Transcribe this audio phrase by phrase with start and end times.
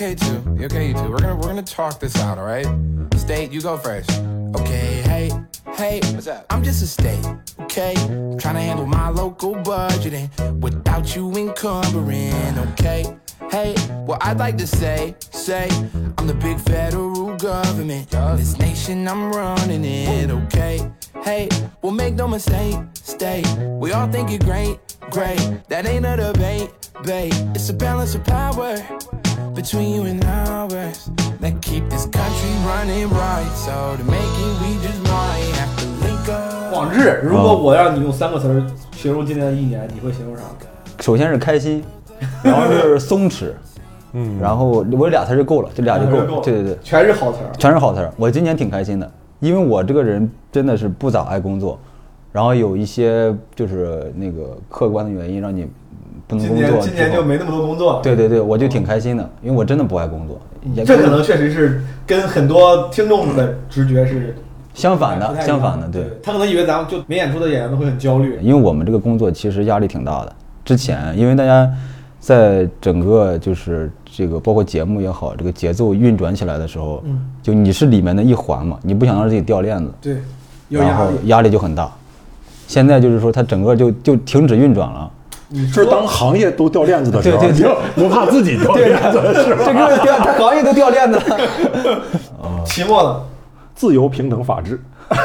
[0.00, 0.42] okay too.
[0.58, 1.10] You okay, you too.
[1.10, 2.66] We're gonna we're gonna talk this out, all right?
[3.16, 4.10] State, you go first.
[4.56, 5.30] Okay, hey,
[5.74, 6.46] hey, what's up?
[6.48, 7.24] I'm just a state,
[7.60, 7.92] okay?
[8.38, 10.30] Trying to handle my local budgeting
[10.60, 13.14] without you encumbering, okay?
[13.50, 13.74] Hey,
[14.06, 15.68] well I'd like to say, say
[16.16, 18.14] I'm the big federal government.
[18.14, 20.90] In this nation, I'm running it, okay?
[21.22, 21.50] Hey,
[21.82, 23.42] well make no mistake, stay.
[23.78, 24.78] We all think you're great,
[25.10, 25.38] great.
[25.68, 26.70] That ain't a debate,
[27.04, 27.34] babe.
[27.54, 28.76] It's a balance of power
[29.54, 31.10] between you and ours
[31.40, 33.50] that keep this country running right.
[33.56, 36.72] So to make it, we just might have to link up.
[36.72, 38.64] 广志，如果我让你用三个词儿
[38.96, 40.42] 形容今年的一年，你会形容啥？
[41.00, 41.82] 首先是开心，
[42.42, 43.52] 然后是松弛，
[44.12, 46.40] 嗯，然后我有俩词儿就够了，这俩就够了。
[46.42, 47.50] 对对对，全是好词儿。
[47.58, 48.12] 全是好词儿。
[48.16, 51.78] 我今年挺开心的，因为我这个人真的是不咋爱工作，
[52.32, 55.66] 然后有一些就是那个客观的原因让你
[56.28, 56.68] 不能工作。
[56.68, 58.00] 年今年就没那么多工作。
[58.02, 60.40] 对对对，我就挺开心的，因为我真的不爱工作。
[60.84, 64.36] 这可能确实是跟很多听众的直觉是
[64.74, 66.04] 相反的，相反的，对。
[66.22, 68.38] 他可能以为咱们就没演出的演员都会很焦虑。
[68.42, 70.32] 因为我们这个工作其实压力挺大的。
[70.64, 71.68] 之前因为大家
[72.20, 80.16] 在整个就是这个包括节目也好，这个节奏运转起来的时候，嗯就你是里面的一环嘛，你不想让自己掉链子，对，
[80.68, 81.16] 有然后压力。
[81.28, 81.90] 压力就很大。
[82.70, 85.10] 现在就是说它整个就就停止运转了，
[85.48, 89.64] 你是当行业都掉链子的时候，对对对不怕自己掉链子，是吧？
[89.66, 91.36] 这个掉，它行业都掉链子了。
[92.64, 93.20] 期末了，
[93.74, 95.16] 自由、平等、法治，我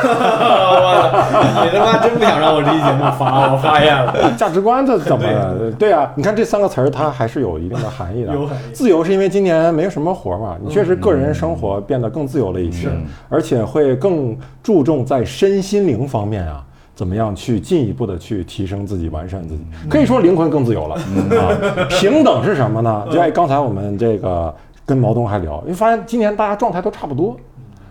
[1.63, 4.11] 你他妈真不想让我这期节目发，我发现了。
[4.35, 5.71] 价值观这怎么了？
[5.77, 8.33] 对啊，你看这三个词儿，它还是有一定的含义的。
[8.33, 12.89] 有自由是因为今年没有什么活嘛，你确实个人生活变得更自由了一些，
[13.29, 16.63] 而且会更注重在身心灵方面啊。
[16.95, 19.65] 怎么样去进一步的去提升自己、完善自己？
[19.89, 21.51] 可以说灵魂更自由了啊！
[21.89, 23.05] 平等是什么呢？
[23.11, 24.53] 就哎，刚才我们这个
[24.85, 27.35] 跟毛东还聊，你发现今年大家状态都差不多，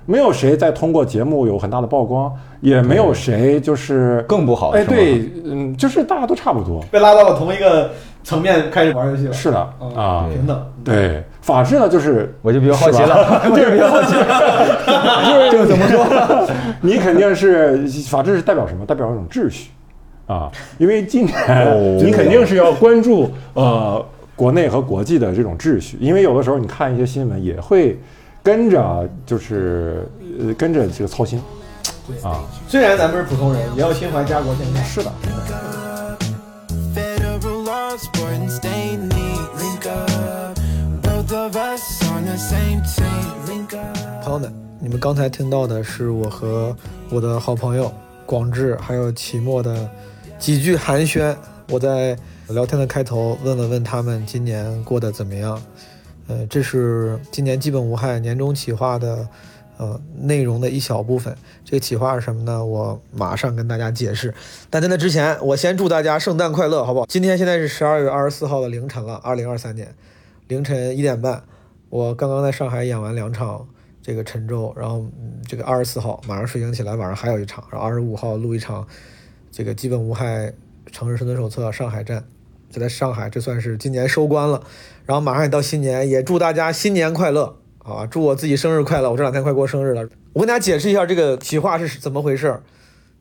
[0.06, 6.82] 没有谁在通过节目有很大的曝光，也没有谁就是更不好哎，对，嗯，就是大家都差不多。
[6.90, 7.90] 被拉到了同一个
[8.22, 9.32] 层面开始玩游戏了。
[9.34, 10.66] 是的嗯啊，平等。
[10.82, 14.14] 对，法治呢，就是我就比较好奇了， 我就比较好奇，
[15.52, 16.04] 就是怎么说？
[16.84, 18.84] 你肯定是法治是代表什么？
[18.84, 19.70] 代表一种秩序
[20.26, 21.36] 啊，因为今年
[21.66, 24.04] 哦 你肯定是要关注呃
[24.36, 27.98] 国内和国际的这种秩序，因为有的时候你看一些新闻也会
[28.42, 30.06] 跟着就是
[30.38, 31.40] 呃跟着这个操心
[32.22, 34.82] 啊，虽然咱们是普通人，也要心怀家国情怀。
[34.82, 35.10] 是的。
[44.22, 46.76] 朋友们，你们刚才听到的是我和
[47.08, 47.90] 我的好朋友
[48.26, 49.90] 广志还有齐墨的
[50.38, 51.34] 几句寒暄。
[51.70, 52.14] 我在
[52.50, 55.58] 聊天的开头问了问他们今年过得怎么样。
[56.28, 59.26] 呃，这是今年基本无害年终企划的
[59.78, 61.34] 呃内容的一小部分。
[61.64, 62.62] 这个企划是什么呢？
[62.62, 64.34] 我马上跟大家解释。
[64.68, 67.06] 但在那之前，我先祝大家圣诞快乐，好不好？
[67.06, 69.94] 今天现在是十二月二十四号的凌晨了，二零二三年
[70.48, 71.42] 凌晨一点半，
[71.88, 73.66] 我刚刚在上海演完两场
[74.06, 75.02] 这个陈州，然后、
[75.48, 78.86] 这个二十四号马上睡醒起来，晚上还有一场，然后二十五号录一场
[79.50, 80.52] 这个基本无害
[80.92, 82.22] 城市生存手册上海站，
[82.70, 84.62] 就在上海，这算是今年收官了。
[85.06, 88.04] 然后马上也到新年，也祝大家新年快乐啊！
[88.04, 90.06] 祝我自己生日快乐，我这两天快过生日了。
[90.34, 92.60] 我跟大家解释一下这个企划是怎么回事。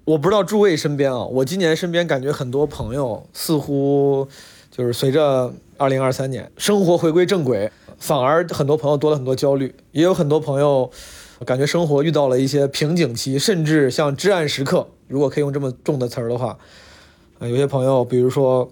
[0.04, 4.28] 我不知道诸位身边啊，我今年身边感觉很多朋友似乎
[4.70, 7.72] 就是随着二零二三年生活回归正轨，
[8.04, 10.92] 反而很多朋友多了很多焦虑，也有很多朋友
[11.46, 16.58] 感觉生活遇到了一些瓶颈期，甚至像至暗时刻，如果可以用这么重的词儿的话，
[17.40, 18.70] 呃，有些朋友比如说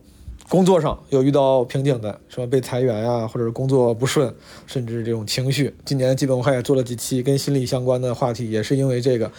[0.50, 4.36] 工作上有遇到瓶颈的，什么被裁员啊，或者是工作不顺，
[4.68, 5.74] 甚至这种情绪。
[5.86, 9.32] 今年基本无害也做了几期跟心理相关的话题，也是因为这个。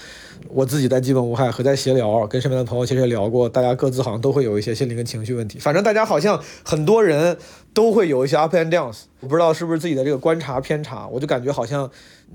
[0.48, 5.58] 我自己在基本无害和在闲聊，跟身边的朋友其实也聊过，大家各自好像都会有一些心理跟情绪问题。
[5.60, 7.36] 反正大家好像很多人
[7.74, 11.90] 都会有一些 up and downs，我不知道是不是自己的这个观察偏差，我就感觉好像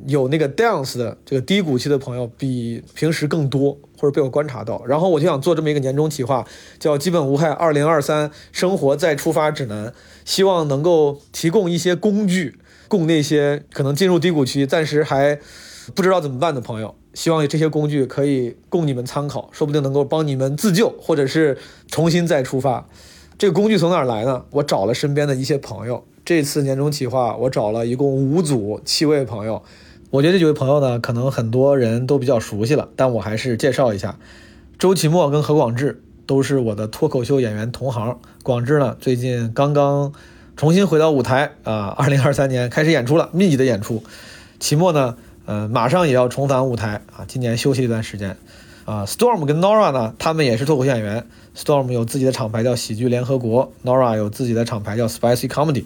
[0.07, 4.83] 有那个 downs 的这个低谷期的朋友比平时更多，或者被我观察到。
[4.85, 6.45] 然后我就想做这么一个年终企划，
[6.79, 9.87] 叫《基本无害二零二三生活再出发指南》，
[10.25, 12.57] 希望能够提供一些工具，
[12.87, 15.39] 供那些可能进入低谷期，暂时还
[15.93, 16.95] 不知道怎么办的朋友。
[17.13, 21.57] 希望这些工具可以供你们参考，说不定能够帮你们自救，或者是
[21.87, 22.87] 重新再出发。
[23.37, 24.45] 这个工具从哪儿来呢？
[24.49, 26.03] 我找了身边的一些朋友。
[26.25, 29.61] 这次年终企划，我找了一共五组七位朋友。
[30.09, 34.17] 我觉得这几位朋友呢，可能很多人都比较熟悉了，但我还是介绍一下。
[34.79, 38.19] 周奇墨跟何广智都是我的脱口秀演员同行。
[38.41, 40.13] 广智呢，最近刚刚
[40.55, 41.93] 重新回到舞台啊！
[41.95, 44.01] 二零二三年开始演出了，密集的演出。
[44.59, 47.23] 期末呢，呃，马上也要重返舞台啊！
[47.27, 48.35] 今年休息一段时间。
[48.87, 51.27] 啊，Storm 跟 Nora 呢，他们也是脱口秀演员。
[51.53, 55.83] Storm 有自己的厂牌叫喜剧联合国，Nora 有自己的厂牌叫 Spicy Comedy。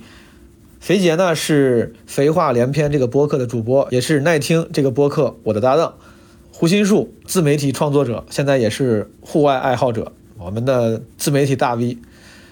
[0.80, 5.96] 肥杰呢是肥话连篇这个播客的主播，也是耐听这个播客我的搭档。
[6.52, 11.98] 胡心树自媒体创作者，现在也是户外爱好者，我们的自媒体大 V。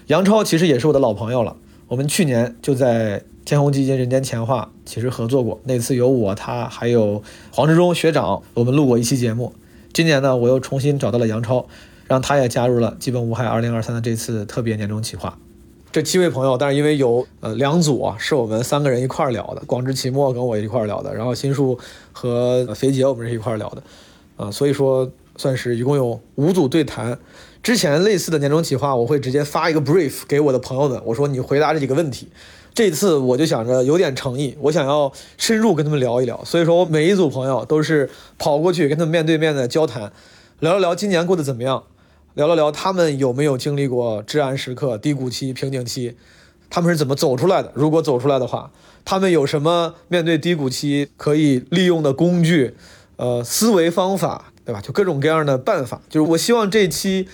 [0.08, 1.54] 杨超其实也是我的老朋友了，
[1.86, 9.52] 我们去年就在天弘基金人间钱话其实合作过，那次有我他还有黄志忠学长，我们录过一期节目。
[9.92, 11.66] 今年呢，我又重新找到了杨超，
[12.06, 15.36] 让他也加入了基本无害二零二三的这次特别年终企划。
[15.90, 21.76] 这七位朋友，但是因为有呃两组啊，是我们三个人一块儿聊的，广志、期末跟我一块儿聊的，然后新树
[22.12, 23.82] 和肥杰我们是一块儿聊的，
[24.36, 27.18] 啊，所以说算是一共有五组对谈。
[27.60, 32.28] 之前类似的年终企划，我会直接发一个 brief 给我的朋友们，我说你回答这几个问题。
[32.72, 38.08] 这次我就想着有点诚意，我想要深入跟他们聊一聊，所以说我每一组朋友都是
[38.38, 40.12] 跑过去跟他们面对面的交谈，
[40.60, 41.82] 聊了聊今年过得怎么样，
[42.34, 46.16] 聊了聊他们有没有经历过治安时刻、低谷期、瓶颈期，
[46.70, 47.72] 他们是怎么走出来的？
[47.74, 48.70] 如果走出来的话，
[49.04, 52.74] 他们有什么面对低谷期可以利用的工具、
[53.16, 54.80] 呃思维方法，对吧？
[54.80, 56.00] 就各种各样的办法。
[56.08, 57.28] 就是我希望这期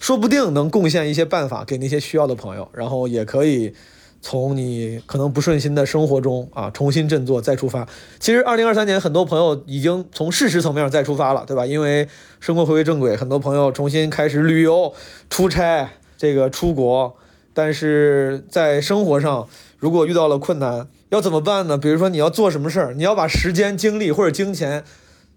[0.00, 3.72] 说不定能贡献一些办法给那些需要的朋友，然后也可以。
[4.22, 7.86] 从你可能不顺心的生活中啊，重新振作再出发。
[8.20, 11.66] 其实，二零二三年很多朋友已经从事实层面再出发了，对吧？
[11.66, 12.08] 因为
[12.38, 14.94] 生活回归正轨，很多朋友重新开始旅游、
[15.28, 17.14] 出差、这个出国。
[17.52, 19.46] 但是在生活上，
[19.76, 21.76] 如果遇到了困难，要怎么办呢？
[21.76, 24.84] 比如说你要做什么事儿，你要把时间、精力或者金钱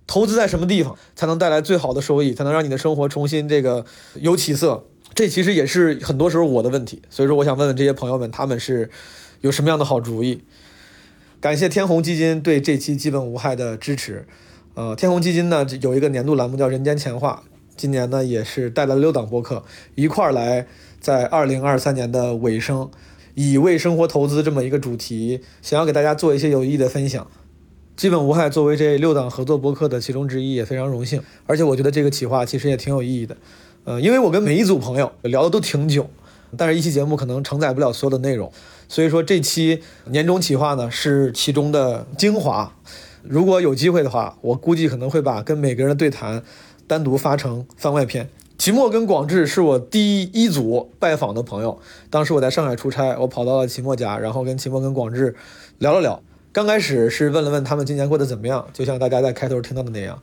[0.07, 3.83] 投资在什么地方，才能带来最好的收益，才能让你的生活重新这个
[4.21, 4.85] 有起色。
[5.15, 8.89] 这其实也是很多时候我的问题，所以说我想问问这些朋友们，他们是
[9.39, 10.41] 有什么样的好主意？
[11.39, 14.27] 感谢天弘基金对这期基本无害的支持。
[14.73, 17.43] 呃，天弘基金呢有一个年度栏目叫“人间钱话”，
[17.77, 19.63] 今年呢也是带来了六档播客，
[19.95, 20.67] 一块儿来
[20.99, 22.91] 在二零二三年的尾声，
[23.35, 27.25] 以为生活投资这么一个主题，想要给大家做一些有意义的分享。
[27.95, 31.21] 基本无害作为这六档合作播客的其中之一，也非常荣幸。
[31.45, 33.37] 而且我觉得这个企划其实也挺有意义的。
[33.85, 36.09] 呃，因为我跟每一组朋友聊的都挺久，
[36.57, 38.51] 但是一期节目可能承载不了所有的内容，
[38.89, 42.73] 所以说这期年终企划呢是其中的精华。
[43.21, 46.43] 如果有机会的话，我估计可能会把跟每个人的对谈
[46.87, 48.27] 单独发成番外篇。
[48.57, 51.79] 齐墨跟广志是我第一组拜访的朋友，
[52.09, 55.35] 当时我在上海出差，我跑到了齐墨家，然后跟齐墨跟广志
[55.77, 56.21] 聊了聊。
[56.51, 60.19] 刚开始是问了问他们今年过得怎么样，就像大家在开头听到的那样。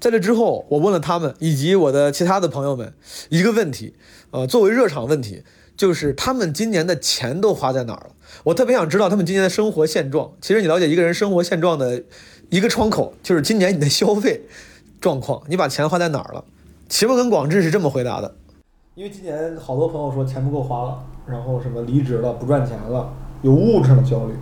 [0.00, 2.94] 在这之后，我问了他们以及我的其他的朋友们
[3.28, 3.94] 一个问题，
[4.30, 5.42] 呃，作为热场问题，
[5.76, 8.12] 就是他们今年的钱都花在哪儿了？
[8.44, 10.32] 我特别想知道他们今年的生活现状。
[10.40, 12.02] 其实你了解一个人生活现状的
[12.48, 14.40] 一个窗口，就是今年你的消费
[15.02, 16.42] 状况，你把钱花在哪儿了？
[16.88, 18.34] 齐墨跟广志是这么回答的：
[18.94, 23.12] 因为今年好多朋友说钱不够花了，然后什么离职了、不赚钱了，
[23.42, 24.34] 有物质上的焦虑。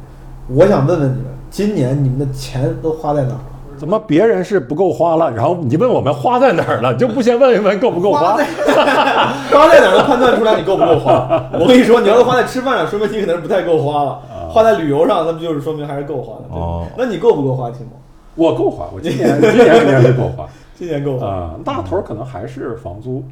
[0.48, 3.57] 我想问问你们，今年你们的钱都花在哪儿了？
[3.78, 8.32] 怎么别人是不够花了，然后你问我们花在哪儿了，就不先问一问够不够花？
[8.32, 11.28] 花在 哪儿能判断出来你够不够花？
[11.58, 16.54] 我跟你说，你要是花在吃饭上，说明你可能不太够花了；花在旅游上，那不就是说明还是够花的？
[16.54, 17.90] 哦，那你够不够花，秦总？
[18.34, 21.50] 我够花，我今年今年肯定是够花， 今年够花啊。
[21.64, 23.22] 大头可能还是房租。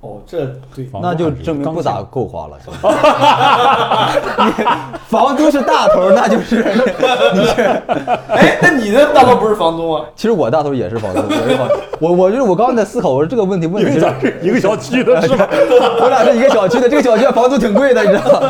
[0.00, 2.56] 哦，这对，那就证明不咋够花了。
[5.08, 6.64] 房租是大头，那就是
[7.34, 7.62] 你是。
[8.28, 10.04] 哎，那你的大头不是房东啊？
[10.14, 11.68] 其实我大头也是房东，也是房。
[11.98, 13.96] 我我就是我刚刚在思考，我说这个问题问的是
[14.40, 15.48] 一个小区的是吧？
[16.00, 18.48] 我俩是一个小区的，这个小区房租挺贵的，你知道吗？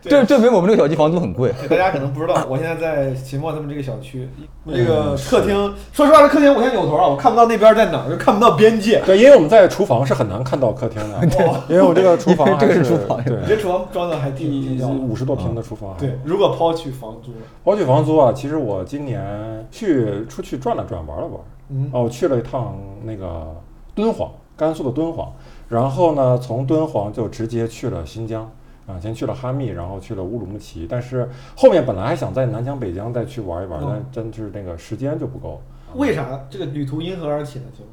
[0.00, 1.52] 这证明我们这个小区房租很贵。
[1.68, 4.28] 大家可能不知道，我现在在秦墨他们这个小区，
[4.72, 9.02] 这个客厅，说实话，这客厅我现在扭头啊，我看不到那边在哪儿，就看不到边界。
[9.04, 11.26] 对，因为我们在厨房是很难看到客厅的，
[11.68, 15.96] 因为我这个厨房 这个是厨房，对，你这厨房装的还挺五十多平的厨房。
[15.98, 17.32] 对，如果抛去房租，
[17.64, 23.54] 抛去房租啊，其实我今年去出去转了转，玩了玩，嗯，哦，去了一趟那个
[23.94, 25.32] 敦煌，甘肃的敦煌，
[25.68, 28.50] 然后呢，从敦煌就直接去了新疆。
[28.84, 35.62] 啊，先去了哈密，然后去了乌鲁木齐，但是后面本来还想在南疆、北疆再去玩一玩，但真是那个时间就不够。
[35.94, 36.44] 为啥？
[36.50, 37.66] 这个旅途因何而起呢？
[37.78, 37.84] 就。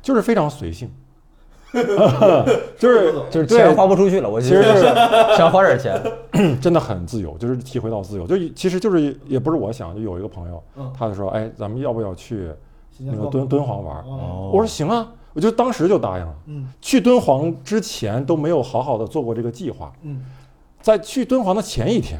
[0.00, 0.90] 就是非常随性，
[2.78, 4.28] 就是就是钱花不出去了。
[4.28, 4.82] 我其实就是
[5.36, 6.00] 想花点钱，
[6.60, 8.26] 真的很自由，就是体会到自由。
[8.26, 10.62] 就其实就是也不是我想，就有一个朋友，
[10.96, 12.50] 他就说，哎，咱们要不要去
[12.98, 14.04] 那个敦敦煌玩？
[14.50, 15.08] 我说行啊。
[15.34, 16.34] 我就当时就答应了。
[16.46, 19.92] 嗯，去敦煌之前都没有好好的做过这个计划。
[20.02, 20.24] 嗯，
[20.80, 22.18] 在去敦煌的前一天，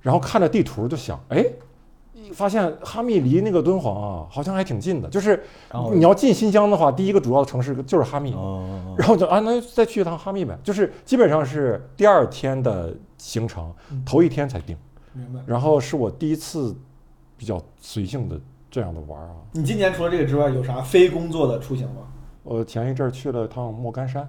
[0.00, 1.44] 然后看着地图就想，哎，
[2.32, 5.08] 发现哈密离那个敦煌啊，好像还挺近的。
[5.08, 5.42] 就是
[5.92, 8.32] 你要进新疆的话，第一个主要的城市就是哈密。
[8.34, 10.58] 哦，然后就啊，那再去一趟哈密呗。
[10.62, 13.72] 就是基本上是第二天的行程，
[14.04, 14.76] 头一天才定。
[15.12, 15.40] 明白。
[15.46, 16.76] 然后是我第一次
[17.36, 19.36] 比较随性的这样的玩儿啊。
[19.52, 22.02] 你今年除了这个之外，有啥非工作的出行吗？
[22.42, 24.26] 我前一阵儿去了趟莫干山，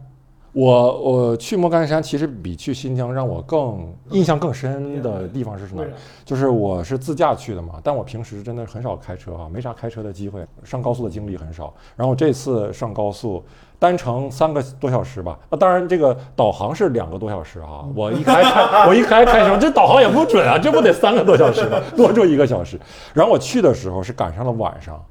[0.54, 5.82] 我我去莫干山其实比去新疆让我更印象更深的地方是什么？
[6.26, 11.74] 就是我是自驾去的嘛，但我平时真的很少开车啊，没啥开车的机会，上高速的经历很少。
[11.96, 13.42] 然后这次上高速，
[13.80, 21.80] 单程三个多小时吧，啊，当然这个导航是两个多小时啊，我一开开 我一开开什么，这导航也不准啊，这不得三个多小时吗？
[21.96, 22.78] 多住一个小时。
[23.14, 25.02] 然后我去的时候是赶上了晚上，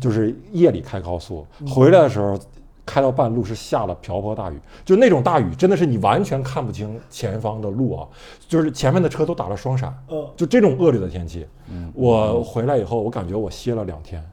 [0.00, 2.38] 就是夜里开高速，回来的时候
[2.88, 8.08] 开到半路是下了瓢泼大雨，就那种大雨真的是你完全看不清前方的路啊，
[8.48, 10.26] 就是前面的车都打了双闪，嗯。
[10.34, 11.46] 就这种恶劣的天气，
[11.92, 14.24] 我回来以后我感觉我歇了两天，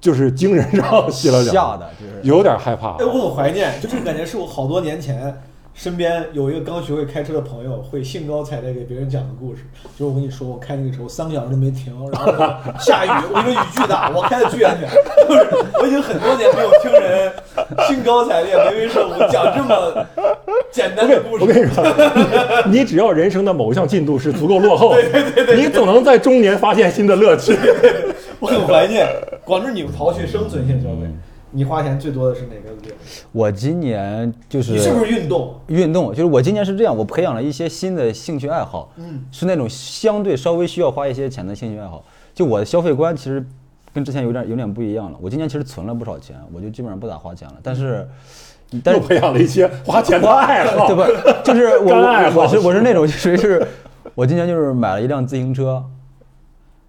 [0.00, 2.20] 就是精神上歇了两天，吓的就是。
[2.24, 3.04] 有点害怕哎，。
[3.04, 5.40] 我很怀念，就这个感觉是我好多年前
[5.76, 9.60] 身边有一个刚学会开车的朋友，会兴高采烈给别人讲的故事。
[9.94, 12.32] 就是我跟你说，我开那个车，我三个小时都没停，然后
[12.80, 14.88] 下雨，我一个雨巨大，我开的巨安全。
[15.28, 15.46] 就是
[15.78, 17.30] 我已经很多年没有听人
[17.86, 20.06] 兴高采烈、眉飞色舞讲这么
[20.72, 21.44] 简单的故事。
[21.44, 21.84] 我跟你说，
[22.66, 24.94] 你只要人生的某一项进度是足够落后，
[25.54, 27.54] 你总能在中年发现新的乐趣。
[28.40, 29.06] 我很怀念。
[29.44, 31.06] 广志，你刨去生存性消费，
[31.52, 32.94] 你花钱最多的是哪个？
[33.32, 35.54] 我今年就是你是不是运动？
[35.68, 42.04] 运动，就是我今年是这样，我培养了一些新的兴趣爱好，嗯，是那种相对稍微需要花一些钱的兴趣爱好。
[42.34, 43.42] 就我的消费观其实
[43.94, 45.18] 跟之前有点有点不一样了。
[45.22, 47.54] 我今年其实存了不少钱，我就基本上不咋花钱了。
[47.62, 48.06] 但是，
[48.84, 51.06] 但是又培养了一些花钱的爱好， 对吧？
[51.42, 51.94] 就是我
[52.34, 53.66] 我是我是那种 属于是，
[54.14, 55.82] 我今年就是买了一辆自行车，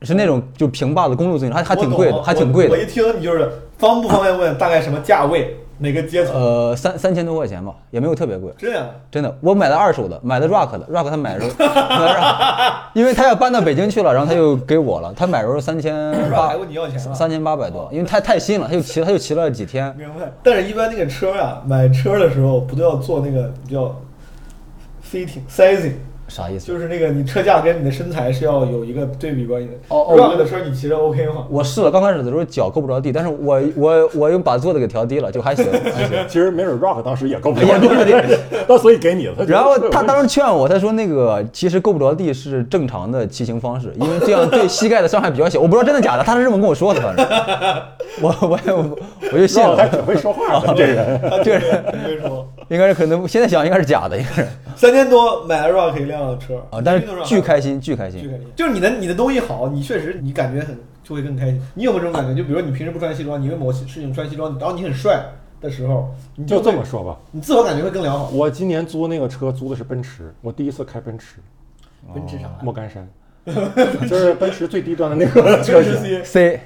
[0.01, 6.35] 是那种就平坝的公路自行车，还还挺贵的，还挺贵的我我一，听你就是方不方便问大概什么价位，哪个阶层？
[6.35, 8.51] 呃，三三千多块钱吧，也没有特别贵。
[8.57, 11.65] 这样，真的，我买的二手的，买的 Rock 的，Rock 他买的时候，
[12.93, 20.31] 因为他要搬到北京去了，然后他就给我了，他买的时候三千八还问你要钱了三千八百多，因为太太新了，他就骑他就骑了几天，明白。
[20.43, 23.95] 但是，一般那个车啊，买车的时候不都要做那个叫
[25.11, 25.93] fitting sizing，
[26.27, 26.67] 啥意思？
[26.67, 29.73] 就是那个你车架跟你的身材是要有一个对比关系的。
[29.89, 31.45] 哦哦 Rock 的车你骑着 OK 吗？
[31.49, 36.17] 我试了，刚开始的时候脚够不着地，但是我我我又把座子给调低了，就还行 还行。
[36.27, 39.35] 其实没准 Rock 当时也够不也够不着地 那所以给你了。
[39.47, 45.59] 然后他当时劝我，他说那个其实够不着地是正常的骑行方式， 因为这样对膝盖的伤害比较小。
[45.59, 47.25] 我不知道真的假的，他是这么跟我说的，反正
[48.21, 48.97] 我我我
[49.33, 49.87] 我就信那我还。
[49.87, 51.19] 挺会说话的这人。
[51.43, 51.83] 这个人
[52.67, 58.21] 应该是可能现在想应该是假的，应该是三千多买了 Rock 一辆车啊，但是巨开心，巨开心。
[58.21, 58.45] 巨开心。
[58.55, 61.61] 就是你的你的东西好，你确实你感觉很就会更开心。
[61.73, 62.35] 你有没有这种感觉？
[62.35, 65.23] 就比如说你平时不穿西装，你为某些事情穿西装，然后你很帅
[65.61, 68.29] 的时候，你就这么说吧，你自我感觉会更良好。
[68.29, 71.37] 我今年租那个车租的是奔驰，我第一次开奔驰，
[72.13, 72.49] 奔驰啥？
[72.61, 73.07] 莫干山，
[74.07, 76.23] 就是奔驰最低端的那个车型。
[76.25, 76.59] C。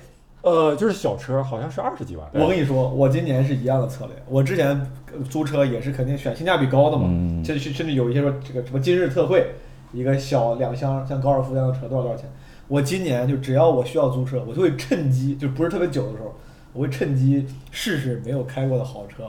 [0.43, 2.27] 呃，就是小车，好像是二十几万。
[2.33, 4.15] 我跟你说，我今年是一样的策略。
[4.27, 4.81] 我之前呃
[5.29, 9.55] 租车也是肯定选性价比高的嘛，嗯甚至甚至有一些说这个什么今日特惠，
[9.91, 12.29] 一个小两厢像高尔夫一样的车多少多少钱。
[12.67, 16.33] 我今年就只要我需要租车，我就会趁机，就不是特别久的时候，
[16.71, 19.25] 我会趁机试试没有开过的好车。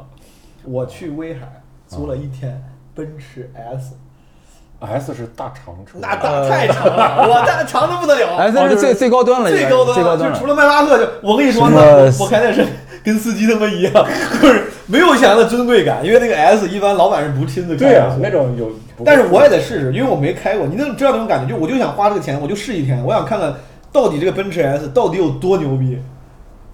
[0.64, 2.62] 我去威海租了一天
[2.94, 8.36] 奔驰 S，S 是大长车，那大太长了，我那长的不得了。
[8.36, 10.54] S 是最最高端了，最高端最高端就除了。
[10.54, 12.64] 迈巴赫，就我跟你说，那我我开那车
[13.04, 13.92] 跟司机他妈一样，
[14.42, 17.90] 就是没有想象的尊贵感，因为那个 S 一般老板是不亲自开的。
[17.90, 18.70] 对啊，那种有。
[19.04, 23.52] 但是我也得试试，因为我没开过，你能知道那种感觉，就我就想花这个钱，我就试一天，我想看看
[23.90, 25.98] 到底这个奔驰 S 到底有多牛逼，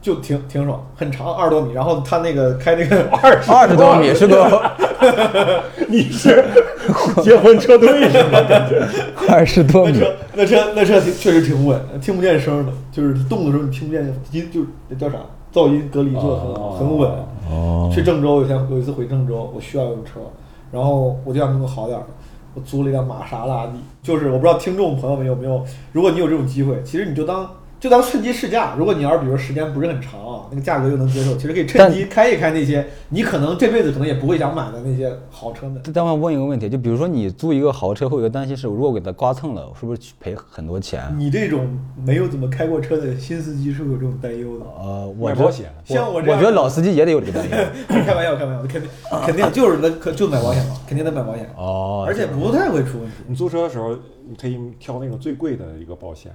[0.02, 4.70] 就挺挺爽，很长二十多米，然后他那个开那个 二十二十多米是个
[5.86, 6.44] 你是
[7.22, 8.42] 结婚车队是吗？
[8.46, 8.82] 感觉
[9.26, 10.02] 二十多米，
[10.34, 15.16] 那车那车那车确实挺稳，听不见声的，就是动的时候你听不见音，就那叫啥
[15.52, 17.10] 噪音隔离做的很好，很稳。
[17.50, 20.20] 哦去郑州有一天有一次回郑州，我需要用车，
[20.70, 22.08] 然后我就想弄个好点儿的，
[22.54, 23.72] 我租了一辆玛莎拉蒂。
[24.02, 27.48] 就是我不知道听众朋友们有没有，如果你有这种机会，其实你就当
[27.80, 28.74] 就当趁机试驾。
[28.76, 35.80] 如果你要是比如时间不是很长啊，那个价格又能接受，其实可以趁机开一开那些你可能这辈子可能也不会想买的那些豪车们。
[35.94, 41.02] 但我问一个问题，就比如说你租一个豪车，会有个担心是，如果给它刮蹭了，是不是赔很多钱？
[41.16, 41.68] 你这种
[42.04, 44.64] 没有怎么开过车的新司机是会有这种担忧的。
[44.78, 47.56] 呃，我觉得买保险像我这样我觉得老司机也得有这个担忧。
[48.04, 48.90] 开玩笑，开玩笑，肯定
[49.26, 53.14] 肯定就是那可就买保险嘛， 肯定得买保险，哦，而且不太会出问题。
[53.26, 53.96] 你租车的时候，
[54.28, 56.32] 你可以挑那个最贵的一个保险，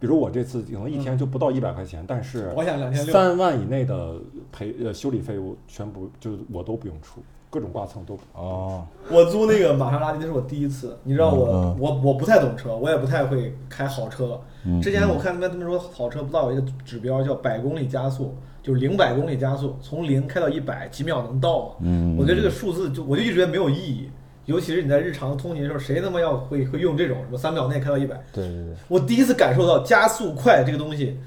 [0.00, 4.14] 比如我这次可能一天就不到一百块钱，但是保险2600三万以内的
[4.52, 8.22] 赔呃修理费我全部就是我都不用出，各种挂蹭都不。
[8.34, 10.96] 哦，我租那个玛莎拉蒂，那是我第一次。
[11.02, 14.40] 你知道我、我我不太懂车，我也不太会开好车。
[14.64, 21.74] 嗯之前我看他们他们说好车不到有一个指标叫百公里加速，就是零百公里加速，从零开到一百几秒能到嘛。
[21.80, 24.10] 嗯我觉得这个数字就我就一直觉得没有意义，
[24.48, 28.16] 尤其是你在日常通勤的时候，谁他妈要会会用这种什么三秒内开到一百？
[28.32, 31.20] 对对对，我第一次感受到加速快这个东西，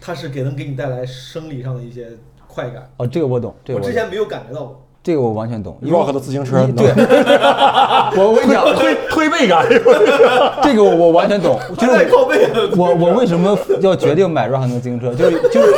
[0.00, 2.08] 它是给能给你带来生理上的一些
[2.46, 2.90] 快感。
[2.96, 4.88] 哦，这个我懂，这个懂我之前没有感觉到过。
[5.02, 6.86] 这个我完全懂，因为 Rock 的自行车对，
[8.16, 9.66] 我我跟你讲， 推推背感，
[10.62, 15.12] 这个我我完全懂，就是靠背我我为什么要决定买 Rock 的自行车？
[15.12, 15.74] 就是就是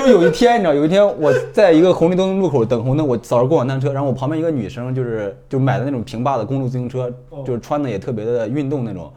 [0.00, 7.12] 就有一天，你知道，有一天我在一个红绿灯路口等红灯，我扫着共享单车，然后我旁边一个女生就是就买的那种平坝的公路自行车，
[7.44, 9.12] 就是穿的也特别的运动那种。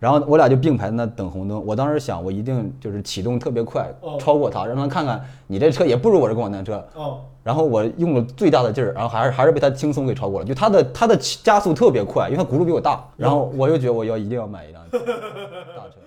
[0.00, 6.84] 然后我俩就并排在那等红灯，我当时想，我一定就是启动特别快哦，超过她，让她看看你这车也不如我这共享单车。
[6.94, 10.46] 哦，然后我用了最大的劲儿，然后还是还是被他轻松给超过了。
[10.46, 13.02] 就他的他的加速特别快，因为他轱辘比我大。
[13.16, 16.00] 然后我又觉得我要一定要买一辆大车。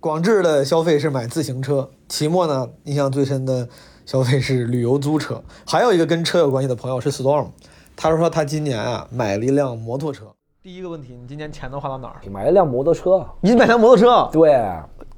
[0.00, 3.68] 广志的消费是买自行车，齐墨呢印象最深的
[4.06, 5.42] 消费是旅游租车。
[5.66, 7.48] 还有一个跟车有关系的朋友是 Storm，
[7.94, 10.24] 他说他今年啊买了一辆摩托车。
[10.62, 12.16] 第一个问题，你今年钱都花到哪儿？
[12.30, 14.26] 买了辆摩托车，你买辆摩托车？
[14.32, 14.66] 对，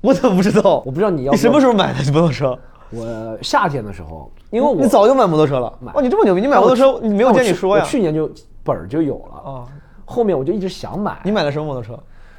[0.00, 0.90] 我怎么不知道我？
[0.90, 1.70] 不知道你要你什么时候？
[1.70, 2.58] 候买的摩托车？
[2.90, 5.92] 我夏天的时候，因为我你早就买摩托车了买。
[5.94, 7.88] 哦，你这么牛逼，你买摩托车，你没有见你说呀我？
[7.88, 8.28] 去年就
[8.64, 9.64] 本儿就有了，啊，
[10.04, 11.96] 后面我就一直想买，你买的什么摩托车？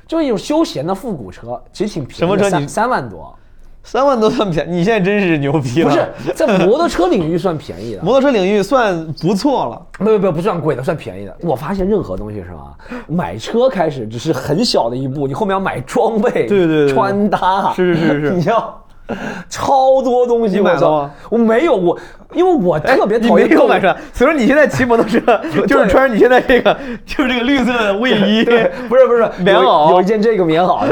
[0.07, 3.35] 就是一种休闲的复古车，其实挺便宜的，什么车你三三万多，
[3.83, 6.23] 三万多算便宜，你现在真是牛逼了不。
[6.23, 9.81] 是在摩托车领域算便宜的， 摩托车领域算不错了。
[9.99, 11.35] 没有没有不算贵的，算便宜的。
[11.41, 12.73] 我发现任何东西是吧，
[13.07, 18.81] 买车开始只是很小的一步，你后面要买装备，对对对对穿搭，是是是是 你要
[19.49, 20.59] 超多东西。
[20.59, 21.09] 买我操？
[21.29, 21.97] 我没有，我
[22.33, 25.19] 因为我特别讨厌购买车，所以说你现在骑摩托车
[25.67, 28.43] 就是穿着你现在这个就是这个绿色的卫衣，
[28.89, 30.87] 不是不是棉有袄有一件这个棉袄，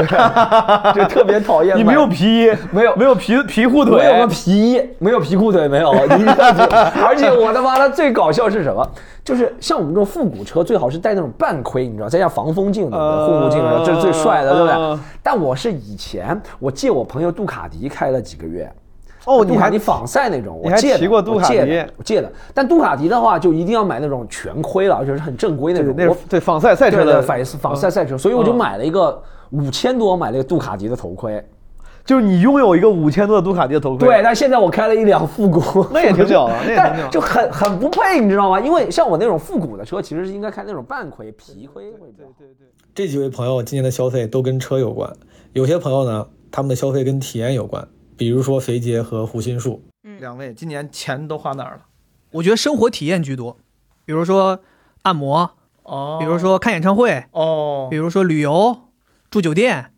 [0.94, 1.82] 就特别讨厌买。
[1.82, 5.92] 你没有皮衣，没有没有皮皮裤腿，没有个皮衣，没有皮裤腿，没有。
[6.16, 6.24] 你
[7.04, 8.88] 而且我他妈的最搞笑是什么？
[9.24, 15.02] 就是像我们这种复古车，最好是带那种半盔，你知道，再加防风镜的呃护目镜，这是最帅的，对不呃对？
[15.22, 18.70] 但我是以前我借我朋友杜卡迪开了几个月。
[19.24, 21.60] 哦，杜卡迪仿赛那种，我借的骑过杜卡迪
[21.96, 22.32] 我借的。
[22.52, 25.90] 但杜卡迪的话，就一定要买那种全盔了，而且是很正规那种。
[25.90, 31.40] 我对对仿赛赛车的仿仿赛赛车，所以我就嗯买了一个五千多，买了一个杜卡迪的头盔。
[32.04, 35.60] 就是你拥有一个五千多的杜卡迪的头盔，对，，但现在我开了一辆复古，
[35.94, 38.60] 那也挺屌的 那也挺屌但就很很不配，你知道吗？
[38.60, 42.34] 因为像我那种复古的车，其实是应该开那种半盔、皮盔会比较好。
[42.94, 45.10] 这几位朋友今年的消费都跟车有关，
[45.52, 47.86] 有些朋友呢，他们的消费跟体验有关，
[48.16, 49.82] 比如说肥杰和胡心树。
[50.04, 51.80] 嗯两位今年钱都花哪儿了？
[52.32, 53.56] 我觉得生活体验居多，
[54.04, 54.58] 比如说
[55.02, 55.52] 按摩，
[55.84, 58.76] 哦比如说看演唱会，哦比如说旅游、
[59.30, 59.91] 住酒店，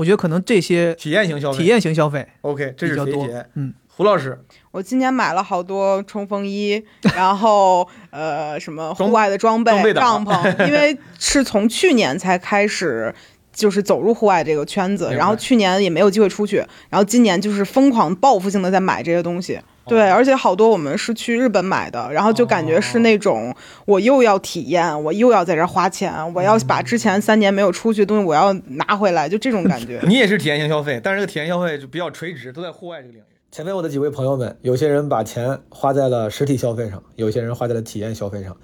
[0.00, 3.46] 我觉得可能这些体验型消费，体验型消费 OK，这比较多是肥杰。。
[3.54, 4.38] 嗯，胡老师，
[4.70, 6.82] 我今年买了好多冲锋衣，
[7.14, 13.14] 然后呃什么户外的装备、装备帐篷，因为是从去年才开始。
[13.52, 16.58] 就是走入户外这个圈子，然后去年也没有机会出去，
[16.88, 19.60] 然后今年就是疯狂报复性的在买这些东西。
[19.90, 30.00] 对，而且好多我们是去日本买的，然后就感觉是那种我又要体验，我又要在这儿花钱，我要把之前三年没有出去的东西我要拿回来，就这种感觉。
[30.06, 33.24] 你也是体验型消费，但是这个体验消费就比较垂直，都在户外这个领域。
[33.50, 38.56] 前面我的几位朋友们，有些人把钱花在了实体消费上，有些人花在了体验消费上，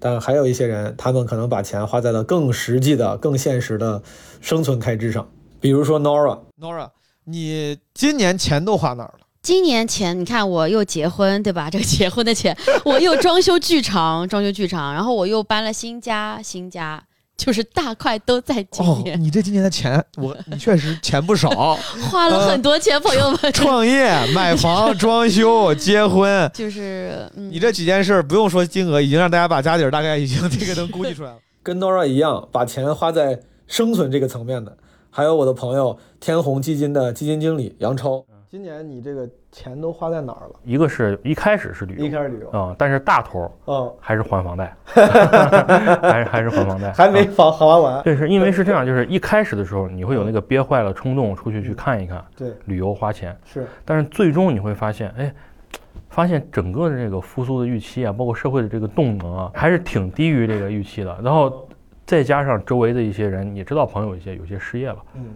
[0.00, 4.02] 但还有一些人，他们可能把钱花在了更实际的、更现实的
[4.40, 5.30] 生存开支上。
[5.60, 6.40] 比如说 Nora。
[6.60, 6.88] Nora，
[7.24, 9.26] 你今年钱都花哪儿了？
[9.42, 11.68] 今年钱，你看我又结婚，对吧？
[11.68, 17.02] 这个结婚的钱， 我又装修剧场，装修剧场，然后我又搬了新家，新家
[17.36, 21.50] 就是大块都在今哦，年，你这今年的钱，我你确实钱不少，
[22.08, 23.38] 花了很多钱，朋友们。
[23.52, 31.38] 创业、买房、装修、结婚，就是，嗯，你这几件事儿不用说金额，已经让大家把家底儿大概已经这个能估计出来了。
[31.64, 34.76] 跟 Nora 一样，把钱花在生存这个层面的，
[35.10, 38.24] 还有我的朋友天弘基金的基金经理杨超。
[38.52, 40.60] 今年你这个钱都花在哪儿了？
[40.62, 48.02] 一个是一开始是旅游，一开始旅游，嗯，但是大头嗯，还是还房贷， 还是还是还房贷，还没啊还还完。
[48.02, 55.34] 对，是因为是这样， 就是一开始的时候你会有那个憋坏了冲动出去去看一看，对，旅游花钱，是，但是最终你会发现，哎，
[56.10, 61.18] 发现整个的这个复苏的预期啊，包括社会的这个动能啊，还是挺低于这个预期的。
[61.24, 61.66] 然后
[62.04, 65.30] 再加上周围的一些人，你知道朋友一些有些失业了，嗯，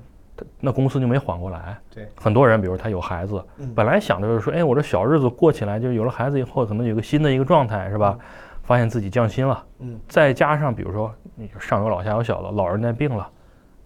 [0.61, 1.77] 那公司就没缓过来。
[1.94, 8.18] 对，很多人，比如他有孩子，嗯本来想着就是说，哎，我这小日子过起来，就有了孩子以后，可能有个新的一个状态，是吧？
[8.64, 13.29] 发现自己降薪了，嗯，再加上比如说你上有老下有小的，老人家病了，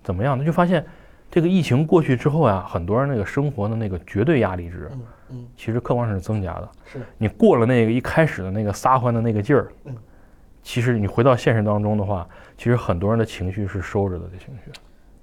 [0.03, 0.39] 怎么样？
[0.39, 0.83] 他就发现
[1.31, 5.01] 这个疫情过去之后啊，很多人那个生活的那个绝对压力值，嗯
[5.33, 6.69] 嗯，其实客观上是增加的。
[6.87, 9.95] 是你过了那个一开始的那个撒欢的那个劲儿，嗯，
[10.63, 14.73] 其实你回到现实当中的话，其实很多人的情绪是收着的，这情绪。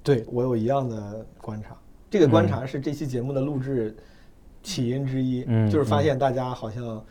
[0.07, 1.75] 对我有一样的观察，
[2.09, 3.93] 这个观察是这期节目的录制
[4.63, 7.03] 起因之一，嗯就是发现大家好像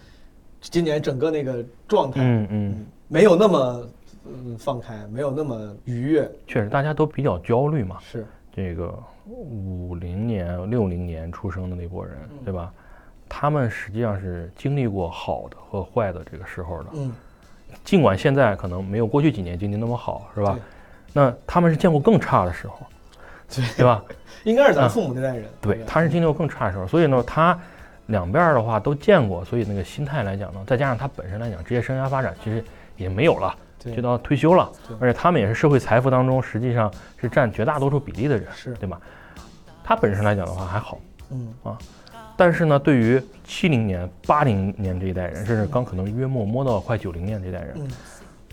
[0.63, 3.89] 今年整个那个状态，嗯嗯，没有那么
[4.25, 7.99] 嗯放开，没有那么愉悦，确实大家都比较焦虑嘛。
[8.01, 12.73] 是这个五零年、六零年出生的那波人，嗯对吧？
[13.29, 16.89] 他们实际上是经历过好的和坏的这个时候的。
[16.95, 17.13] 嗯，
[17.85, 20.63] 尽管现在可能没有过去几年经济那么好，是吧对？
[21.17, 22.79] 那他们是见过更差的时候，
[23.49, 23.65] 对。
[23.79, 24.05] 对吧？
[24.45, 27.59] 应该是咱父母那代人，对，他是经历过更差的时候，所以呢，他
[28.09, 32.63] 两边的话都见过，所以那个心态来讲呢，再加上他本身来讲，职业生涯发展其实
[32.97, 38.75] 也没有了，就到退休了，而且他们也是社会财富当中实际上是占绝大多数比例的人，是。
[38.75, 39.01] 对吧？
[39.83, 40.99] 他本身来讲的话还好，
[41.31, 41.55] 嗯。
[41.63, 41.79] 啊。
[42.37, 47.89] 但是呢，对于七零年、八零年这一代人，甚至刚可能约莫摸到快九零年这代人，嗯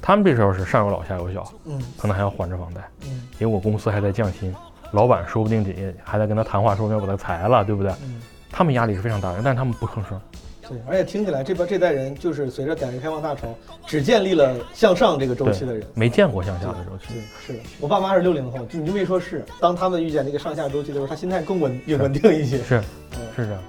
[0.06, 4.54] 他们这时候是上有老下有小，嗯可能还要还着房贷，嗯因为我公司还在降薪，
[4.92, 7.89] 老板说不定也还在跟他谈话，说不定要把他裁了，对不对？
[8.04, 10.20] 嗯，他们压力是非常大的，但是他们不吭声。
[10.68, 13.48] 对，而且听起来这边这代人就是随着改革开放大潮，
[13.86, 15.86] 只建立了向上这个周期的人。
[15.94, 22.58] 没见过向下的周期对。，是的，我爸妈是六零后，就你就没说，是当他们遇见那个上下周期的时候，他心态更稳也稳定一些。
[22.60, 22.82] 是
[23.16, 23.62] 嗯是这样。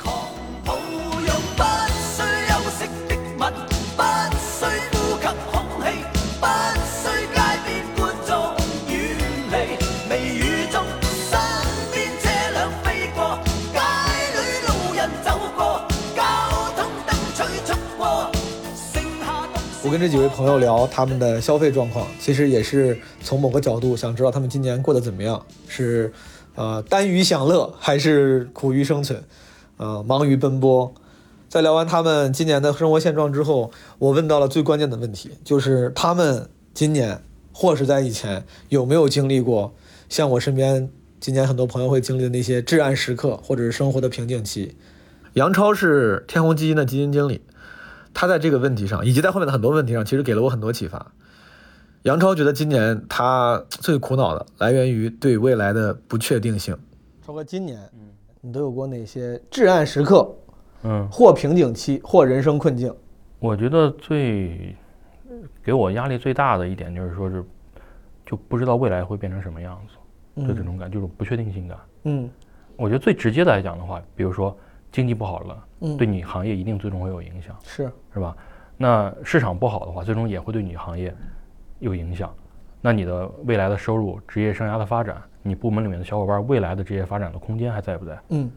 [19.84, 26.10] 我跟这几位朋友聊他们的消费状况，其实也是从某个角度想知道他们今年过得怎么样，是
[26.54, 29.22] 呃耽于享乐还是苦于生存，
[29.76, 30.94] 呃忙于奔波。
[31.50, 37.20] 在聊完他们今年的生活现状之后，我问到了最关键的问题，就是他们今年
[37.52, 39.74] 或是在以前有没有经历过
[40.08, 40.88] 像我身边
[41.20, 44.74] 今年很多朋友会经历的那些至暗时刻，或者是生活的瓶颈期。
[45.34, 47.42] 杨超是天弘基金的基金经理。
[48.14, 51.12] 他在这个问题上，以及在后面的很多问题上，其实给了我很多启发。
[52.02, 56.78] 杨超觉得今年他最苦恼的来源于对未来的不确定性。
[57.26, 57.80] 超哥，今年
[58.40, 60.30] 你都有过哪些至暗时刻，
[60.82, 62.94] 嗯，或瓶颈期，或人生困境？
[63.38, 64.76] 我觉得最
[65.62, 67.42] 给我压力最大的一点就是说是，
[68.26, 71.78] 就不知道未来会变成什么样子，就这种感，就是不确定性感。
[72.04, 72.28] 嗯
[72.76, 74.54] 我觉得最直接的来讲的话，比如说
[74.94, 78.36] 经济不好了，嗯，对你行业一定最终会有影响，是是吧？
[78.76, 81.12] 那市场不好的话，最终也会对你行业
[81.80, 82.32] 有影响。
[82.80, 88.16] 那你的未来的收入、职业生涯的发展，你部门里面的小伙伴未来的职业发展的空间还在不在？
[88.28, 88.48] 嗯，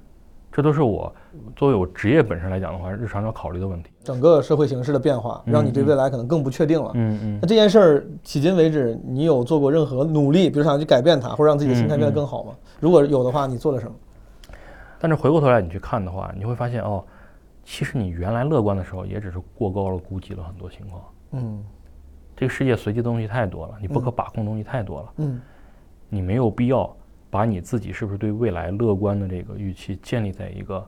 [0.52, 1.12] 这都是我
[1.56, 3.90] 作为我职业本身来讲的话，日常要考虑的问题。
[4.04, 6.92] 整个社会形势的变化，让你对未来可能更不确定了。
[6.94, 12.54] 嗯嗯那这件事儿迄今为止，你有做过任何努力，比如想去改变它，或者让自己的心态变得更好吗？
[12.80, 13.92] 如果有的话，你做了什么？
[15.00, 17.06] 但是回过头来你去看的话，你会发现哦，
[17.64, 21.04] 其实你原来乐观的时候，也只是过高了估计了很多情况。
[21.32, 21.64] 嗯
[22.36, 25.42] 这个世界随机的东西太多了，你不可把控的东西太多了，嗯
[26.10, 26.96] 你没有必要
[27.30, 30.88] 把你自己是不是对未来乐观的这个预期建立在一个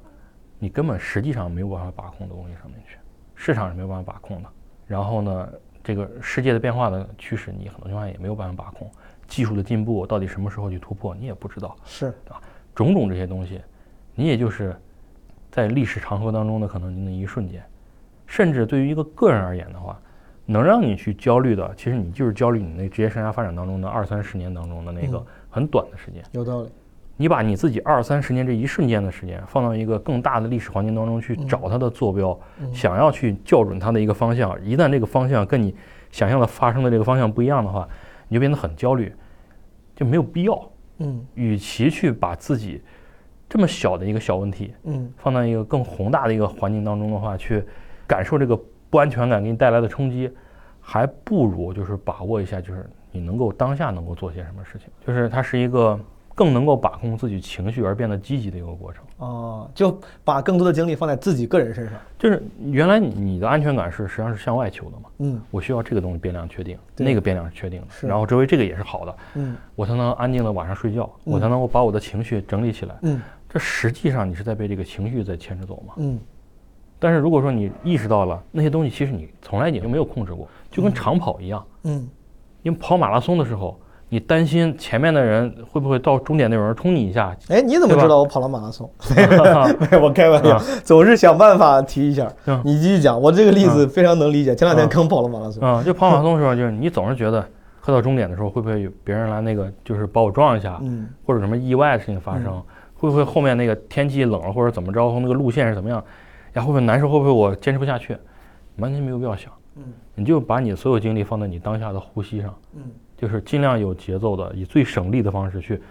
[0.60, 2.98] 你根本实际上没有办法把控的东西上面去，
[3.36, 4.50] 市场是没有办法把控的。
[4.86, 5.50] 然后呢，
[5.84, 8.90] 这个世界的变化的趋势，你很多情况下也没有办法把控。
[9.28, 11.76] 技术的进步到底什么时候去突破，你也不知道。
[11.84, 12.42] 是啊
[12.74, 13.62] 种种这些东西，
[14.20, 14.76] 你也就是
[15.50, 17.64] 在历史长河当中的可能那一瞬间，
[18.28, 19.98] 甚至对于一个个人而言的话，
[20.46, 26.22] 能让你去焦虑的，其实你就是焦虑你那职业生涯发展当中的二三十年当中的那个嗯很短的时间。
[26.34, 26.70] 有道理。
[27.16, 35.74] 你把你自己二三十年这一瞬间的时间放到一个更大的历史环境当中去找它的坐标，嗯想要去校准它的一个方向，一旦这个方向跟你
[36.12, 37.88] 想象的发生的这个方向不一样的话，
[38.28, 39.14] 你就变得很焦虑，
[39.96, 40.70] 就没有必要。
[41.02, 42.82] 嗯与其去把自己
[43.50, 45.12] 这么小的一个小问题嗯。
[45.18, 47.64] 放到一个更宏大的一个环境当中的话，去
[48.08, 48.58] 感受这个
[48.90, 50.32] 不安全感给你带来的冲击，
[50.80, 56.00] 还不如就是把握一下，就是你能够当下能够做些什么事情，就是它是一个
[56.36, 59.04] 更能够把控自己情绪而变得积极的一个过程。
[59.18, 61.96] 哦，就把更多的精力放在自己个人身上。
[62.18, 65.42] 就是原来你你的安全感是实际上是向外求的嘛，嗯。
[65.52, 69.58] 我需要这个东西变量确定，那个变量是确定的，然后周围这个也是好的，嗯。
[69.76, 71.34] 我才能安静的晚上睡觉，嗯。
[71.34, 72.96] 我才能够把我的情绪整理起来。
[73.02, 75.94] 嗯这实际上你是在被这个情绪在牵着走嘛。
[75.98, 76.20] 嗯
[77.02, 82.10] 但是如果说你意识到了那些东西，其实你从来也就没有控制过，就跟长跑一样，嗯
[82.62, 88.92] 因为跑马拉松的时候，你担心前面的人会不会到终点那有人冲你一下，哎，你怎么知道我跑了马拉松？
[89.16, 92.30] 没有，我开玩笑， 总是想办法提一下。
[92.48, 94.54] 嗯你继续讲，我这个例子嗯非常能理解。
[94.54, 95.64] 前两天嗯刚跑了马拉松。
[95.64, 97.42] 啊、就跑马拉松的时候，就是你总是觉得
[97.80, 102.62] 快到终点的时候，会不会有别人来那个就是把我撞一下，嗯或者什么意外的事情发生，
[103.00, 106.04] 会不会后面那个天气冷了或者怎么着，那个路线是怎么样，
[106.54, 108.16] 呀会不会难受，会不会我坚持不下去，
[108.76, 109.84] 完全没有必要想，嗯。
[110.16, 112.84] 你就把你所有精力放在你当下的呼吸上，嗯。
[113.18, 115.82] 就是尽量有节奏的，以最省力的方式去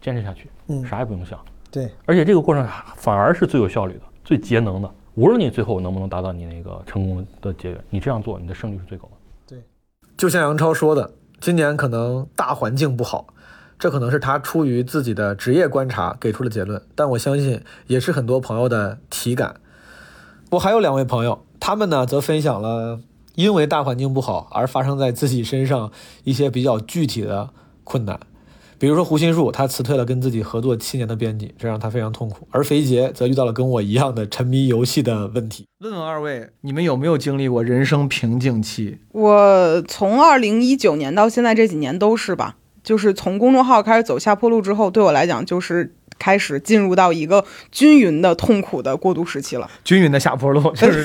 [0.00, 0.84] 坚持下去，嗯。
[0.86, 1.38] 啥也不用想，
[1.70, 2.64] 对，而且这个过程
[2.96, 4.90] 反而是最有效率的、最节能的。
[5.16, 9.10] 无论你最后能不能达到你那个成功的结果，你这样做，你的胜率是最高的。
[9.46, 9.62] 对。
[10.16, 11.08] 就像杨超说的，
[11.40, 13.26] 今年可能大环境不好，
[13.78, 19.56] 这可能是他出于自己的职业观察给出的结论，但我相信也是很多朋友的体感。
[20.50, 23.00] 我还有两位朋友，他们呢则分享了
[23.34, 25.90] 因为大环境不好而发生在自己身上
[26.22, 27.50] 一些比较具体的
[27.82, 28.20] 困难。
[28.76, 35.66] 比如说胡心树，他辞退了跟自己合作七年的编辑，这让他非常痛苦；而肥杰则遇到了跟我一样的沉迷游戏的问题。
[35.78, 38.98] 问问二位，你们有没有经历过人生瓶颈期？
[39.12, 49.68] 我从二零一九年到现在这几年都是吧，就是从公众号开始走下坡路之后，对我来讲就是开始进入到一个均匀的痛苦的过渡时期了。
[49.82, 51.04] 均匀的下坡路，就是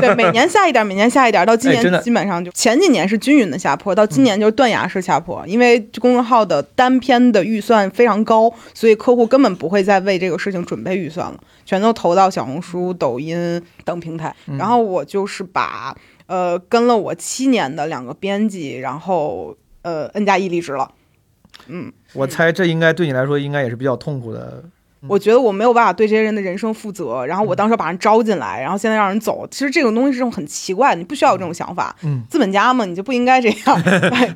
[0.00, 5.44] 对，每年下一点，每年下一点，到今年基本上就前几年是均匀的下坡，到今年就是断崖式下坡。
[5.46, 14.34] 因为公众号的单篇的预算非常高，所以客户根本不会再为这个事情准备预算了，全都投到小红书、抖音等平台。
[14.56, 15.94] 然后我就是把
[16.26, 20.90] 呃跟了我七年的两个编辑，然后呃 N 加一离职了。
[21.68, 24.62] 嗯，我猜这应该对你来说应该也是比较痛苦的。
[25.06, 31.94] 我觉得我没有办法对这些人的人生负责，然后我当时把人招进来，然后现在让人走，其实这种东西是种很奇怪，你不需要有这种想法。
[32.02, 33.82] 嗯，资本家嘛，你就不应该这样。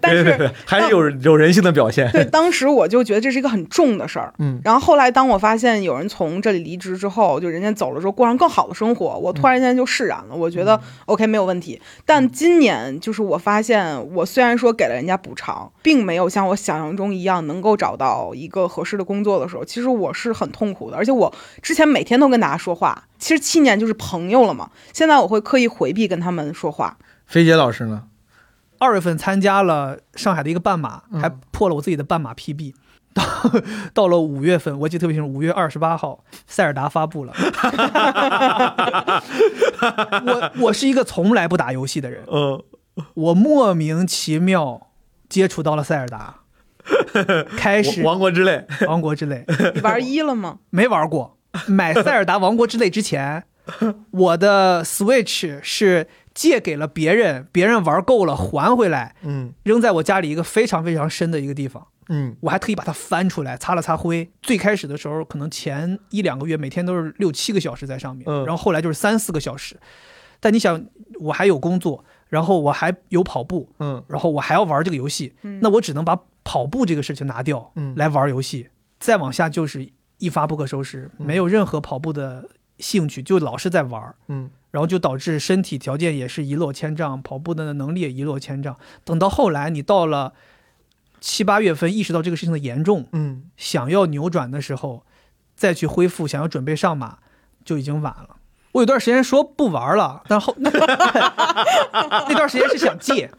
[0.00, 2.10] 但是还是有有人性的表现。
[2.12, 4.32] 对，当时我就觉得这是一个很重的事儿。
[4.38, 10.34] 嗯然后后来当我发现有人从这里离职之后，就人家走了之后过上更好的生活，我突然间就释然了。
[10.36, 11.80] 我觉得 OK 没有问题。
[12.04, 20.96] 但今年就是我发现，我虽然说给了人家补偿，并没有像我想象中一样能够找到一个合适的工作的时候，其实我是很痛苦的。
[20.96, 24.70] 而且我之前每天都跟大家说话，其实七年就是朋友了嘛。
[24.92, 26.98] 现在我会刻意回避跟他们说话。
[27.26, 28.04] 菲姐老师呢？
[28.78, 32.74] 二月份参加了上海的一个半马，嗯还破了我自己的半马 PB。
[33.14, 33.22] 到
[33.92, 37.32] 到了五月份，我记得特别清楚，五月二十八号，塞尔达发布了。
[40.26, 42.62] 我我是一个从来不打游戏的人，嗯，
[43.12, 44.88] 我莫名其妙
[45.28, 46.36] 接触到了塞尔达，
[47.56, 50.58] 开始王国之泪， 王国之泪你玩一了吗？
[50.70, 51.38] 没玩过。
[51.66, 53.44] 买塞尔达王国之泪之前，
[54.10, 61.86] 我的 Switch 是借给了别人，别人玩够了还回来，嗯扔在我家里一个非常非常深的一个地方。
[62.08, 64.28] 嗯我还特意把它翻出来，擦了擦灰。
[64.42, 69.76] 最开始的时候，可能前一两个月每天都是六七个小时在上面，嗯然后后来就是三四个小时。
[70.40, 70.84] 但你想，
[71.20, 78.70] 我还有工作，然后我还有跑步，嗯然后我还要玩这个游戏，嗯那我只能把跑步这个事情拿掉，嗯来玩游戏。
[78.98, 84.14] 再往下就是一发不可收拾，没有任何跑步的兴趣，就老是在玩。
[84.28, 88.78] 嗯然后就导致身体条件也是一落千丈，跑步的能力也一落千丈。
[89.04, 90.32] 等到后来，你到了
[91.20, 95.04] 七八月份，意识到这个事情的严重，嗯，想要扭转的时候，
[95.54, 97.18] 再去恢复，想要准备上马，
[97.62, 98.36] 就已经晚了。
[98.72, 103.30] 我有段时间说不玩了，但后 那段时间是想戒，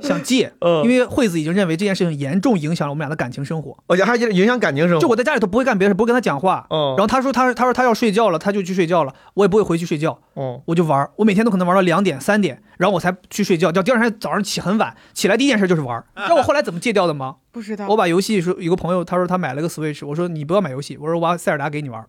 [0.00, 3.76] 想戒，嗯因为惠子已经认为这件事情严重影响了我们俩的感情生活。
[3.88, 5.00] 而且还影响感情生活。
[5.00, 6.64] 就我在家里头不会干别的事，不会跟他讲话。
[6.70, 10.16] 嗯然后他说他他说他要睡觉了，他就去睡觉了，我也不会回去睡觉。
[10.34, 13.72] 哦我就玩，我每天都可能玩到两点、三点，然后我才去睡觉。
[13.72, 16.04] 叫第二天早上起很晚，起来第一件事就是玩儿。
[16.22, 17.36] 知道我后来怎么戒掉的吗？
[17.50, 17.88] 不知道。
[17.88, 22.06] 我把游戏说，有个朋友他说他买了个 Switch，我说你不要买游戏，我说我把塞尔达给你玩儿。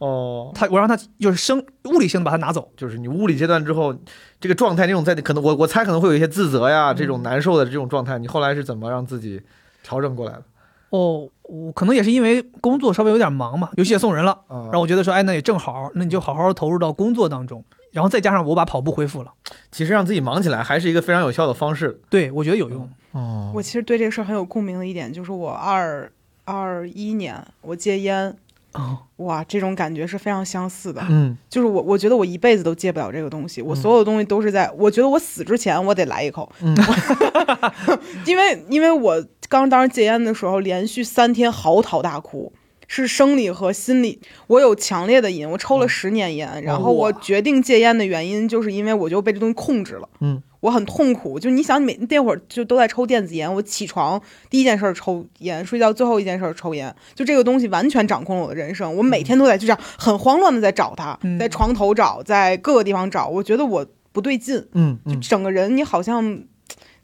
[0.00, 2.70] 哦，他我让他就是生物理性的把它拿走。
[2.76, 3.94] 就是你物理阶段之后，
[4.40, 9.40] 这个状态那种在可能我我猜可能会有一些自责呀，这种难受的这种状态，你后来是怎么让自己
[9.82, 10.42] 调整过来的？
[10.88, 19.30] 哦，我可能也是因为工作稍微有点忙嘛，游戏也送人了，啊然后我觉得说，哎，那也正好，那你就好好投入到工作当中，然后再加上我把跑步恢复了，
[19.70, 22.00] 其实让自己忙起来还是一个非常有效的方式。
[22.08, 22.88] 对我觉得有用。
[23.12, 26.10] 哦我其实对这个事儿很有共鸣的一点，就是我二
[26.44, 28.34] 二一年我戒烟，
[28.72, 31.02] 哦，哇，这种感觉是非常相似的。
[31.08, 31.36] 嗯。
[31.48, 33.60] 就是我，我觉得我一辈子都戒不了这个东西。
[33.60, 36.76] 我所有的东西都是在，我觉得我死之前我得来一口，嗯。
[38.26, 42.52] 因为因为我刚当时戒烟的时候，连续三天嚎啕大哭，
[42.92, 50.08] 是生理和心理，我有强烈的瘾，我抽了十年烟，然后我决定戒烟的原因，就是因为我就被这东西控制了。
[50.20, 50.42] 嗯。
[50.58, 58.94] 我很痛苦，就你想，每那会儿就都在抽电子烟，我起床第一件事儿抽烟，睡觉最后一件事儿抽烟，就这个东西完全掌控了我的人生。
[58.94, 66.42] 我每天都在就这样很慌乱的在找它，嗯在床头找，在各个地方找，我觉得我不对劲，就嗯嗯整个人你好像，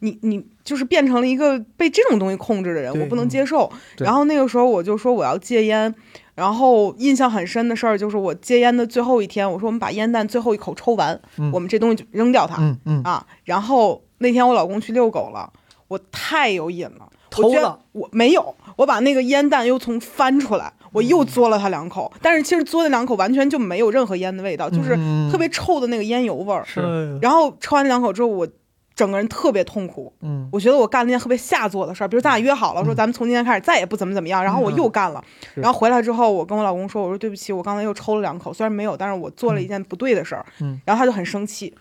[0.00, 3.70] 你你就是变成了一个被这种东西控制的人，我不能接受。
[3.96, 5.94] 然后那个时候我就说我要戒烟，
[6.34, 13.24] 然后印象很深的事儿就是我戒烟的最后一天，我说我们把烟弹最后一口抽完，嗯我们这东西就扔掉它、嗯嗯啊。
[13.44, 15.50] 然后那天我老公去遛狗了，
[15.88, 17.08] 我太有瘾了。
[17.38, 26.64] 我居然偷了，我没有，我把那个烟弹又从翻出来，我又嗯嘬了他两口，但是其实嘬那两口完全就没有任何烟的味道，就是嗯特别臭的那个烟油味儿。
[26.64, 28.48] 是然后抽完那两口之后，我
[28.96, 30.12] 整个人特别痛苦。
[30.22, 30.48] 嗯。
[30.50, 35.22] 我觉得我干了一件特别下作的事儿，比如咱俩约好了说咱们从今天开始再也不怎么怎么样，然后我又干了，
[35.54, 35.60] 是。
[35.60, 40.80] 然后回来之后我跟我老公说，我说对不起，我刚才又抽了两口，虽然没有，但是我做了一件不对的事儿，嗯。
[40.84, 41.72] 然后他就很生气，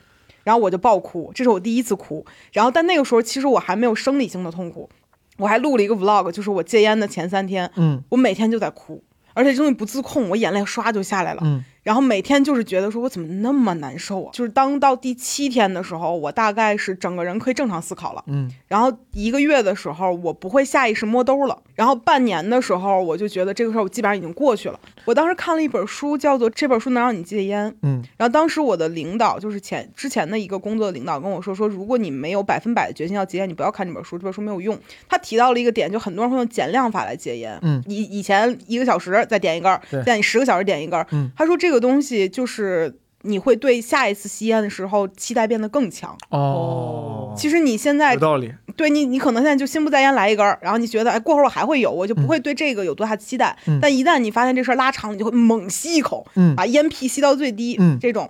[0.43, 4.89] 然后我就爆哭，这是我第一次哭，然后但那个时候其实我还没有生理性的痛苦，
[5.37, 8.03] 我还录了一个 vlog，就是我戒烟的前三天，嗯。
[8.09, 9.01] 我每天就在哭，
[9.33, 11.41] 而且这东西不自控，我眼泪唰就下来了。
[11.45, 14.31] 嗯然后每天就是觉得说，我怎么那么难受啊？
[14.33, 18.23] 就是当到第七天的时候，我大概是整个人可以正常思考了。
[18.25, 21.61] 嗯然后一个月的时候，我不会下意识摸兜了。
[21.75, 24.79] 然后半年的时候，我就觉得这个事儿我基本上已经过去了。
[25.05, 27.69] 我当时看了一本书，叫做《这本书能让你戒烟》。
[27.83, 34.75] 嗯然后当时我的领导就是前之前的一个工作的领导跟我说说，如果你没有百分百的决心要戒烟，你不要看这本书，这本书没有用。
[35.07, 37.59] 他提到了一个点，就很多人会用减量法来戒烟。
[37.61, 41.05] 嗯以以前一个小时再点一根在你十个小时点一根儿。
[41.11, 46.17] 嗯他说这个东西就是你会对下一次吸烟的时候期待变得更强。
[46.29, 48.53] 哦，其实你现在有道理。
[48.75, 53.57] 对你，你可能现在就心不在焉来一根儿，然后你觉得哎，过会儿我还会有，我就不会对这个有多大期待。
[53.67, 58.29] 嗯但一旦你发现这事儿拉长，你就会猛吸一口，嗯把烟屁吸到最低，嗯这种。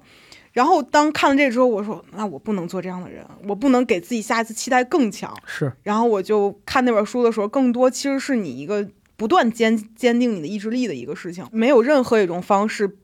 [0.54, 5.36] 然后当看了这之后，我说那我不能做这样的人，我不能给自己下一次期待更强。
[5.46, 12.96] 是然后我就看那本书的时候，更多其实是你一个不断坚坚定你的意志力的一个事情，没有任何一种方式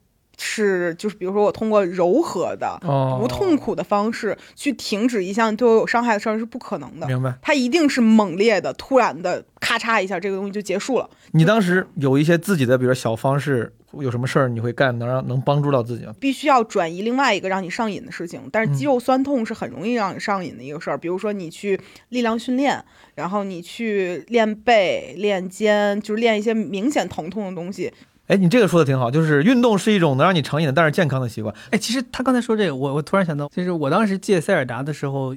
[0.42, 7.06] 是就是比如说我通过柔和的、哦不痛苦的方式去停止一项对我有伤害的事儿是不可能的。
[7.06, 7.32] 明白。
[7.40, 11.08] 它一定是猛烈的、突然的，咔嚓一下，这个东西就结束了。
[11.32, 16.12] 你当时有一些自己的，比如说小方式，有什么事儿你会干，能让能帮助到自己吗？
[16.18, 20.98] 必须要转移另外一个让你上瘾的事情，但是肌肉酸痛是很容易让你上瘾的一个事儿。
[20.98, 27.92] 比如说你去力量训练，然后你去练背、练肩，就是练一些明显疼痛的东西。
[28.32, 31.54] 哎，你这个说的挺好，就是运动是一种能让你成瘾的，但是健康的习惯。
[31.70, 35.34] 哎，其实他刚才说这个，我我突然想到，就是我当时借塞尔达的时候，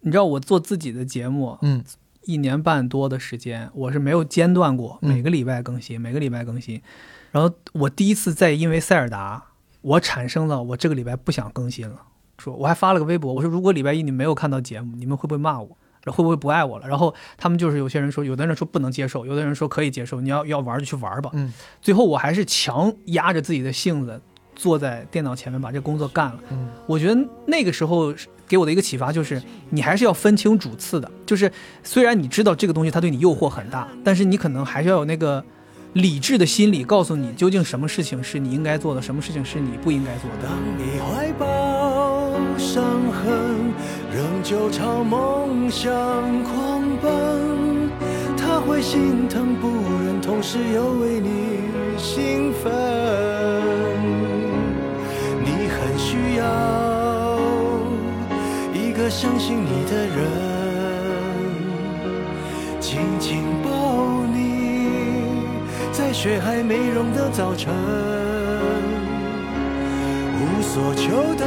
[0.00, 1.84] 你知道我做自己的节目，嗯
[2.22, 6.82] 一年半多的时间，我是没有间断过，嗯每个礼拜更新，每个礼拜更新。
[7.30, 9.44] 然后我第一次在因为塞尔达，
[9.80, 11.96] 我产生了我这个礼拜不想更新了，
[12.38, 15.78] 说我还发了个微博，我说如果礼拜一你没有看到节目，你们会不会骂我？
[16.06, 16.88] 会不会不爱我了？
[16.88, 21.30] 然后他们就是有些人说，有的人说不能接受，有的人说可以接受，你要要玩就去玩吧。
[21.34, 24.20] 嗯最后我还是强压着自己的性子，
[24.56, 26.38] 坐在电脑前面把这工作干了。
[26.50, 28.12] 嗯我觉得那个时候
[28.48, 31.10] 给我的一个启发就是，你还是要分清主次的。
[31.24, 31.50] 就是
[31.82, 35.42] 虽然你知道这个东西它对你诱惑很大，但是你可能还是要有那个
[35.94, 40.48] 理智的心理，告诉你究竟什么事情是你应该做的，什么事情是你不应该做的。
[40.48, 43.71] 当你怀抱伤痕，
[44.14, 45.90] 仍旧朝梦想
[46.44, 47.90] 狂奔，
[48.36, 49.68] 他会心疼不
[50.04, 51.60] 忍，同时又为你
[51.96, 52.70] 兴奋。
[55.40, 57.38] 你很需要
[58.74, 60.28] 一个相信你的人，
[62.80, 63.70] 紧紧抱
[64.30, 65.46] 你，
[65.90, 67.72] 在雪还没融的早晨。
[70.38, 71.46] 无所求的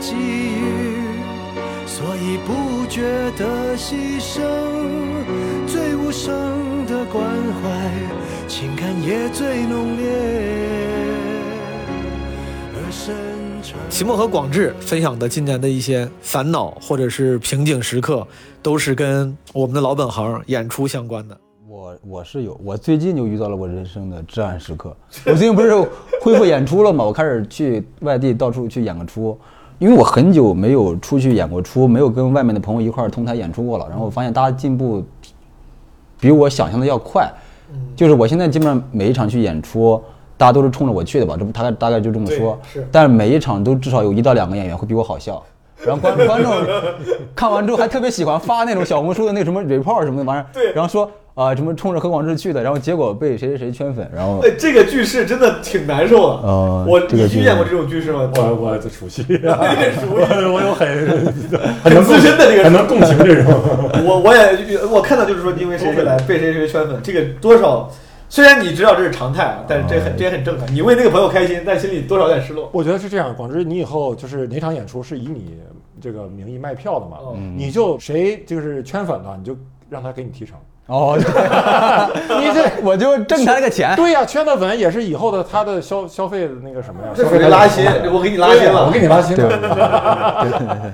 [0.00, 0.95] 给予，
[2.06, 3.02] 所以不觉
[3.32, 4.40] 得牺牲。
[5.66, 7.24] 最无声的关
[7.60, 7.90] 怀，
[8.46, 10.06] 情感也最浓烈
[12.76, 13.12] 而深
[13.60, 13.76] 沉。
[13.90, 18.24] 齐墨和广志分享的今年的一些烦恼或者是瓶颈时刻，
[18.62, 21.36] 都是跟我们的老本行演出相关的。
[21.68, 24.96] 我我我是有，我最近就遇到了我人生的至暗时刻。
[25.24, 25.74] 我最近不是
[26.22, 27.04] 恢复演出了吗？
[27.04, 29.36] 我开始去外地到处去演个出，
[29.78, 33.86] 因为我很久没有出去演过出，没有跟外面的朋友一块儿同台演出过了。
[33.88, 35.04] 然后我发现大家进步
[36.18, 37.30] 比我想象的要快，
[37.94, 40.02] 就是我现在基本上每一场去演出，
[40.36, 41.36] 大家都是冲着我去的吧？
[41.38, 42.58] 这不大概大概就这么说。
[42.72, 45.42] 是但是每一场都至少有一到两个演员会比我好笑。
[45.86, 46.52] 然后观观众
[47.34, 56.36] 看完之后还特别喜欢发那种小红书的那什么 report 什么的玩意儿，对然后说啊、什么冲着何广智去的，然后结果被谁谁谁圈粉，然后哎，这个句式真的挺难受的。
[56.48, 58.30] 呃我你遇见过这种句式吗？
[58.36, 59.28] 我我这 熟悉，熟
[60.16, 60.88] 我我有很
[61.84, 63.52] 很能资深的这个很能共情这种。
[64.06, 67.86] 我我也我看到就是说，因为谁谁来被谁谁圈粉，这个多少，
[68.28, 70.74] 虽然你知道这是常态啊，但是这很这也很正常。
[70.74, 72.68] 你为那个朋友开心，但心里多少有点失落。
[72.72, 75.60] 我觉得是这样，广之，你以后就是哪场演出是以你
[76.00, 79.56] 这个名义卖票的嘛，嗯你就谁就是圈粉了，你就
[79.88, 80.56] 让他给你提成。
[80.86, 81.26] 哦，对
[82.38, 83.96] 你这我就挣他那个钱。
[83.96, 87.08] 对呀、圈的粉也是以后的他的消消费的那个什么呀？
[87.12, 90.92] 这属消费于拉新，我给你拉新了，我给你拉新对 了。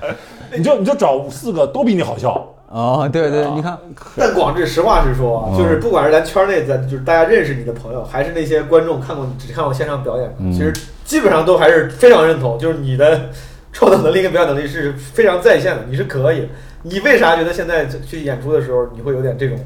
[0.55, 2.43] 你就你就找四个都比你好笑。
[2.73, 3.77] 哦，对对，你看，
[4.17, 10.73] 但广志实话实说啊，嗯就是不管是咱圈内咱就是大家认识你的朋友，还是那些观众看过你只看过线上表演其实
[11.05, 13.29] 基本上都还是非常认同，就是你的
[13.71, 16.49] 创作能力跟表演能力是非常在线的，你是可以。
[16.81, 19.57] 你为啥觉得现在去演出的时候你会有点这种，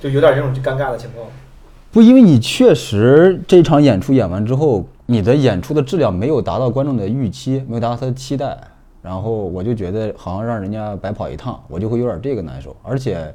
[0.00, 1.26] 就有点这种尴尬的情况？
[1.90, 8.56] 不，因为你确实这场演出演完之后，你的演出的质量没有达到观众的预期，没有达到他的期待，
[9.02, 12.74] 然后我就觉得好像让人家白跑一趟，我就会有点这个难受。
[12.82, 13.34] 而且，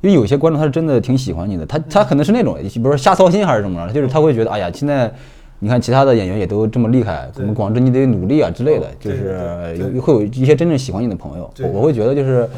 [0.00, 5.12] 因为有些观众他是真的挺喜欢你的，他他可能是那种，比如说瞎操心还是怎么着，就是他会觉得，哎呀，现在
[5.58, 12.48] 你看其他的演员也都这么厉害，我们广志你得努力啊之类的，就是有会有一些真正喜欢你的朋友，我我会觉得就是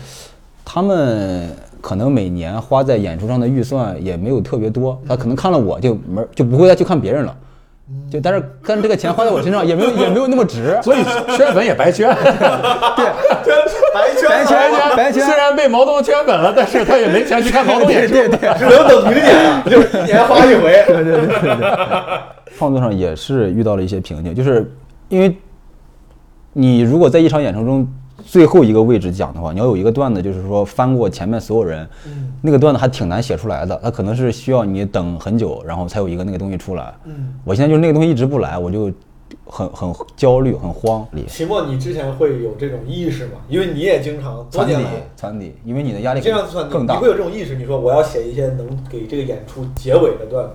[0.65, 1.49] 他们
[1.81, 7.37] 可能每年花在演出上的预算也没有特别多，他可能看了我就没就不会再去看别人了。
[8.11, 11.05] 就但是但是这个钱花在我身上也没有 也没有那么值，所以
[11.37, 12.17] 圈粉也白圈， 白
[13.45, 13.55] 圈
[13.93, 18.15] 白圈白圈虽然被毛东圈粉了，但是他也没钱去看毛东演出。
[18.15, 18.59] 对对对。
[18.59, 20.83] 只能等明年，就是一年花一回。
[20.87, 21.59] 对对对对对，
[22.57, 24.73] 创作上也是遇到了一些瓶颈，就是
[25.09, 25.37] 因为
[26.55, 27.87] 你如果在一场演出中
[28.27, 31.89] 最后一个位置讲的话，你要有一个段子，就是说翻过前面所有人，
[32.43, 36.93] 那个段子还挺难写出来的，它可能是需要你等很久，然后才有一个那个东西出来。
[37.05, 38.91] 嗯，我现在就是那个东西一直不来，我就
[39.47, 41.07] 很很焦虑，很慌。
[41.27, 43.33] 期末，你之前会有这种意识吗？
[43.49, 47.09] 因为你也经常多传递年来传递，因为你的压力这样算更大你会。
[47.09, 47.55] 有这种意识？
[47.55, 50.53] 你说我要写一些能给这个演出结尾的段子，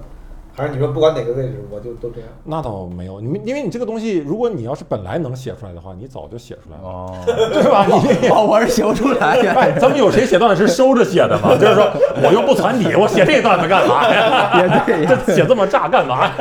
[0.55, 2.29] 还是你说不管哪个位置我就都这样？
[2.43, 7.13] 那倒没有，你们因为你这个东西，如果你要是本来能写出来的话，你早就写出来了，哦，
[7.61, 7.85] 是吧？
[7.87, 9.53] 你哦，我是写不出来呀。
[9.55, 11.55] 哎，咱们有谁写段子是收着写的吗？
[11.59, 11.89] 就是说，
[12.23, 14.61] 我又不攒底，我写这段子干嘛呀？
[14.61, 16.33] 也对，也这写这么炸干嘛呀？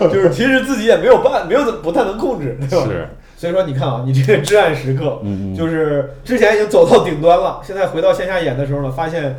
[0.00, 2.86] 就是其实自己也没有办，没有怎不太能控制，对吧？
[2.86, 3.08] 是。
[3.36, 9.38] 所以说，你看啊，你这个至暗时刻，嗯嗯就是之前已经走到顶端了，现在回到线下演的时候呢，发现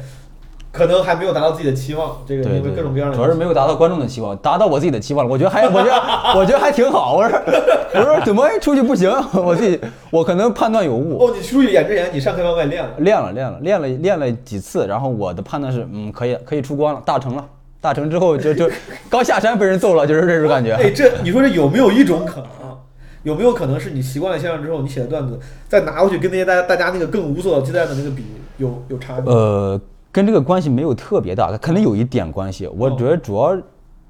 [0.72, 5.32] 可能还没有达到自己的期望，这个因为各种各样的，主要是没有达到观众的期望，达到我自己的期望了。
[5.32, 7.16] 我觉得还，我觉得，我觉得还挺好。
[7.18, 7.38] 我说，
[7.94, 9.12] 我说怎么出去不行？
[9.34, 11.18] 我自己，我可能判断有误。
[11.18, 17.46] 哦，你出去演之前，你上课往外练了，练了，练了，练了，练了几次，然后我的判断是，嗯，可以，可以出关了，大成了。
[17.82, 18.70] 大成之后就就
[19.10, 20.74] 刚下山被人揍了，就是这种感觉。
[20.74, 22.78] 哎，这你说这有没有一种可能啊？
[23.24, 28.24] 有没有可能是你习惯了线上之后，你写的段子再拿过去跟那些大家大家那个更无所期待的那个比，
[28.58, 29.34] 有有差别？
[29.34, 29.80] 呃，
[30.12, 32.68] 跟这个关系没有特别大，可能有一点关系。
[32.68, 33.58] 我觉得主要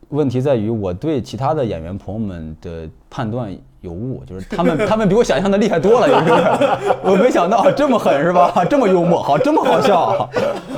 [0.10, 6.32] 问题在于我对其他的演员朋友们的判断有误，就是他们他们比我想象的厉害多了，就是
[7.04, 8.64] 我没想到这么狠是吧？
[8.70, 10.30] 这么幽默，好这么好笑。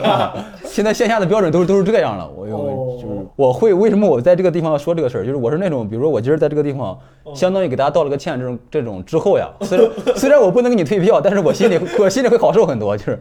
[0.04, 0.34] 啊
[0.74, 5.24] 现在线下的标准都是都是这样了，我有就是我会为什么我在这个地方要说这个事儿？
[5.24, 6.98] 就是我是那种，比如说我今儿在这个地方，
[7.36, 13.20] 相当于给大家道了个歉，这种这种之后呀，虽然虽然我不能给你退票，但是我心里我心里会好受很多，就是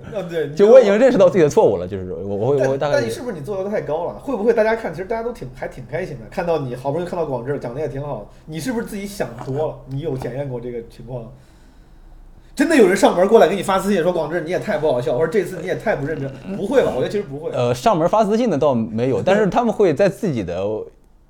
[0.56, 4.14] 就我已经认识到自己的错误了，就是我我会我会大概但但你是不是你做的太高了？
[4.14, 9.71] 会不会大家看，其实大家都挺还挺开心的，看到你好不容易看到广智讲的也挺好，你是不是自己想多了？
[9.86, 11.30] 你有检验过这个情况？
[12.54, 16.30] 真的有人上门过来给你发私信说广志你也太不好笑，或者这次你也太不认真？
[16.54, 16.92] 不会吧？
[16.94, 17.50] 我觉得其实不会。
[17.52, 20.62] 呃上门发私信的倒没有，但是 他们会在自己的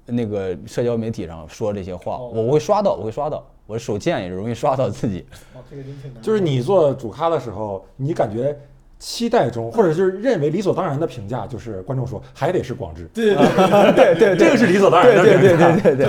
[0.06, 5.24] 那个社交媒体上说这些话，我会刷到，我会刷到，我手贱也容易刷到自己。
[5.54, 6.20] 哦，这个真挺难。
[6.20, 8.58] 就是你做主咖的时候，你感觉
[9.02, 15.56] 期待中，或者就是认为理所当然的评价，就是观众说还得是广智，对对对对对这个是理所当然的对对。
[15.56, 16.06] 对对对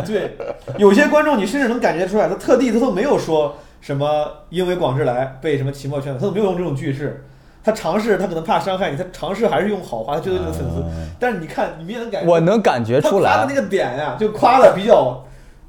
[0.06, 0.36] 对，
[0.78, 7.26] 有些观众你甚至能感觉出来，他特地他都没有说什么因为广智来被什么期末圈粉，他都没有用这种句式，
[7.62, 10.82] 他尝试，他可能怕伤害你，他尝试还是用好话，他觉得你的粉丝。
[11.20, 15.22] 但是你看，你明显能感觉，我能感觉出来他夸的那个点呀，就夸的比较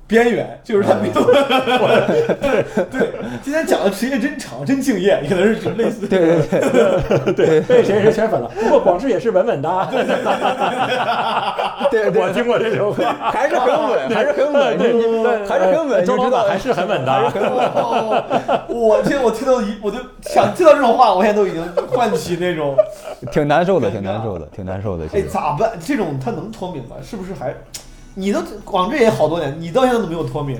[0.08, 1.14] 边缘，就是他没有。
[2.39, 3.10] 对对，
[3.43, 6.08] 今天讲的时间真长，真敬业，可能是类似。
[6.08, 6.38] 对对
[7.26, 8.49] 对对，被谁谁圈粉了。
[8.58, 9.68] 不过广志也是稳稳的。
[11.91, 17.12] 对对，我听过这种话，还是很稳，还是很稳，对你对还是很稳，周老你知道板还是很稳的。
[18.70, 22.78] 我听我听到一，我就想听到这种话，我现在都已经唤起那种，
[23.32, 25.05] 挺难受的，挺难受的，挺难受的。
[25.08, 25.72] 其哎，实咋办？
[25.84, 26.95] 这种他能脱敏吗？
[27.03, 27.53] 是不是还？
[28.20, 30.59] 你都广志也好多年，你到现在都没有脱敏。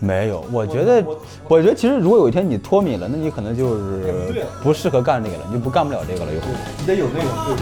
[0.00, 1.04] 没有，我觉得，
[1.46, 6.46] 我觉得其实如果有一天你脱敏了，那你可能就是不适合干这个了，你就不干不了这个了，以后。
[6.80, 7.56] 你得有那种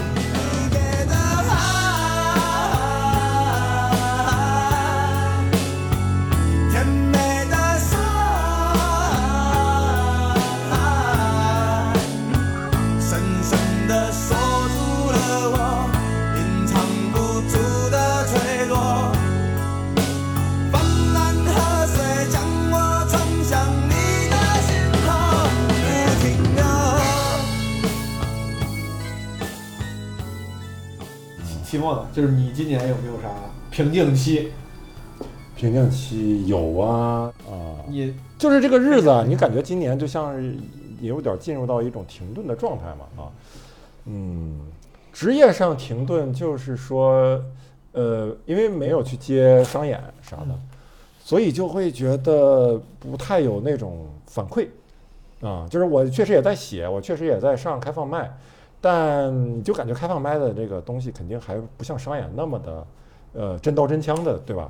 [32.13, 33.29] 就是你今年有没有啥
[33.69, 34.51] 瓶颈期？
[35.55, 40.55] 瓶颈期有啊啊，你就是这个日子啊，你感觉今年就像是
[40.99, 43.29] 也有点进入到一种停顿的状态嘛啊，
[44.05, 44.59] 嗯，
[45.13, 47.39] 职业上停顿就是说，
[47.91, 50.59] 呃，因为没有去接商演啥的，
[51.23, 54.67] 所以就会觉得不太有那种反馈。
[55.41, 58.31] 啊，就是我确实也在写，我确实也在上开放麦，
[58.81, 62.85] 但你就感觉开放麦的这个东西肯定还不像商演那么的。
[63.33, 64.69] 呃，真刀真枪的，对吧？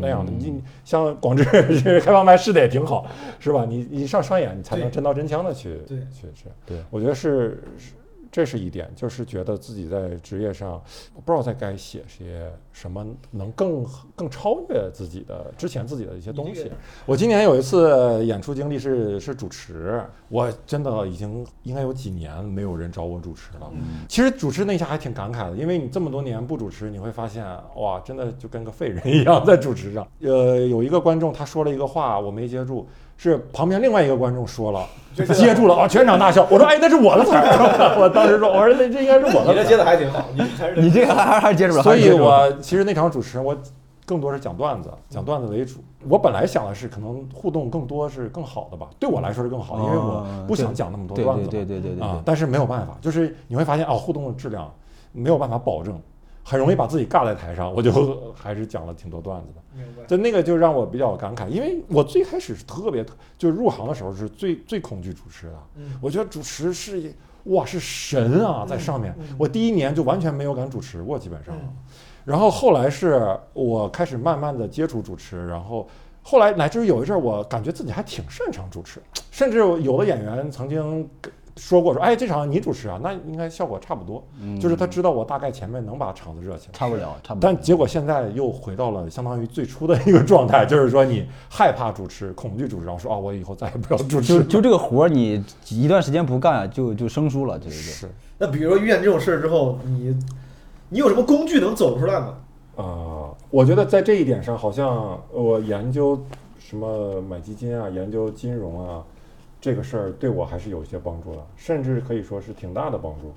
[0.00, 1.44] 那样的，你像广志
[1.84, 3.04] 这开放麦试的也挺好，
[3.38, 3.66] 是吧？
[3.68, 6.46] 你你上商演，你才能真刀真枪的去对去去。
[6.64, 7.92] 对我觉得是是
[8.30, 10.72] 这是一点，就是觉得自己在职业上，
[11.14, 16.70] 我不知道在该写些什么，能更更超越自己的之前自己的一些东西。
[17.06, 23.70] 我今年有一次演出经历是是主持，我真的已经应该有几年没有人找我主持了。
[24.08, 27.44] 其实主持那一下还挺感慨的，因为你这么多年不主持，你会发现
[27.76, 30.06] 哇，真的就跟个废人一样在主持上。
[30.20, 32.86] 呃，有一个观众他说了一个话，我没接住，
[33.18, 34.86] 是旁边另外一个观众说了，
[35.34, 36.46] 接住了啊，全场大笑。
[36.48, 37.42] 我说哎，那是我的词儿。
[38.00, 39.52] 我当时说，我说那这应该是我的词儿。
[39.52, 43.56] 你这接的还挺好，你还是你这个还还还接住了，所以我其实那场主持人我
[44.06, 45.80] 更多是讲段子，讲段子为主。
[46.08, 51.48] 我本来想的是可能互动更多是更好的吧，对我来说是更好的，因为我不想讲那么多段子。
[51.48, 52.08] 对对对对对对。
[52.08, 54.72] 啊但是没有办法，就是你会发现哦，互动的质量
[55.10, 56.00] 没有办法保证，
[56.48, 57.72] 很容易把自己尬在台上。
[57.72, 60.06] 我就 还是讲了挺多段子的。
[60.06, 63.04] 就那个就让我比较感慨，因为我最开始是特别，
[63.36, 65.54] 就入行的时候是最最恐惧主持的。
[65.76, 69.14] 嗯我觉得主持是一哇是神啊，在上面。
[69.38, 71.54] 我第一年就完全没有敢主持过，基本上。
[71.54, 71.76] 嗯
[72.24, 75.88] 然后后来是我开始慢慢的接触主持，然后
[76.22, 84.24] 后来乃至于有一阵儿我感觉自己还挺擅长主持，甚至有的演员曾经跟说过说，哎，这场你主持啊，那应该效果差不多。
[84.60, 86.72] 就是他知道我大概前面能把场子热起来。
[86.72, 87.40] 差不了，差不了。
[87.42, 94.44] 但结果现在又回到了相当于最初的一个状态，就是说你害怕主持，恐惧主持，然后说啊，我以后再也不要主持就了。
[94.48, 97.80] 就这个活儿，你一段时间不干，就就生疏了，对对对。
[97.80, 100.16] 是那比如说遇见这种事儿之后，你
[100.88, 102.34] 你有什么工具能走出来吗？
[102.76, 106.16] 啊、我觉得在这一点上，好像我研究
[106.60, 109.02] 什么买基金啊，研究金融啊，
[109.68, 113.34] 这个事儿对我还是有一些帮助的，甚至可以说是挺大的帮助。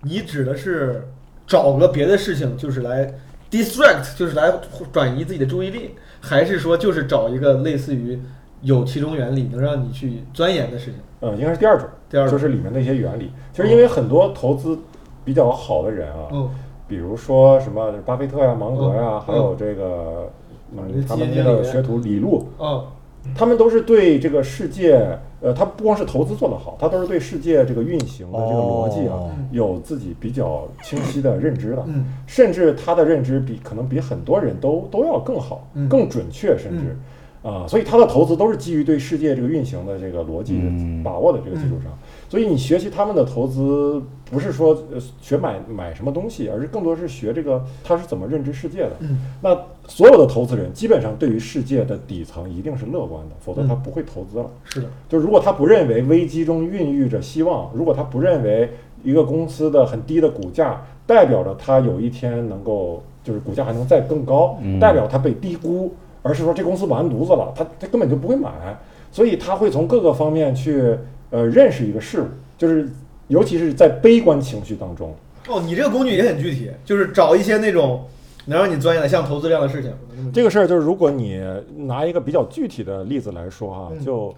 [0.00, 1.06] 你指的是
[1.46, 3.12] 找个别的事情，就是来
[3.50, 4.50] distract，就是来
[4.90, 8.18] 转移自己的注意力，还是说就是找一个类似于
[8.62, 10.94] 有其中原理能让你去钻研的事情？
[11.20, 13.30] 呃，应该是第二种，第二种就是里面的一些原理。
[13.52, 14.78] 其实因为很多投资
[15.26, 16.50] 比较好的人啊，嗯
[16.88, 20.32] 比如说什么巴菲特呀、芒格呀，嗯还有这个
[20.72, 22.86] 嗯，他基们那个学徒李路，嗯
[23.34, 36.96] 他们都是对这个世界，呃，他不光是投资做得好，他都是对世界这个运行的这个逻辑啊，哦有自己比较清晰的认知的，嗯甚至他的认知比可能比很多人都都要更好、嗯更准确，甚至
[37.42, 41.90] 啊、所以他的投资都是基于对世界这个运行的这个逻辑的把握的这个基础上。
[42.30, 44.00] 所以你学习他们的投资，
[44.30, 48.92] 不是说呃学买买什么东西，而是更多是学这个他是怎么认知世界的。
[49.00, 49.58] 嗯那
[49.88, 54.48] 所有的投资人基本上对于世界的底层一定是乐观的，否则他嗯不会投资了。
[54.62, 58.70] 是的，就如果他不认为危机中孕育着希望，如果他不认为
[59.02, 68.78] 一个公司的很低的股价代表着它有一天能够就是股价还能再更高，嗯代表它被低估，而是说这公司完犊子了，他他根本就不会买，
[69.10, 70.96] 所以他会从各个方面去
[71.30, 72.26] 呃认识一个事物，
[72.58, 72.88] 就是
[73.28, 75.14] 尤其是在悲观情绪当中。
[75.48, 78.04] 哦，你这个工具也很具体，就是找一些那种
[78.44, 79.92] 能让你钻研的，像投资这样的事情。
[80.32, 81.42] 这个事儿就是，如果你
[81.76, 84.34] 拿一个比较具体的例子来说哈，嗯就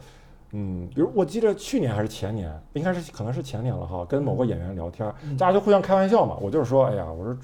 [0.52, 6.36] 嗯，比如我记得去年还是前年，应该是可能是前年了哈，跟某个演员聊天，嗯大家就互相开玩笑嘛。
[6.40, 7.36] 我就是说，哎呀，我说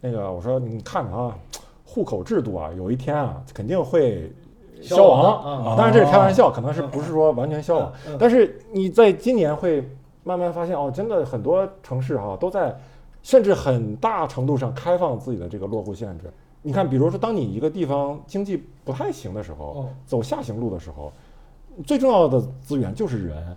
[0.00, 1.36] 那个，我说你看看啊，
[1.84, 4.30] 户口制度啊，有一天啊，肯定会。
[4.86, 9.86] 消亡消亡啊当然这是开玩笑，可能是不是说完全消亡但是你在今年会
[10.24, 12.76] 慢慢发现哦，真的很多城市哈、都在，
[13.22, 16.32] 甚至很大程度上开放自己的这个落户限制。
[16.62, 21.12] 你看，比如说，当你一个地方经济不太行的时候哦，走下行路的时候，
[21.84, 23.56] 最重要的资源就是人。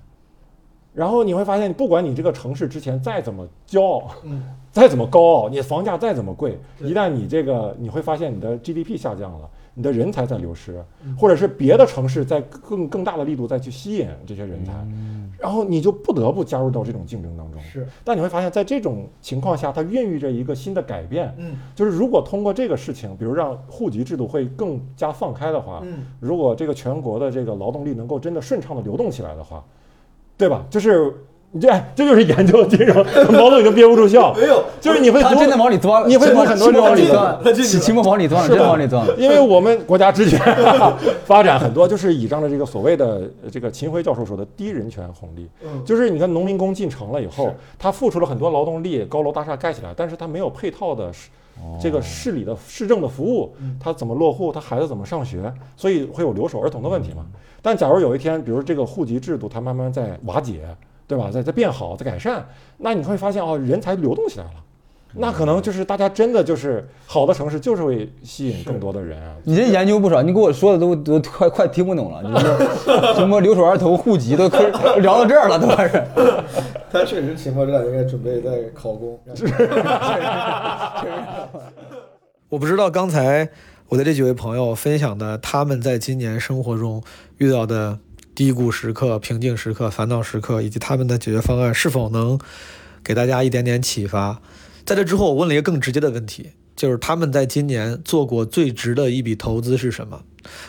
[0.93, 9.49] 然后你会发现，不管你这个城市之前再怎么骄傲，嗯，再怎么高傲，你房价再怎么贵，一旦你这个你会发现你的 GDP 下降了，
[9.79, 11.15] 你的人才在流失，嗯。
[11.15, 14.73] 或者是别的城市在更更大的力度再去吸引这些人才，
[15.39, 17.61] 然后你就不得不加入到这种竞争当中。
[17.61, 21.55] 是，但你会发现在这种情况下，它孕育着一个新的改变，嗯。
[21.73, 26.05] 就是如果通过这个事情，比如让户籍制度会更加放开的话，嗯。
[26.19, 29.63] 如果这个全国的这个劳动力能够真的顺畅的流动起来的话，
[30.37, 30.65] 对吧？
[30.69, 31.13] 就是
[31.51, 39.03] 你这哎这就是研究金融，毛总已经憋不住笑，没有，就是你会读他真的往里钻，你会真的读很多往里钻，期期末往里钻，真的往里钻。
[39.17, 40.39] 因为我们国家之前
[41.25, 51.29] 发展很多，就是倚仗着这个所谓的呃这个秦晖教授说的低人权红利，嗯就是你看农民工进城了以后，他付出了很多劳动力，高楼大厦盖起来，但是他没有配套的市
[51.81, 57.25] 这个市里的市政的服务，他怎么落户，他孩子怎么上学，所以会有留守儿童的问题嘛。
[57.61, 60.61] 但假如有一天，比如这个户籍制度它慢慢在瓦解，
[61.09, 62.45] 对吧，在在变好，在改善，
[62.77, 64.51] 那你会发现哦，人才流动起来了。
[65.15, 69.35] 那可能就是大家真的就是好的城市，就是会吸引更多的人啊。
[69.43, 72.55] 你这研究不少，你给我说的都都快快听不懂了，你说
[73.17, 74.67] 什么留守儿童户籍都可以
[75.01, 76.03] 聊到这儿了，都开始。
[76.91, 79.19] 他确实情况这两天应该准备在考公。
[82.49, 83.49] 我不知道刚才
[83.87, 87.01] 我的这几位朋友分享的他们在今年生活中
[87.39, 87.97] 遇到的
[88.39, 92.39] 低谷时刻、平静时刻、烦恼时刻，以及他们的解决方案是否能
[93.03, 94.41] 给大家一点点启发。
[94.85, 100.21] 在这之后，我问了一个更直接的问题，就是他们在今年做过最值的一笔投资是什么？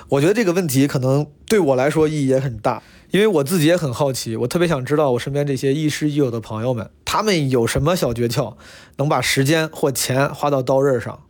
[0.08, 8.56] 我觉得这个问题可能对我来说意义也很大，因为我自己也很好奇，我特别想知道我身边这些亦师亦友的朋友们，他们有什么小诀窍，
[8.96, 11.22] 能把时间或钱花到刀刃上。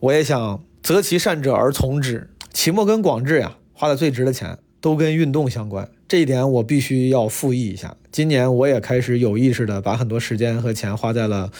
[0.00, 2.30] 我也想择其善者而从之。
[2.50, 7.96] 期末跟广志呀，花的最值的钱都跟运动相关，这一点我必须要复议一下。
[8.10, 11.50] 今年我也开始有意识的把很多时间和钱花在了。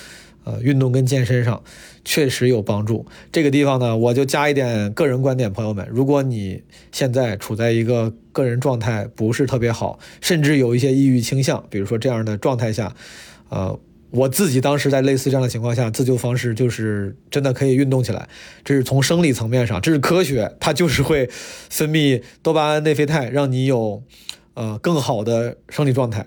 [0.44, 1.62] 呃，运动跟健身上
[2.04, 3.06] 确实有帮助。
[3.30, 6.60] 这个地方呢，我就加一点个人观点，朋友们，如果你
[6.90, 12.92] 现在处在一个个人状态不是特别好，甚至有一些抑郁倾向，比如说这样的状态下，
[13.50, 13.78] 呃，
[14.12, 18.28] 我自己当时在类似这样的情况下，自救方式就是真的可以运动起来。
[18.62, 21.28] 这是从生理层面上，这是科学，它就是会
[21.70, 24.02] 分泌多巴胺、内啡肽，让你有
[24.52, 26.26] 呃更好的生理状态。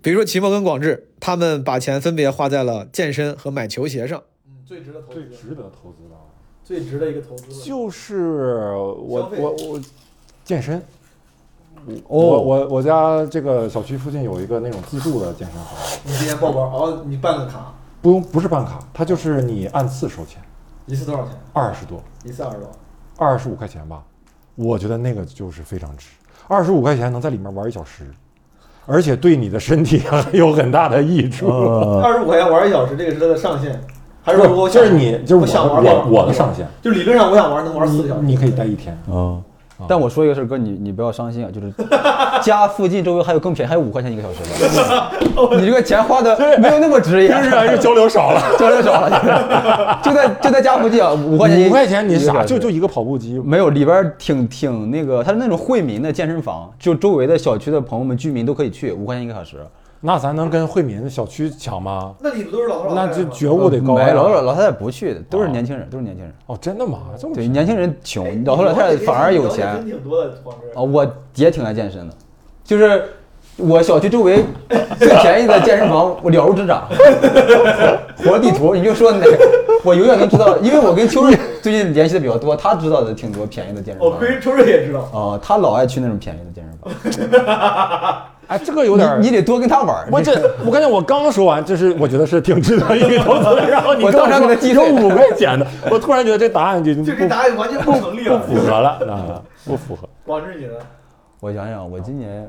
[0.00, 4.22] 比如说齐墨跟广志，他们把钱分别花在了健身和买球鞋上。
[4.46, 6.16] 嗯，最值得投资最值得投资的，
[6.64, 9.82] 最值得一个投资就是我我我
[10.44, 10.82] 健身。
[12.08, 15.74] 哦我我我家这个小区附近有一个那种自助的健身房，
[16.04, 17.72] 你今天报班，哦，你办个卡，
[18.02, 20.42] 不用不是办卡，它就是你按次收钱，
[20.86, 21.32] 一次多少钱？
[21.52, 22.68] 二十多，一次二十多。
[23.18, 24.02] 二十五块钱吧，
[24.56, 26.08] 我觉得那个就是非常值，
[26.48, 28.10] 二十五块钱能在里面玩一小时，
[28.84, 31.46] 而且对你的身体还 有很大的益处。
[31.48, 33.80] 二十五块钱玩一小时，这个是它的上限，
[34.22, 38.22] 还是不说就是你就是我想玩我我的上限，就理论上我想玩能玩四个小时。
[38.22, 38.92] 你可以待一天。
[39.08, 39.40] 啊。
[39.88, 41.72] 但我说一个事儿，哥，你你不要伤心啊， 就是
[42.42, 59.56] 家附近周围还有更便宜，还有五块钱一个小时的， 你这个钱花的没有那么值也，就是还是交流少了， 交流少了，就在就在家附近啊，五块钱一五块钱你傻一个小时就就一个跑步机，没有里边儿挺挺那个，它是那种惠民的健身房，就周围的小区的朋友们居民都可以去，五块钱一个小时。
[60.00, 62.14] 那咱能跟惠民小区抢吗？
[62.20, 64.12] 那里头都是老头老那太太吗就觉悟得高没呀。
[64.12, 66.32] 老老老太太不去的，都是年轻人，都是年轻人。
[66.46, 66.98] 哦，真的吗？
[67.18, 69.74] 这么对，年轻人穷，老头老太太反而有钱。
[69.76, 70.34] 真挺多的，
[70.74, 72.14] 我也挺爱健身的，
[72.62, 73.02] 就是
[73.56, 74.44] 我小区周围
[74.98, 76.86] 最便宜的健身房，我了如指掌。
[78.18, 79.38] 活地图，你就说哪个，
[79.82, 84.18] 我永远能知道，因为我跟秋瑞最近联系的比较多，他知道的挺多便宜的健身哦，房。
[84.18, 85.08] 亏秋瑞也知道。
[85.12, 88.22] 哦，他老爱去那种便宜的健身房。
[88.48, 90.08] 哎，这个有点儿你你得多跟他玩儿。
[90.12, 90.32] 我这，
[90.64, 98.38] 我感觉我刚说完，就是我觉得是挺值得一个投资的，然后你我当场给他击有退五块钱的，我突然觉得这答案就不就这答案完全不成立了。
[98.38, 100.08] 不符合了啊，不符合。
[100.24, 100.74] 广志你呢？
[101.40, 102.48] 我想想，我今年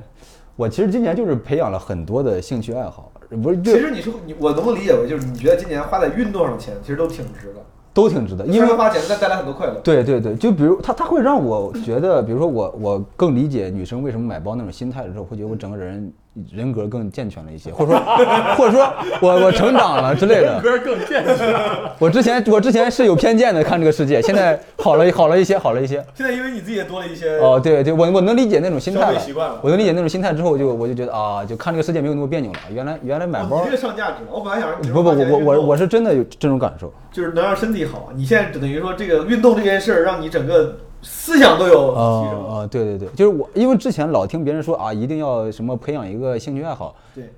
[0.57, 3.11] 我其实今年就是培养了很多的兴趣爱好，
[3.43, 7.61] 不是就其实你是你，我能够理解为就是你觉得今年花在运动上的钱其实都挺值的，
[7.93, 9.79] 都挺值得，因为花钱再带来很多快乐。
[9.83, 16.11] 对对对，就比如他他会让我觉得，比如说我我更理解女生为什么买包那种心态的时候，会觉得我整个人
[16.51, 17.99] 人格更健全了一些，或者说
[18.55, 20.53] 或者说我我成长了之类的。
[20.53, 21.55] 人格更健全。
[21.99, 26.03] 我之前我之前是有偏见的看这个世界，现在好了好了一些，好了一些。
[26.13, 32.59] 现在因为你自己也多了一些哦，对对，我我能理解那种心态消了费习惯了我能理解那种心态之后，就我就觉得啊，就看这个世界没有那么别扭了。
[32.71, 34.29] 原来原来买包哦你这个上价值了。
[34.31, 36.91] 我本来想让你不不，我我我我是是真的有这种感受。
[37.11, 38.09] 就是能让身体好。
[38.15, 40.77] 你现在等于说这个运动这件事儿，让你整个
[41.09, 42.45] 思想都有提升。
[42.45, 47.29] 啊啊，对对对，就是我，因为之前老听别人说啊，一定要什么培养一个兴趣爱好，对，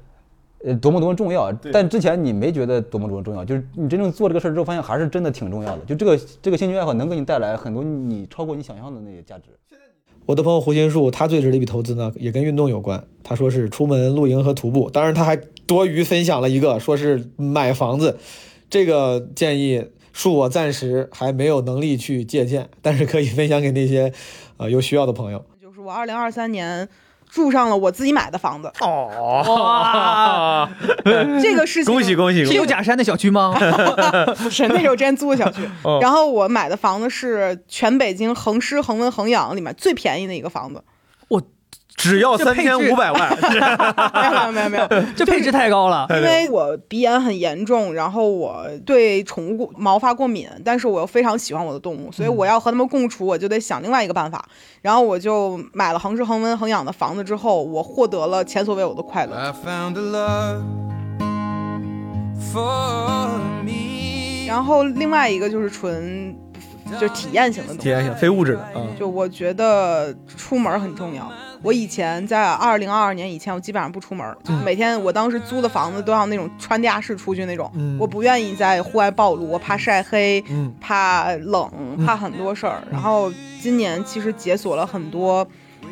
[0.65, 1.51] 呃，多么多么重要。
[1.71, 5.85] 但之前你没觉得多么多么重要，就是你真正做这个事儿之后，发现还是真的挺重要的。
[5.85, 9.45] 就这个这个兴趣爱好能给你带来很多你超过你想象的那些价值。
[10.25, 13.03] 我的朋友胡金树，他最值的一笔投资呢，也跟运动有关。
[13.23, 18.15] 他说是出门露营和徒步，当然他还多余分享了一个，说是买房子。
[18.69, 19.83] 这个建议
[20.19, 24.11] 恕我暂时还没有能力去借鉴，但是可以分享给那些
[24.57, 25.45] 呃有需要的朋友。
[25.61, 26.89] 就是我二零二三年
[27.29, 28.69] 住上了我自己买的房子。
[28.81, 30.69] 哇，
[31.41, 32.43] 这个事情恭喜恭喜！
[32.43, 33.55] 是有假山的小区吗？
[34.43, 35.99] 不 是，那是我之前租的小区哦。
[36.01, 40.83] 然后我买的房子是全北京恒湿、恒温、恒养里面最便宜的一个房子。
[41.99, 46.07] 只要三千五百万， 没有没有没有没有，这配置太高了。
[46.09, 54.45] 因为我鼻炎很严重，然后我对宠物过毛发过敏，但是我又非常喜欢我的动物，所以我要和它们共处，我就得想另外一个办法。
[54.81, 59.35] 然后我就买了恒湿、恒温、恒养的房子之后，我获得了前所未有的快乐。
[59.35, 60.63] I found a love
[62.53, 64.47] for me.
[64.47, 66.33] 然后另外一个就是纯
[66.99, 71.31] 就是体验型的东西，体验型非物质的嗯就我觉得出门很重要。
[71.61, 81.69] 我以前在二零二二年以前，我基本上不出门，就每天我当时租的房子都要那种穿地下室出去那种，嗯我不愿意在户外暴露，我怕晒黑，嗯怕冷，
[82.05, 82.81] 怕很多事儿。
[82.89, 83.31] 然后
[83.61, 85.45] 今年其实解锁了很多。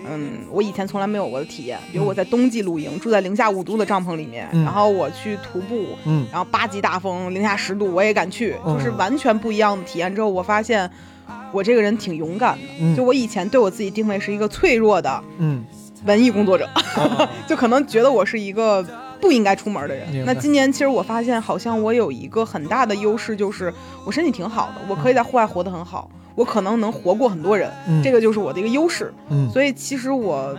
[0.06, 10.14] 嗯，我以前从来没有过的体验，比如我在冬季露营，住在零下五度的帐篷里面，嗯然后我去徒步，嗯然后八级大风，零下十度，我也敢去，嗯就是完全不一样的体验。
[10.14, 10.90] 之后我发现，
[11.52, 12.64] 我这个人挺勇敢的。
[12.80, 15.66] 嗯就我以前对我自己定位是一个脆弱的嗯，
[16.06, 16.70] 文艺工作者，
[17.48, 18.86] 就可能觉得我是一个
[19.20, 23.74] 不应该出门的人那今年其实我发现，好像我有一个很大的优势，就是
[24.06, 29.14] 我身体挺好的，我可以在户外活得很好，我可能能活过很多人，嗯这个就是我的一个优势。
[29.30, 30.56] 嗯所以其实我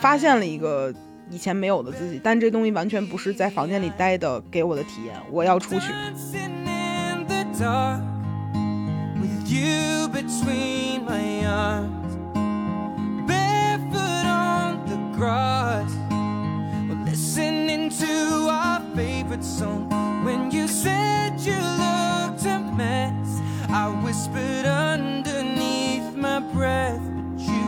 [0.00, 0.92] 发现了一个。
[1.30, 5.86] 以前没有的自己，但这东西完全不是在房间里待的给我的体验，我要出去。
[5.90, 8.02] Dancing in the dark
[9.16, 12.12] with you between my arms,
[13.26, 15.90] barefoot on the grass,
[17.06, 19.88] listening to our favorite song.
[20.22, 23.21] When you said you looked a mess,
[23.74, 27.64] I whispered underneath my breath, but you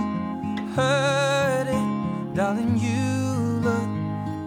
[0.77, 2.77] heard it, darling.
[2.77, 3.89] You look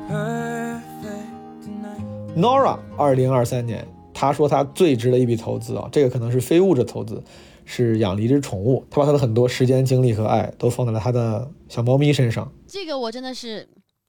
[0.07, 2.05] perfect tonight.
[2.35, 7.23] Nora 二零二三年，他说他最值的一笔投资啊，这个可能是非物质投资，
[7.65, 8.85] 是养了一只宠物。
[8.91, 12.51] 他把他的很多时间、精力和爱都放在了他的小猫咪身上。
[12.67, 13.67] 这个我真的是，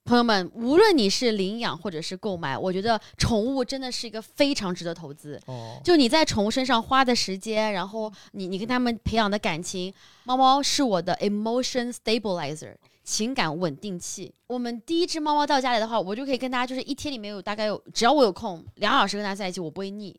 [0.08, 5.38] 朋友们，无论你是领养或者是购买，我觉得宠物真的是一个非常值得投资。
[5.44, 9.92] 哦，就你在宠物身上花的时间，然后你你跟它们培养的感情，
[10.24, 12.74] 猫猫是我的 emotion stabilizer。
[13.04, 14.34] 情感稳定器。
[14.46, 20.18] 我们第一只猫猫到家里的话，我就可以跟它，就是一天里面有大概有，只要我有空，两小时跟它在一起，我不会腻，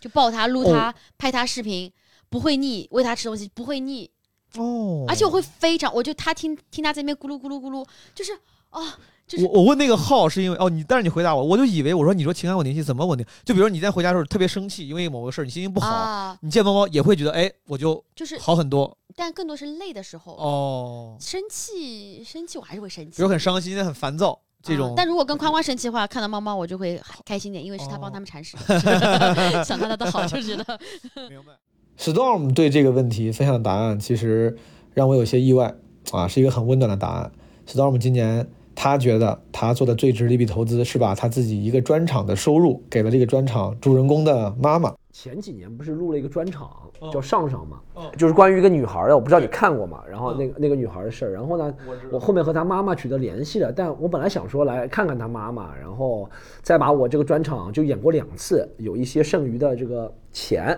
[0.00, 1.92] 就抱它、撸它、哦拍它视频，
[2.28, 4.08] 不会腻，喂它吃东西不会腻。
[4.56, 8.32] 哦而且我会非常，我就它听听它在那边咕噜咕噜咕噜，就是
[8.70, 8.96] 啊，
[9.30, 13.24] 就是我我问那个号是因为哦，你但是你回答我，我就以为我说你说情感稳定器怎么稳定？
[13.44, 20.32] 就比如你在回家的时候特别生气，因为某个事儿你心情不好，啊你见猫猫也会觉得哎，我就就是好很多但更多是累的时候。
[20.34, 21.16] 哦。
[21.20, 23.18] 生气，生气我还是会生气。
[23.18, 30.80] 比如很伤心、很烦躁这种，啊但如果跟宽宽生气的话，看到猫猫我就会开心点，因为是他帮他们铲屎，哦 想到他的好就觉得
[31.30, 31.52] 明白。
[31.96, 34.58] Storm 对这个问题分享的答案，其实
[34.94, 35.72] 让我有些意外
[36.10, 37.30] 啊，是一个很温暖的答案。
[37.68, 38.48] Storm 今年
[38.82, 44.94] 他觉得他做的最值的一笔投资是把他自己一个专场的收入给了这个专场主人公的妈妈。
[45.12, 46.66] 前几年不是录了一个专场
[46.98, 50.02] 哦叫《上上》嘛，哦就是关于一个女孩的，我不知道你看过吗？
[50.08, 51.74] 然后那个那个女孩的事儿，然后呢，
[52.10, 56.30] 我后面和她妈妈取得联系了，但我本来想说来看看她妈妈，然后
[56.62, 60.74] 再把我这个专场就演过两次，有一些剩余的这个钱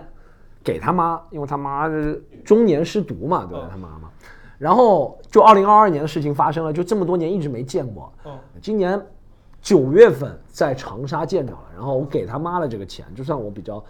[0.61, 3.69] 给她妈，因为她妈是中年失独嘛，对吧？
[3.71, 4.09] 她妈妈。
[4.63, 8.09] 然后就二零二二年的事情发生了，就这么多年一直没见过。
[8.23, 8.97] 哦今年
[9.61, 13.83] 九月份在长沙见着了，然后我给他妈了这个钱，就算我比较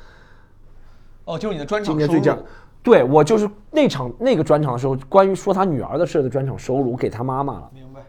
[1.26, 2.36] 哦，就是你的专场今年最佳。
[2.82, 7.70] 对我就是那场那个专场的时候，关于说他女儿的事的专场收入，我给他妈妈了。
[7.72, 8.02] 明白，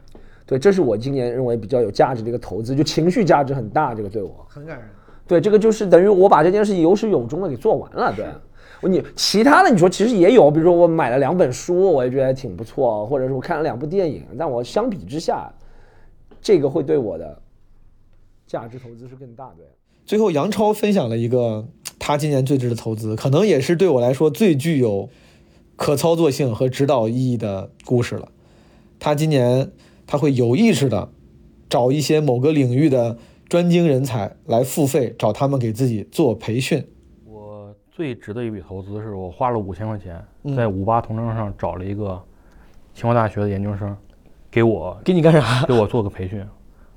[0.47, 4.45] 对，这是我今年认为比较有价值的一个投资，就情绪价值很大，这个对我。
[4.49, 4.89] 很感人。
[5.27, 8.13] 对，这个就是等于我把这件事情有始有终的给做完了。
[8.15, 8.33] 对，我
[8.89, 15.53] 你其他的你说其实也有，比如说我买了两本书，我也觉得挺不错，或者是我看了两部电影，但我相比之下，
[16.41, 17.41] 这个会对我的
[18.47, 19.65] 价值投资是更大的。
[20.05, 21.67] 最后，杨超分享了一个
[21.99, 25.09] 他今年最值的投资，可能也是对我来说最具有
[25.77, 28.29] 可操作性和指导意义的故事了。
[28.99, 29.73] 他今年
[30.07, 31.11] 他会有意识的
[31.71, 33.17] 找一些某个领域的
[33.49, 36.87] 专精人才来付费，找他们给自己做培训。
[37.95, 42.21] 我最值的一笔投资是我花了五千块钱嗯在五八同城上找了一个
[42.93, 43.97] 清华大学的研究生，
[44.51, 45.65] 给我给你干啥？
[45.65, 46.45] 给我做个培训，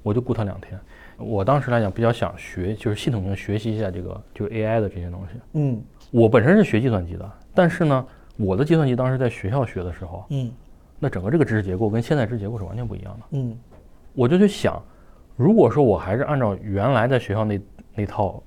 [0.01, 0.79] 我就雇他两天。
[1.17, 5.39] 我当时来讲比较想学，就是系统性学习一下这个就是 AI 的这些东西。
[5.53, 5.79] 嗯
[6.09, 8.03] 我本身是学计算机的，但是呢，
[8.35, 10.51] 我的计算机当时在学校学的时候，嗯
[10.97, 13.25] 那整个这个知识结构跟现在知识结构是完全不一样的。
[13.31, 13.55] 嗯
[14.15, 14.81] 我就去想，
[15.35, 17.61] 如果说我还是按照原来在学校那
[17.93, 18.41] 那套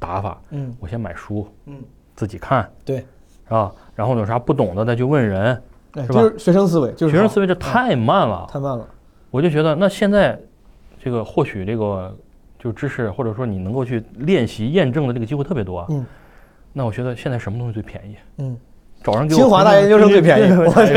[0.00, 0.74] 打法，嗯。
[0.80, 1.80] 我先买书，嗯，
[2.16, 3.70] 自己看，对，是吧？
[3.94, 6.22] 然后有啥不懂的再去问人，哎，是吧？
[6.22, 8.84] 就是学生思维，就是学生思维这太慢了，太慢了。
[9.30, 10.36] 我就觉得那现在
[10.98, 12.12] 这个获取这个
[12.58, 15.86] 就知识，或者说你能够去练习验证的这个机会特别多啊。
[15.90, 16.04] 嗯。
[16.72, 18.16] 那我觉得现在什么东西最便宜？
[18.38, 18.56] 嗯，
[19.02, 20.48] 找人给我清华大学研究生最便宜。
[20.54, 20.92] 对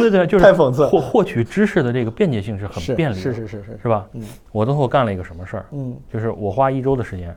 [0.00, 3.88] 对对就是 太讽刺获获取知识的这个便捷性是很便利的，是是是是是。
[3.88, 4.06] 吧？
[4.12, 4.22] 嗯。
[4.50, 5.66] 我最后干了一个什么事儿？
[5.72, 5.94] 嗯。
[6.12, 7.36] 就是我花一周的时间，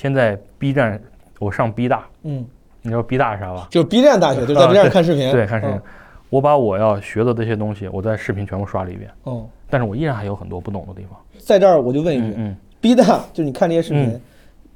[0.00, 0.98] 先在 B 站，
[1.38, 2.42] 我上 B 大，嗯，
[2.80, 3.68] 你知道 B 大是啥吧？
[3.70, 5.82] 就是 B 站大学，就在 B 站看视频，啊对，看视频嗯。
[6.30, 11.20] 我把我要学的这些东西，我在视频全部刷了一遍，哦，但是我依然还有很多不懂的地方。
[11.38, 14.20] 在这儿我就问一句嗯，B 大就是你看这些视频嗯，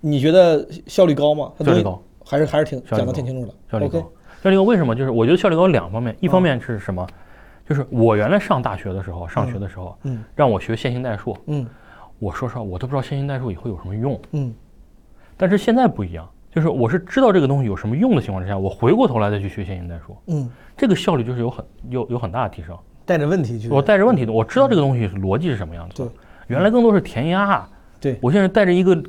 [0.02, 1.50] 你觉得效率高吗？
[1.58, 3.54] 效率高，还是还是挺讲的挺清楚的。
[3.72, 4.00] 效率高。
[4.42, 4.94] 效率高为什么？
[4.94, 7.06] 就是我觉得效率高两方面，一方面是什么？
[7.66, 11.66] 就是我原来上大学的时候，上学的时候，嗯让我学线性代数，嗯
[12.18, 14.20] 我说实话，我都不知道线性代数以后有什么用。
[14.32, 14.52] 嗯
[15.36, 22.76] 但是现在不一样，就是我是知道这个东西有什么用的情况之下，我回过头来再去学线性代数，嗯，这个效率就是有很有有很大的提升。
[23.06, 23.68] 带着问题去。
[23.68, 26.08] 我带着问题的，我知道这个东西逻辑是什么样子的。
[26.08, 26.12] 对，
[26.46, 27.68] 原来更多是填鸭。
[28.00, 29.02] 对我现在带着一个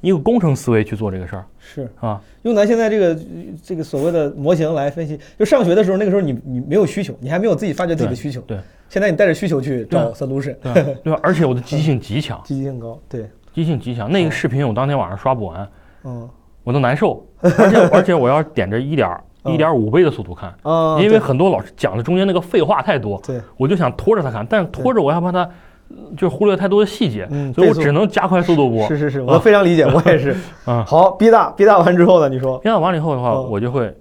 [0.00, 2.20] 一个工程思维去做这个事儿是啊。
[2.42, 3.18] 用咱现在这个
[3.62, 8.40] 这个所谓的模型来分析，就上学的时候，那个时候你你没有需求，你还没有自己发掘自己的需求。
[8.42, 8.58] 对，
[8.88, 10.96] 现在你带着需求去找 solution，对？
[11.02, 11.18] 对吧？
[11.22, 12.98] 而且我的积极性极强， 积极性高。
[13.08, 13.28] 对，
[13.58, 14.08] 积极性极强。
[14.10, 15.68] 那个视频我当天晚上刷不完，
[16.04, 16.28] 嗯。
[16.62, 19.08] 我都难受，而且 而且我要点着一点
[19.42, 19.52] 嗯。
[19.52, 25.38] 一点五倍的速度看，啊，因为很多老师讲的中间那个废话太多，对，我就想拖着他看，但是拖着我害怕他
[25.88, 28.86] 呃就忽略太多的细节，嗯所以我只能加快速度播。
[28.86, 30.36] 是 是是，我非常理解，我也是。
[30.66, 32.28] 啊，好，B 大 B 大完之后呢？
[32.28, 33.50] 你说，编导完了以后的话，嗯。
[33.50, 33.92] 我就会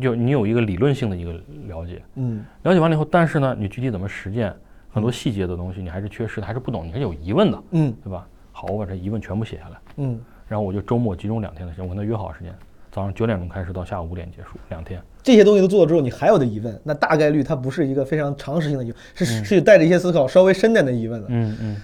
[0.00, 1.32] 就你有一个理论性的一个
[1.66, 2.44] 了解，嗯。
[2.62, 4.54] 了解完了以后，但是呢，你具体怎么实践，
[4.88, 7.92] 很多细节的东西你还是缺失的，还是不懂，你还是有疑问的，嗯。
[8.04, 8.24] 对吧？
[8.60, 12.52] 好，我把这疑问全部写下来，嗯，然后我就周末集中两天的时间，我跟他约好时间，
[12.90, 15.00] 早上九点钟开始到下午五点结束，两天。
[15.22, 21.28] 这些东西都做了之后，你还有的疑问，那大概率它不是一个非常常识性的疑问，是是带着一些思考稍微深点的疑问的。
[21.30, 21.76] 嗯嗯。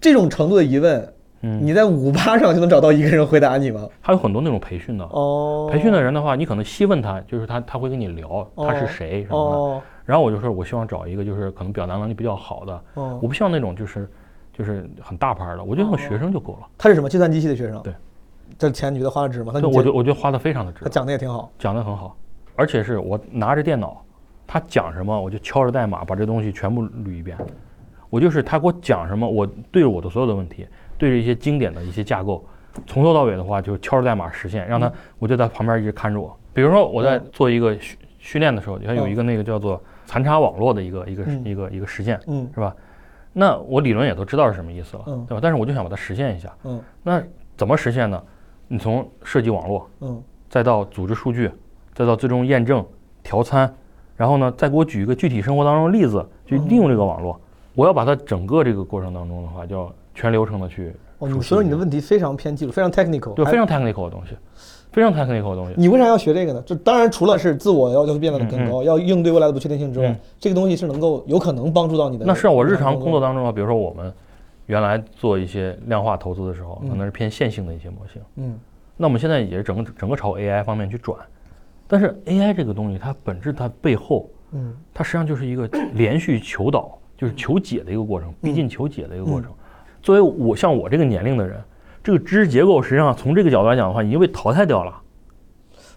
[0.00, 3.88] 这种程度的疑问，嗯，你在五八上就能找到一个人回答你吗？
[4.00, 9.56] 还有很多那种培训的，哦，培训的人的话，你可能细问他，就是他他会跟你聊他是谁什么的。
[9.56, 9.82] 哦。
[10.04, 13.20] 然后我就说，我希望找一个就是可能表达能力比较好的，哦。
[13.22, 14.10] 我，不希望那种就是
[14.56, 16.68] 就是很大牌的，我觉得那种学生就够了。
[16.78, 17.82] 他是什么计算机系的学生？
[17.82, 17.92] 对，
[18.58, 19.52] 这钱你觉得花的值吗？
[19.52, 21.50] 他对，我觉得我觉得花的非常的值他，讲的也挺好。
[21.58, 22.16] 讲的很好，
[22.54, 24.02] 而且是我拿着电脑，
[24.46, 27.36] 他讲什么我就敲着代码把这东西全部捋一遍。
[28.08, 32.42] 我就是他给我讲什么，我对着我的所有的问题，对着一些经典的一些架构，
[32.86, 36.34] 从头到尾的话就敲着代码实现，让他我就在旁边一直看着我。
[36.54, 42.74] 比如说我在做一个训训练的时候，你看有一个那个叫做残差网络的一个一个嗯一个一个实现，嗯是吧？
[43.38, 45.40] 那我理论也都知道是什么意思了，嗯对吧？
[45.42, 46.50] 但是我就想把它实现一下。
[46.64, 47.22] 嗯那
[47.54, 48.22] 怎么实现呢？
[48.66, 51.50] 你从设计网络，嗯再到组织数据，
[51.92, 52.82] 再到最终验证、
[53.22, 53.70] 调参，
[54.16, 57.38] 然后呢，再给我举一个具体生活当中的例子，去利用这个网络。
[57.74, 64.34] 我要把它整个这个过程当中的话，就要全流程的去哦，你熟悉所以你的问题非常偏技术，非常 technical，还对非常 technical 的东西，
[64.96, 65.74] 非常 technical 的东西。
[65.76, 66.62] 你为啥要学这个呢？
[66.64, 72.24] 就当然除了是自我要求变得更高，要应对未来的不确定性之外，嗯这个东西是能够有可能帮助到你的。
[72.24, 74.10] 那是我日常工作当中啊，比如说我们
[74.64, 78.22] 原来做一些量化投资的时候，嗯可能是偏线性的一些模型。
[78.36, 78.58] 嗯
[78.96, 81.18] 那我们现在也是整个整个朝 AI 方面去转，
[81.86, 89.50] 但是 AI 这个东西它本质它背后嗯它实际上就是一个连续求导，就是求解的一个过程，逼近求解的一个过程。
[90.00, 91.60] 作为我像我这个年龄的人，
[92.06, 94.94] 这个知识结构实际上从这个角度来讲的话，已经被淘汰掉了，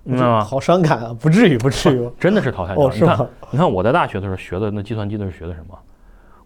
[0.03, 0.43] 明白吗？
[0.43, 2.09] 好伤感啊，不至于，不至于。
[2.19, 2.95] 真的是淘汰掉了。
[2.95, 5.77] 你看你看我在大学的时候学的那计算机都是学的什么？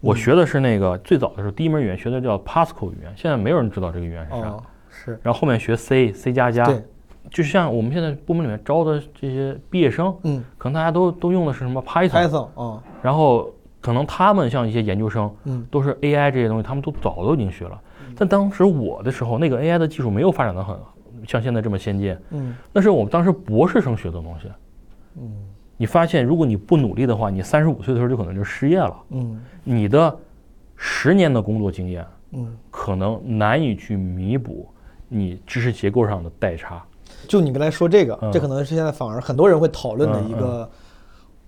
[0.02, 4.48] 我学的是那个最早的时候第一门语言学的叫 Pascal 语言，现在没有人知道这个语言是啥。
[4.48, 6.84] 哦，是，然后后面学 C、C 加加，对，
[7.30, 13.50] 就是像我们现在部门里面招的这些毕业生，嗯可能大家都都用的是什么 Python，，Python 啊，然后
[13.80, 17.80] 可能他们像一些研究生，嗯都是 AI 这些东西，他们都早都已经学了。
[18.16, 20.76] 但当时我的时候，那个 AI 的技术没有发展的很
[21.26, 24.48] 像现在这么先进，嗯那是我们当时博士生学的东西。
[25.16, 25.32] 嗯
[25.76, 28.94] 你发现，如果你不努力的话，你三十五岁的时候就可能就失业了。
[29.10, 30.16] 嗯你的
[30.76, 34.68] 十年的工作经验嗯，可能难以去弥补
[35.08, 36.82] 你知识结构上的代差。
[37.26, 40.68] 就你刚才说这个，嗯这可能是现在反而很多人会讨论的一个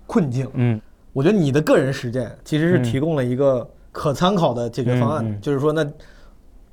[0.05, 0.47] 困境。
[0.53, 0.81] 嗯
[1.13, 5.87] 我觉得你的个人实践其实是嗯提供了一个可参考的解决方案，嗯嗯就是说那。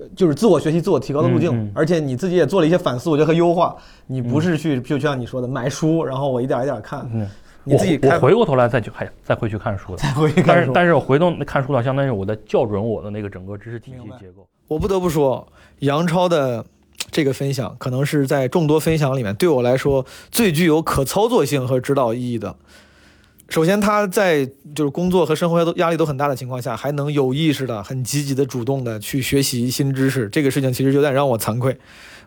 [0.05, 3.75] 呃就是自我学习、自我提高的路径，嗯嗯而且你自己也做了一些反思，我觉得和优化。
[4.07, 7.27] 你不是去，就像你说的，买书，然后我一点一点看，嗯，
[7.65, 14.47] 你自己开我我回过头来再去还再回去看书的， 再回去看书但是但是我回头看书的，相当于我在校准我的那个整个知识体系结构。
[14.69, 15.47] 我不得不说，
[15.81, 16.65] 杨超的
[17.11, 22.55] 这个分享可能是在众多分享里面对我来说最具有可操作性和指导意义的。
[23.49, 31.77] 首先，他在就是工作和生活都压力都很大的情况下，还能有意识的、很积极的、主动的去学习新知识，这个事情其实有点让我惭愧。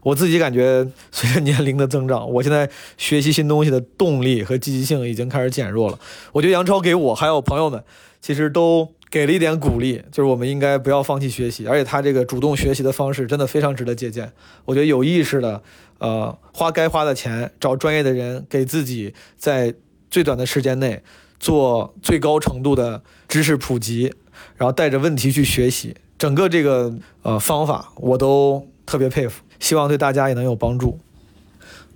[0.03, 5.99] 我自己感觉，随着年龄的增长，我现在学习新东西的动力和积极性已经开始减弱了。
[6.31, 7.83] 我觉得杨超给我还有朋友们，
[8.21, 14.31] 其实都给了一点鼓励，就是我们应该不要放弃学习，而且他这个主动学习的方式真的非常值得借鉴。
[14.65, 15.61] 我觉得有意识的，
[15.97, 19.73] 呃，花该花的钱，找专业的人，给自己在
[20.09, 21.03] 最短的时间内
[21.39, 24.13] 做最高程度的知识普及，
[24.55, 26.93] 然后带着问题去学习，整个这个
[27.23, 30.99] 呃方法我都特别佩服，希望对大家也能有帮助。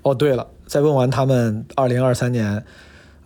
[0.04, 2.64] 哦，对了，在问完他们二零二三年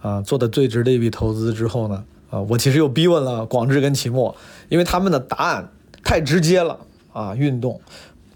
[0.02, 4.36] 啊、做的最值的一笔投资之后呢，啊、我其实又逼问了广志跟齐墨，
[4.70, 5.72] 因为他们的答案
[6.04, 6.80] 太直接了
[7.12, 7.82] 啊，运动，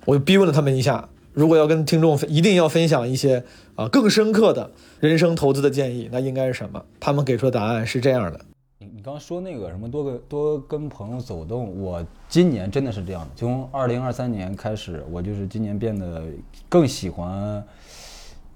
[0.05, 3.43] 我就逼问了他们一下，如果要跟听众一定要分享一些
[3.79, 4.69] 啊更深刻的
[4.99, 6.83] 人生投资的建议，那应该是什么？
[6.99, 8.39] 他们给出的答案是这样的。
[8.79, 13.27] 你你刚刚说那个什么多个多跟朋友走动，我今年真的是这样的。
[13.37, 16.23] 从二零二三年开始，我就是今年变得
[16.67, 17.63] 更喜欢，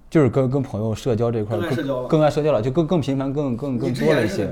[0.09, 4.51] 就是跟跟朋友社交这块更爱社交了更更爱社交了，就更更频繁、更更更多了一些。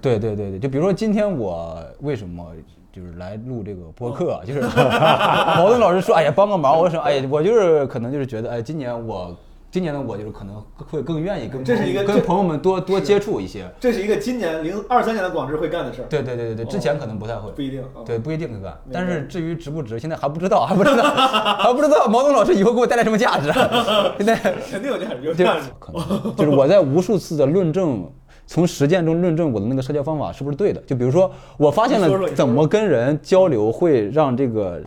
[0.00, 2.46] 对对对对，就比如说今天我为什么
[2.92, 4.60] 就是来录这个播客啊，就是
[5.58, 9.36] 矛盾老师说，哎呀帮个忙，我说哎呀，我就是可能就是觉得，哎，今年我
[9.70, 13.70] 今年的我就是可能会更愿意跟这是一个跟朋友们多多接触一些。
[13.78, 16.06] 这是一个今年零二三年的广智会干的事儿。
[16.08, 18.74] 对对对对对，之前可能不太会，不一定啊对，不一定会干。
[18.90, 23.52] 但是至于值不值，现在还不知道，还不知道，还不知道毛东老师以后给我带来什么价值。
[24.16, 25.68] 现在肯定有价值，有价值。
[25.78, 28.10] 可能就是我在无数次的论证，
[28.46, 30.80] 从实践中论证我的那个社交方法是不是对的。
[30.86, 34.80] 就比如说，我发现了怎么跟人交流会让这个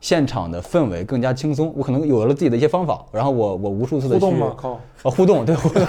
[0.00, 4.52] 现场的氛围更加轻松，我可能有了自己的一些方法，然后我我无数次的互动吗？
[4.56, 4.70] 靠，
[5.02, 5.82] 啊，互动对，互动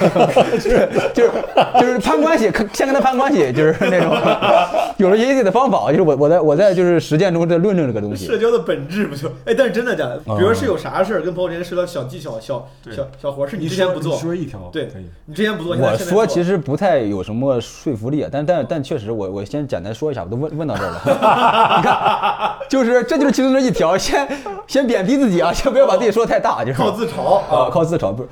[0.53, 1.31] 就是就是
[1.79, 4.11] 就是攀关系，看先跟他攀关系，就是那种
[4.97, 8.25] 有了一些自己的方法，就是我我在我在就是实践中在论证这个东西。
[8.25, 9.27] 社交的本质不就？
[9.45, 10.21] 哎，但是真的假的？
[10.27, 15.05] 嗯比如是有啥事儿跟朋友之间社交小技巧、小小小活儿，是你之前不做你，说一条，对可以。
[15.25, 21.01] 你之前不做，我说其实不太有什么说服力，但但但确实我我先简单说一下，我都问问到这儿了。
[21.77, 24.27] 你看，就是这就是其中的一条，先
[24.67, 28.29] 先贬低自己啊，先不要把自己说太大，就是靠自嘲啊，靠自嘲不是。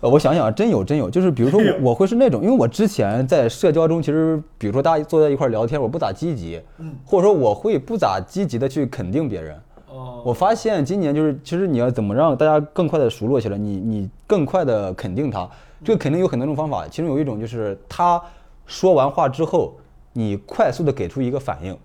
[0.00, 9.56] 呃，我想想，真有真有，就是比如说我我会是那种，因为我之前在社交中，其实比如说大家坐在一块儿聊天，我不咋积极，嗯或者说我会不咋积极的去肯定别人。
[9.88, 15.48] 哦，我发现今年就是，其实你要怎么让大家更快的熟络起来，你你更快的肯定他，
[15.84, 18.20] 这个肯定有很多种方法，其中有一种就是他
[18.66, 19.74] 说完话之后，
[20.14, 21.76] 你快速的给出一个反应。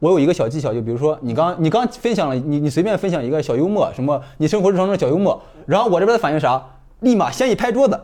[0.00, 6.60] 我有一个小技巧，就比如说你刚你刚分享了，你你随便分享一个小幽默，什么你生活日常中的小幽默，然后我这边的反应啥，
[7.00, 8.00] 立马先一拍桌子，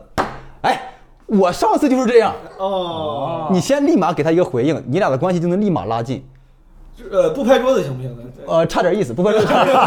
[0.61, 0.79] 哎，
[1.25, 6.23] 我上次就是这样，哦，你先立马给他一个回应，你俩的关系就能立马拉近。
[7.11, 8.23] 呃，不拍桌子行不行呢？
[8.47, 9.77] 呃，差点意思，不拍桌子差点意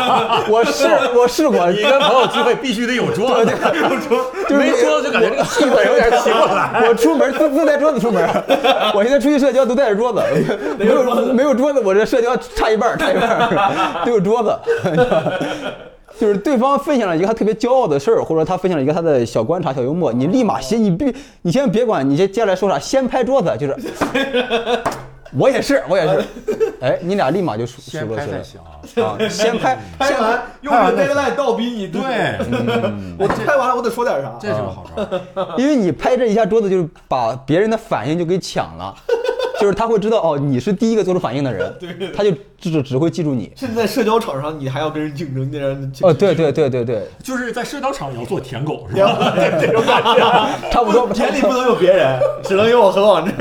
[0.45, 0.51] 思。
[0.53, 3.51] 我试我试过，你跟朋友聚会必须得有桌子，
[4.49, 6.87] 就是没桌子就感觉这个气氛有点起不来。
[6.89, 8.23] 我出门自自带桌子出门，
[8.95, 10.21] 我现在出去社交都带着桌子，
[10.79, 14.57] 没有没有桌子，我这社交差一半儿差一半儿，都有桌子。
[16.19, 23.75] 就是对方分享了一个他特别骄傲的事儿，或者他分享了一个他的小观察、小幽默，你立马先，你必，你先别管你接接下来说啥，先拍桌子，就是，
[25.39, 26.25] 我也是，我也是，
[26.81, 29.07] 哎，你俩立马就熟熟先络起来拍啊。
[29.07, 32.01] 啊， 先拍，拍完用拍完这个 deadline 倒逼你，对，
[33.19, 34.33] 我拍完了我得说点啥。
[34.41, 35.55] 这是个好招儿。
[35.57, 38.95] 因为你拍这一下桌子，就是把别人的反应就给抢了，
[39.61, 43.53] 就是他会知道哦，你是第一个做出反应的人， 对他就只只会记住你。
[43.57, 49.35] 甚至在社交场上，你还要跟人竞争，那样哦，对对对对对，就是在社交场也要做舔狗是吧？
[49.61, 50.17] 这种感觉，
[50.71, 51.07] 差不多。
[51.13, 53.33] 田里不能有别人， 只能有我和王志。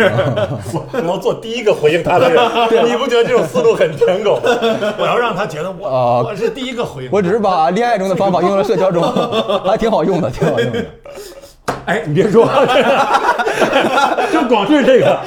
[0.74, 2.44] 我我要做第一个回应他的人，
[2.86, 4.40] 你不觉得这种思路很舔狗？
[4.98, 7.10] 我要让他觉得我啊我是第一个回应。
[7.12, 9.02] 我只是把恋爱中的方法用到了社交中，
[9.64, 10.86] 还挺好用的，挺好用的。
[11.86, 12.46] 哎，你别说，
[14.32, 15.20] 就广志这个，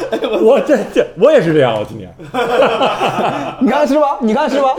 [0.43, 2.13] 我这这我也是这样，我今年。
[3.61, 4.19] 你看是吧？
[4.21, 4.75] 你看是吧？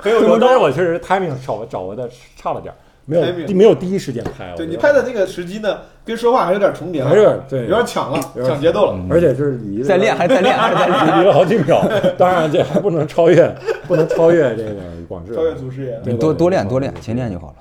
[0.00, 4.52] 很有用，但是我确实 timing 找掌握的差了点儿，没有没有第一时间拍。
[4.56, 8.98] 对你拍的那个时机呢，跟说话还有点重叠了，还是有点对有点抢了，抢节奏了。
[9.10, 11.82] 而且就是离了在练还在练还是在练 离了好几秒。
[12.18, 13.54] 当然这还不能超越，
[13.86, 16.00] 不能超越这个广志，超越祖师爷。
[16.04, 17.54] 对你多多练多练，勤练就好了。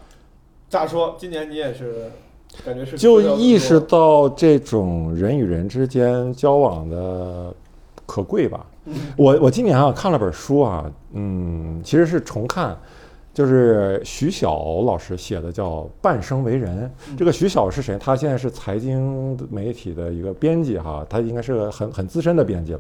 [0.70, 1.16] 咋说？
[1.20, 2.10] 今年你也是，
[2.66, 7.54] 感觉是就意识到这种人与人之间交往的
[8.06, 8.66] 可贵吧。
[9.16, 12.78] 我我今年啊看了本书啊，嗯，其实是重看，
[13.34, 15.70] 就是徐晓老师写的，叫
[16.02, 16.92] 《半生为人》。
[17.18, 17.98] 这个徐晓是谁？
[18.00, 22.80] 他现在是财经媒体的一个编辑哈，他应该是个很很资深的编辑了。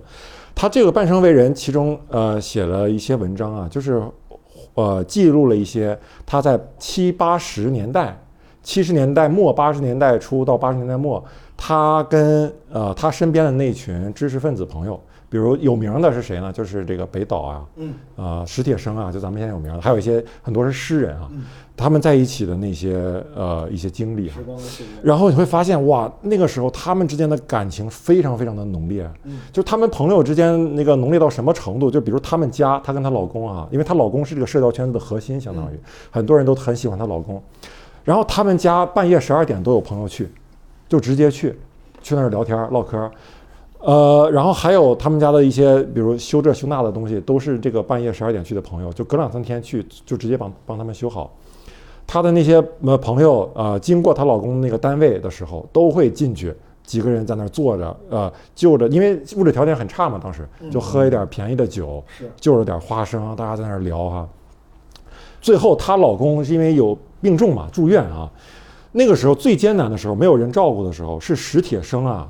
[0.53, 4.01] 他这个《半生为人》其中呃写了一些文章啊，就是
[4.73, 8.21] 呃记录了一些他在七八十年代。
[8.63, 11.23] 七十年代末、八十年代初到八十年代末，
[11.57, 14.99] 他跟呃他身边的那群知识分子朋友，
[15.29, 16.51] 比如有名的是谁呢？
[16.51, 21.43] 就是这个北岛啊，嗯，啊、史铁生啊，就咱们现在有名的，还有一些很多是诗人啊，嗯
[21.75, 22.93] 他们在一起的那些
[23.35, 24.35] 呃一些经历啊。
[25.01, 31.89] 然后你会发现，哇，那个时候他们之间的感情非常非常的浓烈，嗯就他们朋友之间那个浓烈到什么程度？
[31.89, 35.79] 就比如他们家，她跟她老公啊，因为她老公是这个社交圈子的核心，相当于、
[36.11, 37.41] 很多人都很喜欢她老公。
[38.03, 40.29] 然后他们家半夜十二点都有朋友去，
[40.89, 41.57] 就直接去，
[42.01, 43.09] 去那儿聊天唠嗑。
[43.79, 51.31] 呃，然后还有他们家的一些，比如修这修那的东西，都是这个半夜十二点去的朋友，就隔两三天去，就直接帮帮他们修好。
[52.05, 64.29] 她的那些呃朋友啊、呃经过她老公那个单位的时候，都会进去，几个人在那儿坐着，呃，就着，因为物质条件很差嘛，当时就喝一点便宜的酒，是就着点花生，大家在那儿聊哈。
[65.41, 68.29] 最后她老公是因为有病重嘛，住院啊。
[68.93, 72.29] 那个时候最艰难的时候，没有人照顾的时候，是史铁生啊，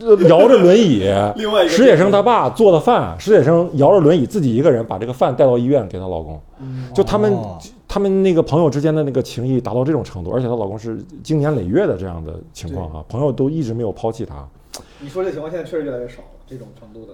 [0.00, 1.04] 呃摇着轮椅
[1.36, 6.40] 另外一，个史铁生他爸做的饭，史铁生摇着轮椅自己一个人把这个饭带到医院给她老公。
[6.92, 14.44] 就他们、哦他们那个朋友之间的那个情谊达到这种程度，而且她老公是经年累月的这样的情况啊，朋友都一直没有抛弃她。
[14.98, 17.12] 你说这情况现在确实越来越少了，这种程度的。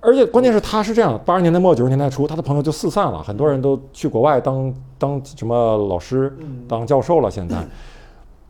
[0.00, 7.30] 而且关键是他是这样，八十年代末九十年代初，他的朋友就四散了，很多人都去国外当当什么老师嗯、当教授了。
[7.30, 7.56] 现在，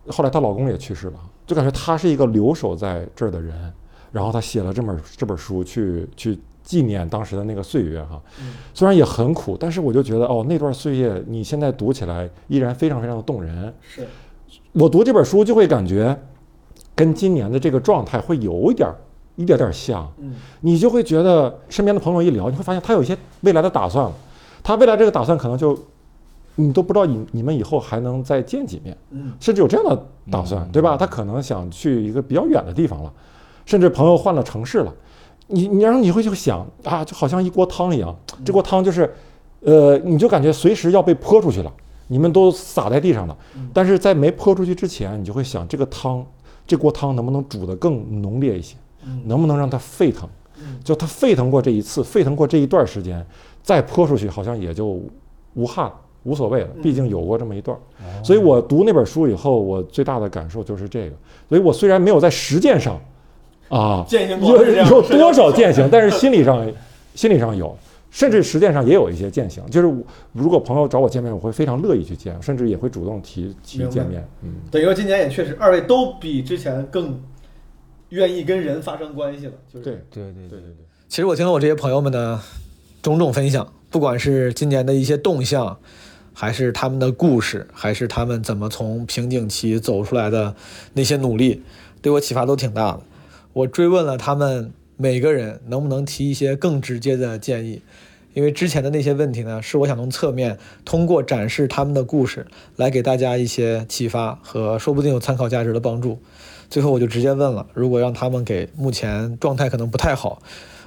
[0.09, 3.55] 后来她老公也去世了，就感觉她是一个留守在这儿的人。
[4.13, 8.21] 然后她写了这本这本书去去纪念当时的那个岁月哈，
[8.73, 13.73] 虽然也很苦，但是我就觉得哦，那段岁月你现在读起来依然非常非常的动人。
[13.83, 14.07] 是，
[14.73, 16.19] 我读这本书就会感觉
[16.95, 18.97] 跟今年的这个状态会有一点儿
[19.37, 20.07] 一点点儿像。
[20.19, 24.13] 嗯，你就会觉得身边的朋友一聊，你会发现他有一些未来的打算了。
[24.63, 25.79] 他未来这个打算可能就
[26.57, 30.97] 你都不知道你你们以后还能再见几面，嗯，甚至有这样的打算，对吧？
[30.97, 33.13] 他可能想去一个比较远的地方了，
[33.65, 34.93] 甚至朋友换了城市了。
[35.49, 38.13] 你你然后你会就想啊，就好像一锅汤一样，
[38.45, 39.15] 这锅汤就是，
[39.61, 41.73] 呃，你就感觉随时要被泼出去了，
[42.09, 43.37] 你们都洒在地上了。
[43.73, 46.27] 但是在没泼出去之前，你就会想这个汤，
[46.67, 48.75] 这锅汤能不能煮得更浓烈一些？
[49.25, 50.29] 能不能让它沸腾？
[50.83, 53.25] 就它沸腾过这一次，沸腾过这一段时间，
[53.63, 55.01] 再泼出去好像也就
[55.55, 55.91] 无憾
[56.23, 57.77] 无所谓了，毕竟有过这么一段。
[58.23, 61.17] 所以我读那本书以后，我最大的感受就是这个。
[61.49, 63.01] 所以我虽然没有在实践上
[63.69, 66.67] 啊践行过有有多少践行，但是心理上
[67.15, 67.77] 心理上有。
[68.09, 70.03] 甚至实践上也有一些践行，就是我
[70.33, 74.27] 如果朋友找我见面，我会非常乐意去见，甚至也会主动提提见面。
[74.43, 77.21] 嗯，等于说今年也确实，二位都比之前更
[78.17, 80.87] 愿意跟人发生关系了，就是对对对对对对。
[81.07, 82.41] 其实我听了我这些朋友们的
[83.03, 85.79] 种种分享，不管是今年的一些动向，
[86.33, 90.57] 还是他们的故事，还是他们怎么从瓶颈期走出来的
[90.95, 91.63] 那些努力，
[92.01, 93.01] 对我启发都挺大的。
[93.53, 97.83] 我追问了他们每个人能不能提一些更直接的建议，
[98.33, 106.19] 因为之前的那些问题呢，是我想从侧面通过展示他们的故事，来给大家一些启发和说不定有参考价值的帮助。
[106.69, 110.39] 最后我就直接问了，如果让他们给目前状态可能不太好，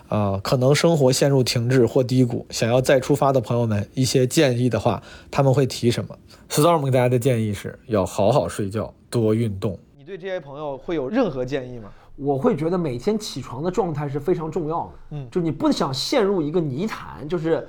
[0.08, 6.18] 啊、可能生活陷入停滞或低谷，想要再出发的朋友们一些建议的话，他们会提什么
[6.50, 9.78] ？Storm 给大家的建议是要好好睡觉，多运动。
[9.98, 11.90] 你对这些朋友会有任何建议吗？
[12.16, 14.92] 我会觉得每天起床的状态是非常重要的。
[15.12, 17.66] 嗯就你不想陷入一个泥潭，就是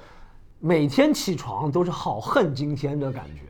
[0.59, 3.43] 每天起床都是好恨今天的感觉。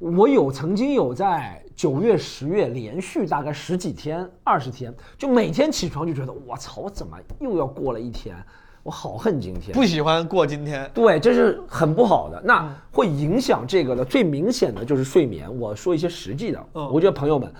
[0.00, 8.34] 我有曾经有在九月、十月连续大概十几天、二十天，就每天起床就觉得我操，我怎么又要过了一天？
[8.82, 9.74] 我好恨今天。
[9.74, 12.40] 不喜欢过今天，对，这是很不好的。
[12.42, 15.54] 那会影响这个的最明显的就是睡眠。
[15.58, 17.52] 我说一些实际的，嗯我觉得朋友们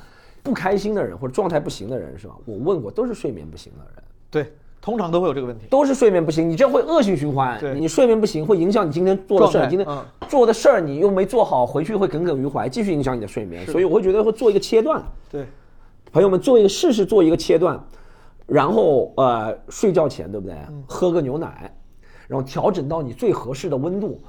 [0.42, 2.34] 不开心的人或者状态不行的人是吧？
[2.46, 4.04] 我问过，都是睡眠不行的人。
[4.30, 5.66] 对，通常都会有这个问题。
[5.70, 7.58] 都是睡眠不行，你这会恶性循环。
[7.60, 13.66] 对你睡眠不行会影响你今天做的事儿，今天嗯做的事儿你又没做好，回去会耿耿于怀，继续影响你的睡眠。
[13.66, 15.02] 所以我会觉得会做一个切断。
[15.30, 15.46] 对，
[16.12, 17.78] 朋友们做一个试试做一个切断，
[18.46, 20.56] 然后呃睡觉前对不对？
[20.68, 21.74] 嗯喝个牛奶，
[22.26, 24.20] 然后调整到你最合适的温度。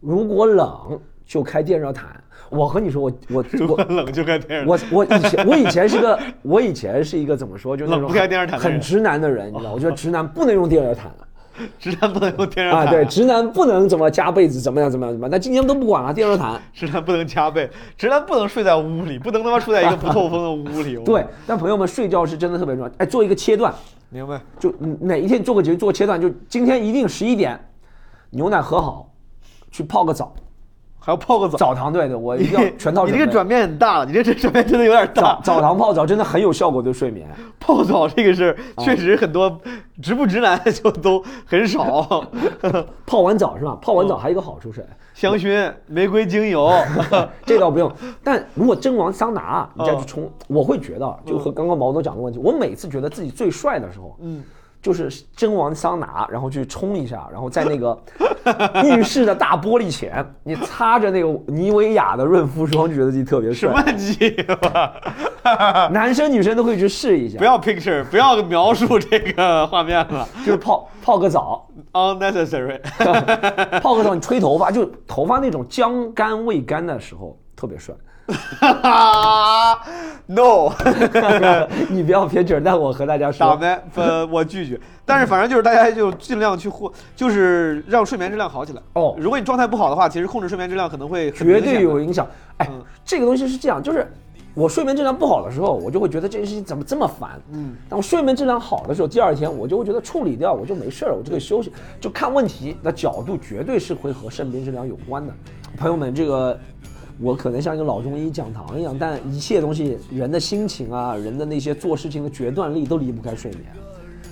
[0.00, 2.22] 如果冷就开电热毯。
[2.50, 4.68] 我和你说，我我 我冷就开电视。
[4.68, 8.08] 我我以前我以前是个 我以前是一个怎么说，就那种
[8.58, 9.72] 很直男的人，你知道？
[9.72, 11.10] 我觉得直男不能用电热毯。
[11.80, 15.30] 直男不能用电热毯啊，对，直男不能怎么加被子，怎么样怎么样怎么样。
[15.30, 16.60] 但今天都不管了，电热毯。
[16.74, 17.66] 直男不能加被，
[17.96, 20.96] 直男不能睡在屋里，不能他妈睡在一个不透风的屋里。
[21.02, 22.92] 对，但朋友们睡觉是真的特别重要。
[22.98, 23.74] 哎，做一个切断，
[24.10, 24.38] 明白？
[24.60, 27.58] 就嗯哪一天做个节做切断，就今天一定十一点，
[28.28, 29.10] 牛奶喝好，
[29.70, 30.34] 去泡个澡，
[31.06, 31.56] 还要泡个澡。
[31.56, 33.06] 澡堂对的，我一定要全套。
[33.06, 35.40] 你这个转变很大了，你这这转变真的有点大澡。
[35.54, 37.28] 澡堂泡澡真的很有效果对睡眠。
[37.60, 39.56] 泡澡这个事儿，啊确实很多
[40.02, 42.24] 直不直男 就都很少。
[43.06, 43.78] 泡完澡是吧？
[43.80, 44.84] 泡完澡还有一个好处是，
[45.14, 46.72] 香薰、玫瑰精油，
[47.44, 47.88] 这倒不用。
[48.24, 54.42] 但如果蒸完桑拿，你再嗯去冲，我会觉得，就和刚刚毛总讲的问题，我每次觉得自己最帅的时候，嗯，
[54.82, 57.98] 就是蒸完桑拿，然后去冲一下，然后在那个
[58.84, 63.92] 浴室的大玻璃前，你擦着那个妮维雅的润肤霜，就觉得自己特别帅什帅。
[63.92, 64.30] 么鸡
[64.60, 65.88] 巴？
[65.90, 72.80] 男生女生都可以去试一下，不要 picture，不要描述这个画面了就是泡泡个澡，，unnecessary。
[73.80, 77.94] 泡个澡，你吹头发，就头发那种将干未干的时候特别帅。
[80.26, 80.72] no，
[81.88, 83.78] 你不要偏执，但我和大家说，打没？
[83.94, 84.78] 呃，我拒绝。
[85.04, 88.82] 但是反正就是大家就尽量去获，就是让睡眠质量好起来。
[88.94, 92.26] 哦如果你状态不好的话，其实控制睡眠质量可能会绝对有影响。
[92.56, 94.10] 哎嗯，这个东西是这样，就是
[94.54, 97.40] 我睡眠质量不好的时候，我就会觉得这件事情怎么这么烦。
[97.52, 101.72] 嗯，但我睡眠质量好的时候，第二天我就会觉得处理掉，我就没事儿，我就可以休息。
[102.00, 105.32] 就看问题的角度，绝对是会和睡眠质量有关的。
[105.76, 106.58] 朋友们，这个
[107.18, 113.64] 我可能像一个老中医讲堂一样，但一切东西，人的心情啊，人的那些做事情的决断力都离不开睡眠。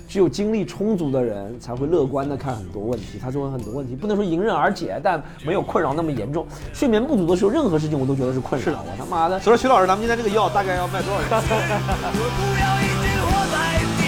[0.06, 6.46] 只有精力充足的人才会乐观的看很多问题，他做很多问题不能说迎刃而解，但没有困扰那么严重。
[6.72, 8.84] 睡眠不足的时候，任何事情我都觉得是困扰。
[8.86, 11.28] 我 他妈的，所以说，徐老师，咱们今天这个药大概要卖多少钱？
[11.32, 14.02] 我不要一直活在地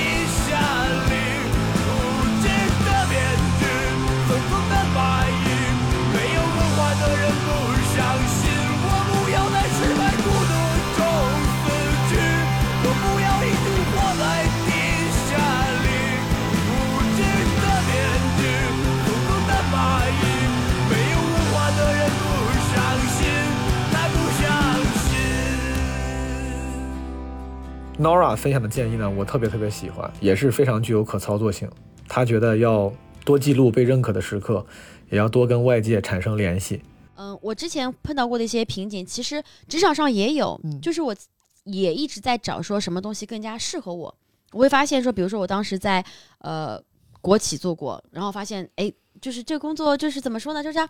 [0.47, 0.47] 下
[1.09, 1.11] 里，
[1.83, 1.91] 无
[2.39, 2.47] 知
[2.85, 3.15] 的面
[3.59, 3.67] 具，
[4.29, 5.49] 疯狂的反应，
[6.13, 7.49] 没有文化的人不
[7.97, 7.99] 相
[8.29, 8.46] 信。
[27.99, 31.69] Nora 分享的建议呢，我特别特别喜欢，也是非常具有可操作性。
[32.07, 32.93] 他觉得要
[33.25, 34.65] 多记录被认可的时刻，
[35.09, 36.83] 也要多跟外界产生联系。
[37.17, 41.17] 嗯，我之前碰到过的一些瓶颈，其实职场上也有，嗯就是我
[41.65, 44.15] 也一直在找说什么东西更加适合我。
[44.53, 46.05] 我会发现说，比如说我当时在
[46.41, 46.79] 呃
[47.23, 48.93] 国企做过，然后发现哎，
[49.27, 50.89] 就是这个工作就是怎么说呢，就是它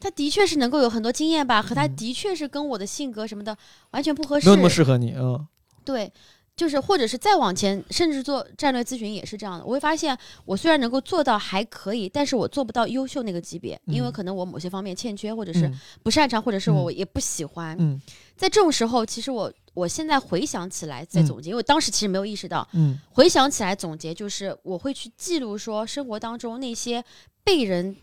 [0.00, 3.54] 它的确是能够有很多经验吧，和他的确是跟我的性格什么的
[3.90, 4.46] 完全不合适。
[4.46, 5.46] 没有那么适合你，嗯，
[5.84, 6.10] 对，
[6.56, 9.64] 就是或者是再往前，甚至做战略咨询也是这样的。
[9.66, 10.16] 我会发现，
[10.46, 17.76] 我虽然能够做到还可以，但是我做不到优秀那个级别，因为嗯可能我某些方面欠缺，或者是嗯不擅长，或者是我也不喜欢。
[17.78, 18.00] 嗯
[18.34, 21.26] 在这种时候，其实我我现在回想起来，在嗯。
[21.26, 22.98] 总结，因为当时其实没有意识到，嗯。
[23.12, 27.04] 回想起来总结就是我会去记录说生活当中那些
[27.44, 27.94] 被人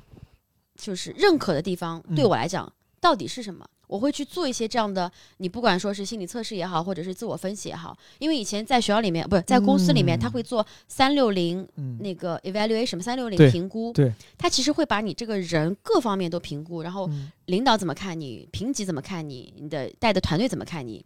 [0.75, 2.29] 就是认可的地方，对嗯。
[2.29, 2.71] 我来讲
[3.01, 3.65] 到底是什么。
[3.85, 11.99] 我会去做一些这样的，你不管说是心理测试也好，或者是自我分析也好，因为以前在学校里面，不是在公司里面，他会做三六零嗯。
[11.99, 17.31] 那个 evaluation 三六零评估，对，他其实会把你这个人各方面都评估，然后嗯。
[17.45, 21.05] 领导怎么看你，评级怎么看你，你的带的团队怎么看你，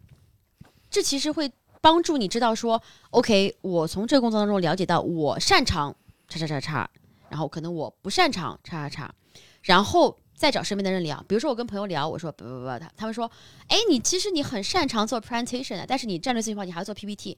[0.90, 1.50] 这其实会
[1.80, 5.94] 帮助你知道说，OK，我从这个工作当中了解到我擅长
[6.28, 6.90] 叉叉叉叉，
[7.28, 9.14] 然后可能我不擅长叉叉叉，
[9.62, 11.24] 然后再找身边的人聊。
[11.28, 13.30] 比如说我跟朋友聊，我说不不不，他他们说，
[13.68, 17.36] 哎，你其实你很擅长做 presentation 的，但是你战略性化你还要做 PPT。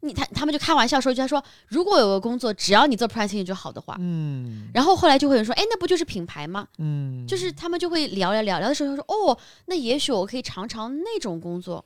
[0.00, 6.68] 你他他们就开玩笑说一句，他说如果有个工作只要你做 presentation 就好的话，嗯然后后来就会有人说，哎，那不就是品牌吗？
[6.78, 11.84] 嗯，就是他们就会聊聊聊聊的时候说，哦，那也许我可以尝尝那种工作，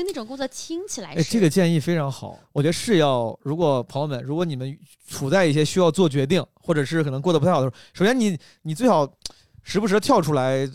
[0.00, 9.06] 因为那种工作听起来这个建议非常好，我觉得是要，如果朋友们，如果你们处在一些需要做决定，或者是可能过得不太好的时候，首先你你最好
[9.62, 10.70] 时不时地跳出来，呃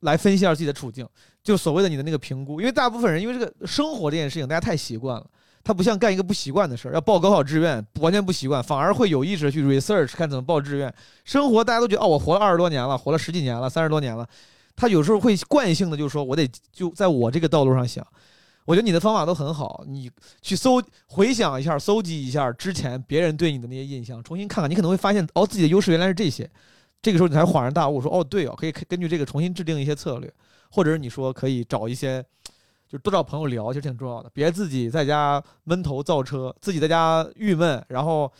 [0.00, 1.04] 来分析一下自己的处境，
[1.42, 5.26] 就所谓的你的那个评估，因为大部分人因为这个生活这件事情大家太习惯了。
[5.64, 10.94] 他不像干一个不习惯的事儿，要报高考志愿，完全不习惯，反而会有意识的去 research 看怎么报志愿。
[11.24, 14.26] 生活大家都觉得哦，我活了二十多年了，活了十几年了，三十多年了，
[14.78, 18.06] 他有时候会惯性的就说，我得就在我这个道路上想。
[18.64, 20.08] 我觉得你的方法都很好，你
[20.40, 26.48] 去搜回想一下，搜集一下之前别人对你的那些印象，重新看看，你可能会发现哦，自己的优势原来是这些。
[27.02, 30.32] 这个时候你才恍然大悟，说哦，对哦，可以根据这个重新制定一些策略，
[30.70, 32.24] 或者是你说可以找一些，
[32.88, 38.30] 就多找朋友聊，其实挺重要的，别自己在家闷头造车，自己在家郁闷，然后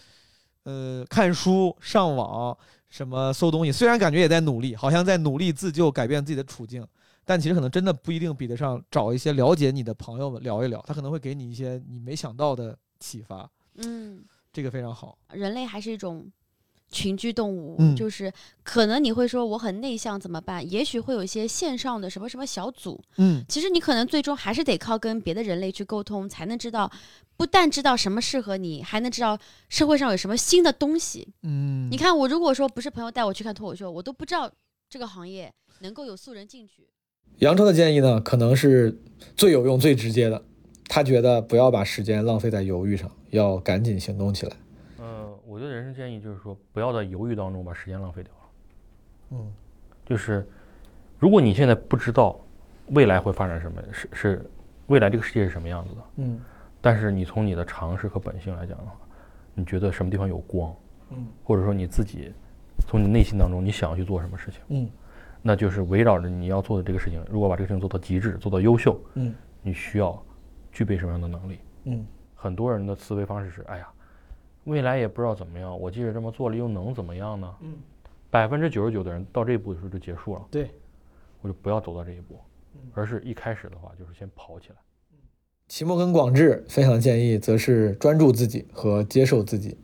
[0.65, 2.55] 呃看书、上网、
[2.89, 6.87] 什么搜东西，虽然感觉也在努力，好像在努力自救、改变自己的处境。
[7.25, 13.47] 但其实可能真的不一定比得上找一些了解你的朋友们聊一聊，他可能会给你一些你没想到的启发，
[13.77, 15.19] 嗯，这个非常好。
[15.35, 16.27] 人类还是一种
[16.91, 18.33] 群居动物，嗯就是
[18.63, 20.67] 可能你会说我很内向怎么办？
[20.71, 26.91] 也许会有一些线上的什么什么小组，嗯其实你可能最终还是得靠跟别的人类去沟通，才能知道，
[27.39, 29.39] 不但知道什么适合你，还能知道
[29.69, 31.29] 社会上有什么新的东西。
[31.45, 34.51] 嗯你看我如果说不是朋友带我去看脱口秀，我都不知道
[34.91, 36.89] 这个行业能够有素人进去。
[37.39, 39.01] 杨超的建议呢，可能是
[39.37, 40.43] 最有用、最直接的。
[40.89, 44.57] 他觉得不要把时间浪费在犹豫上，要赶紧行动起来。
[44.99, 48.39] 呃，我觉得人生建议就是说，不要在犹豫当中把时间浪费掉了。
[49.31, 49.53] 嗯，
[50.05, 50.45] 就是
[51.21, 52.41] 如果你现在不知道
[52.89, 54.51] 未来会发展什么，是是
[54.89, 56.41] 未来这个世界是什么样子的，嗯
[56.81, 58.93] 但是你从你的常识和本性来讲的话，
[59.55, 60.75] 你觉得什么地方有光，
[61.11, 61.27] 嗯。
[61.43, 62.33] 或者说你自己
[62.87, 64.91] 从你内心当中你想要去做什么事情，嗯。
[65.43, 69.35] 那就是围绕着你要做的这个事情，如果把这个事情做到极致，做到优秀，嗯。
[69.63, 70.21] 你需要
[70.73, 71.59] 具备什么样的能力？
[71.85, 72.07] 嗯。
[72.35, 73.89] 很多人的思维方式是：哎呀，
[74.65, 77.55] 未来也不知道怎么样，我即使这么做了，又能怎么样呢？
[77.63, 77.75] 嗯，
[78.31, 80.43] 百分之九十九的人到这一步的时候就结束了。
[80.51, 80.71] 对，
[81.41, 82.39] 我就不要走到这一步，
[82.95, 84.77] 而是一开始的话就是先跑起来。
[85.69, 89.77] 齐墨跟广志分享的建议则是专注自己和接受自己。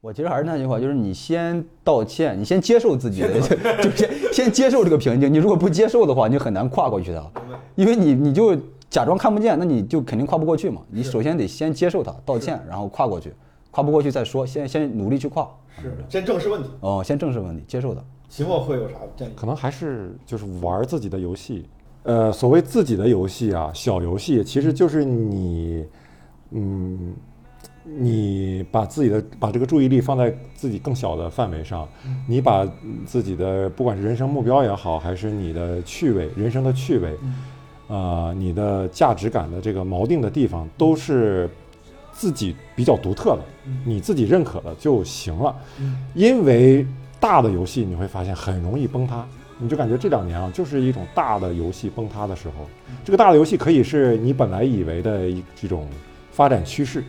[0.00, 3.38] 我其实还是那句话，就是你先道歉，你先接受自己的，
[3.82, 5.30] 就就先先接受这个瓶颈。
[5.30, 7.30] 你如果不接受的话，你就很难跨过去它，
[7.74, 8.56] 因为你你就
[8.88, 10.80] 假装看不见，那你就肯定跨不过去嘛。
[10.90, 13.34] 你首先得先接受它，道歉，然后跨过去，
[13.70, 15.46] 跨不过去再说，先先努力去跨。
[15.82, 16.70] 是，先正视问题。
[16.80, 18.02] 哦，先正视问题，接受它。
[18.30, 19.32] 齐墨会有啥建议？
[19.36, 21.68] 可能还是就是玩自己的游戏。
[22.04, 25.84] 呃，所谓自己的游戏啊，小游戏其实就是你，
[26.52, 27.14] 嗯，
[27.84, 31.86] 你把自己的把这个注意力放在自己更小的范围上，
[32.26, 32.66] 你把
[33.04, 37.14] 自己的不管是人生目标也好，还是你的趣味、人生的趣味，
[37.88, 41.48] 啊、你的价值感的这个锚定的地方，都是
[42.12, 43.42] 自己比较独特的，
[43.84, 45.54] 你自己认可的就行了。
[46.14, 46.86] 因为
[47.20, 49.26] 大的游戏你会发现很容易崩塌，
[49.58, 52.66] 你就感觉这两年啊，就是一种大的游戏崩塌的时候。
[53.04, 55.88] 这个大的游戏可以是你本来以为的一这种
[56.30, 57.02] 发展趋势，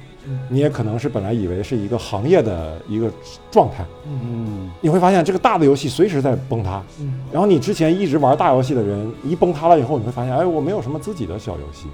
[0.49, 3.11] 你也可能是本来以为是一个行业的一个
[3.51, 3.85] 状态。
[4.07, 6.81] 嗯，你会发现这个大的游戏随时在崩塌。
[7.31, 11.87] 然后你之前一直玩大游戏的人，一崩塌了以后，你会发现，哎，我没有什么自己的小游戏，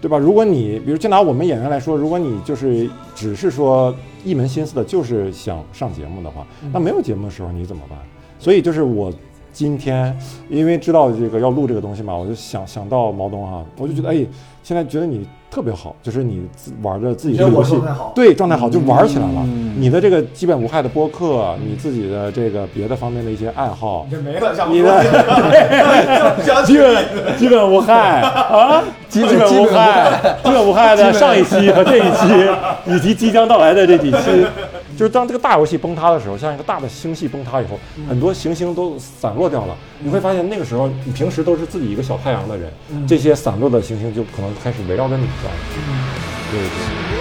[0.00, 0.16] 对吧？
[0.18, 3.94] 如果你比如就拿我们演员来说，如果你就是只是说
[4.24, 7.98] 一门心思的就是想上节目的话，那没有节目的时候你怎么办？
[8.38, 9.12] 所以就是我
[9.52, 10.16] 今天
[10.48, 14.24] 因为知道这个要录这个东西嘛，我就想想到毛东哈，我就觉得哎，
[14.62, 19.42] 现在觉得你特别好，就是你自玩着自己的游戏状态好，对状态好就玩起来了。
[19.44, 19.74] 嗯。
[19.78, 25.04] 你的这个基本无害的播客，你自己的这个别的方面的一些爱好，这没了，你的
[26.64, 27.06] 基本
[27.38, 32.48] 基本无害啊，基本无害，基本无害的上一期和这一期，
[32.86, 34.46] 以及即将到来的这几期，
[35.02, 37.76] 就是当这个大游戏崩塌的时候，像一个大的星系崩塌以后，
[38.08, 39.76] 很多行星都散落掉了。
[39.98, 42.72] 你会发现那个时候，你平时都是自己一个小太阳的人，
[43.04, 45.52] 这些散落的行星就可能开始围绕着你转。
[46.52, 47.11] 对对。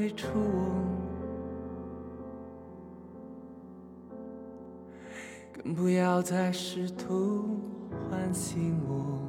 [0.00, 0.72] 再催促我，
[5.52, 7.60] 更不要再试图
[8.08, 9.20] 唤醒我，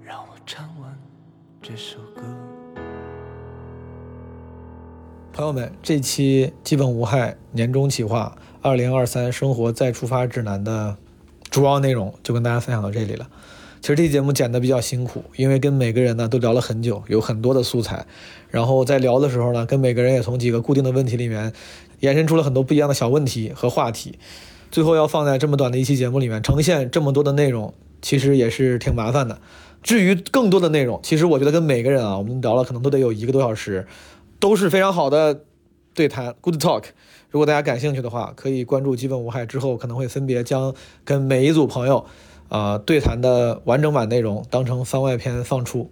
[0.00, 0.96] 让我唱完
[1.60, 2.22] 这首歌。
[5.32, 10.96] 朋友们，这期基本无害年终企划二零二三生活再出发指南的
[11.50, 13.28] 主要内容就跟大家分享到这里了。
[13.84, 18.06] 其实这期节目剪得比较辛苦，因为跟每个人呢都聊了很久，有很多的素材。
[18.48, 21.52] 然后在聊的时候呢，跟每个人也从几个固定的问题里面
[22.00, 24.18] 延伸出了很多不一样的小问题和话题。
[24.70, 29.38] 最后要放在这么短的一期节目里面呈现这么多的内容，其实也是挺麻烦的。
[29.82, 33.86] 至于更多的内容，其实我觉得跟每个人啊，我们聊了可能都得有一个多小时。
[34.40, 35.42] 都是非常好的
[35.92, 36.84] 对谈，good talk。
[37.28, 40.74] 如果大家感兴趣的话，可以关注基本无害，之后可能会分别将
[41.04, 42.06] 跟每一组朋友，
[42.54, 45.90] 啊、对谈的完整版内容当成番外篇放出。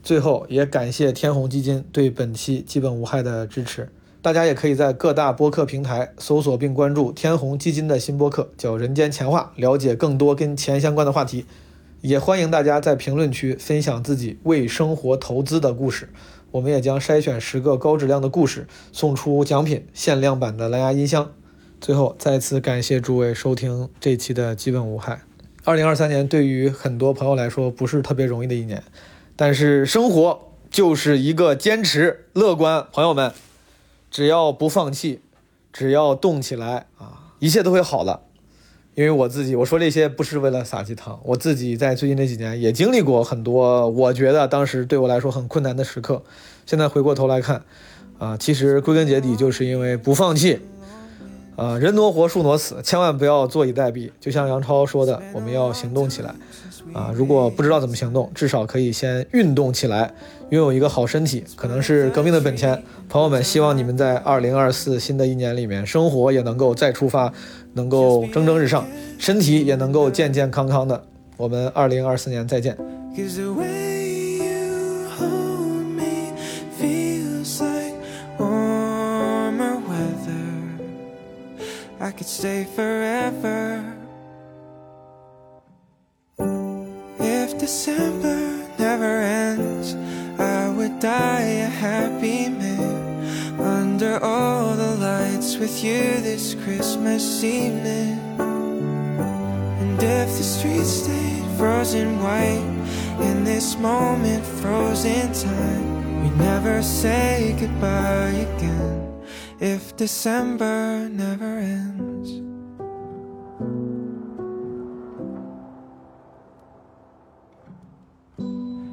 [0.00, 3.90] 最后也感谢天弘基金对本期基本无害的支持。
[4.22, 11.46] 大家也可以在各大播客平台搜索并关注天弘基金的新播客，叫《人间钱话》，了解更多跟钱相关的话题。
[12.00, 16.10] 也欢迎大家在评论区分享自己为生活投资的故事。
[16.52, 21.32] 我们也将筛选十个高质量的故事，送出奖品限量版的蓝牙音箱。
[21.80, 25.22] 最后，再次感谢诸位收听这期的基本无害。
[25.66, 28.84] 二零二三年对于很多朋友来说不是特别容易的一年，
[29.34, 32.86] 但是生活就是一个坚持、乐观。
[32.92, 33.32] 朋友们，
[34.10, 35.20] 只要不放弃，
[35.72, 38.20] 只要动起来啊，一切都会好的。
[38.94, 46.22] 因为我自己，我说这些不是为了撒鸡汤，我自己在最近这几年也经历过很多，我觉得当时对我来说很困难的时刻。
[46.66, 47.64] 现在回过头来看，
[48.18, 50.60] 啊，其实归根结底就是因为不放弃。
[51.56, 54.10] 啊，人挪活，树挪死，千万不要坐以待毙。
[54.20, 56.34] 就像杨超说的，我们要行动起来。
[56.92, 60.12] 啊，如果不知道怎么行动，至少可以先运动起来。
[60.50, 62.82] 拥有一个好身体，可能是革命的本钱。
[63.08, 67.32] 朋友们，希望你们在二零二四新的一年里面，生活也能够再出发，
[67.72, 68.86] 能够蒸蒸日上，
[69.18, 71.02] 身体也能够健健康康的。
[71.36, 72.76] 我们二零二四年再见。
[82.00, 83.96] I could stay forever.
[87.18, 89.94] If December never ends,
[90.40, 98.18] I would die a happy man under all the lights with you this Christmas evening.
[98.38, 102.74] And if the streets stayed frozen white
[103.20, 109.03] in this moment, frozen time, we never say goodbye again.
[109.64, 112.28] If December never ends.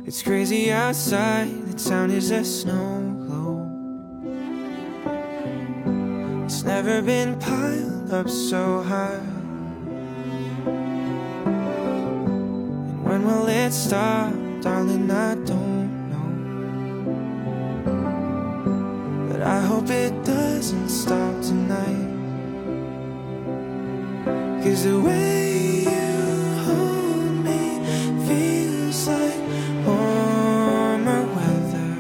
[0.08, 3.68] It's crazy outside, the town is a snow globe.
[6.46, 9.20] It's never been piled up so high.
[12.96, 15.12] And when will it stop, darling?
[15.12, 15.61] I don't
[19.42, 22.10] But I hope it doesn't stop tonight.
[24.64, 26.14] Cause the way you
[26.68, 27.64] hold me
[28.28, 29.42] feels like
[29.88, 31.94] warmer weather.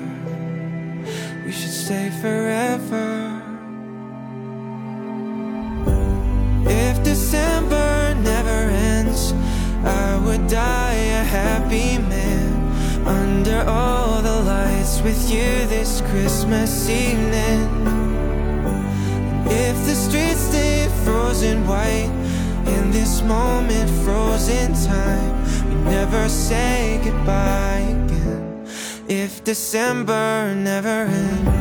[1.43, 3.09] We should stay forever.
[6.67, 8.59] If December never
[8.93, 9.33] ends,
[9.83, 13.90] I would die a happy man under all
[15.03, 17.69] with you this Christmas evening.
[19.47, 22.11] If the streets stay frozen white
[22.67, 28.67] in this moment, frozen time, we never say goodbye again.
[29.07, 31.60] If December never ends.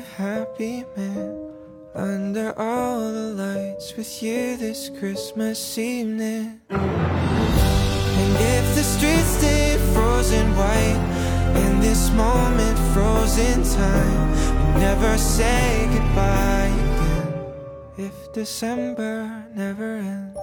[0.00, 1.52] Happy man.
[1.94, 6.60] Under all the lights with you this Christmas evening.
[6.70, 11.02] And if the streets stay frozen white
[11.56, 17.54] in this moment, frozen time, we never say goodbye again.
[17.98, 20.38] If December never ends.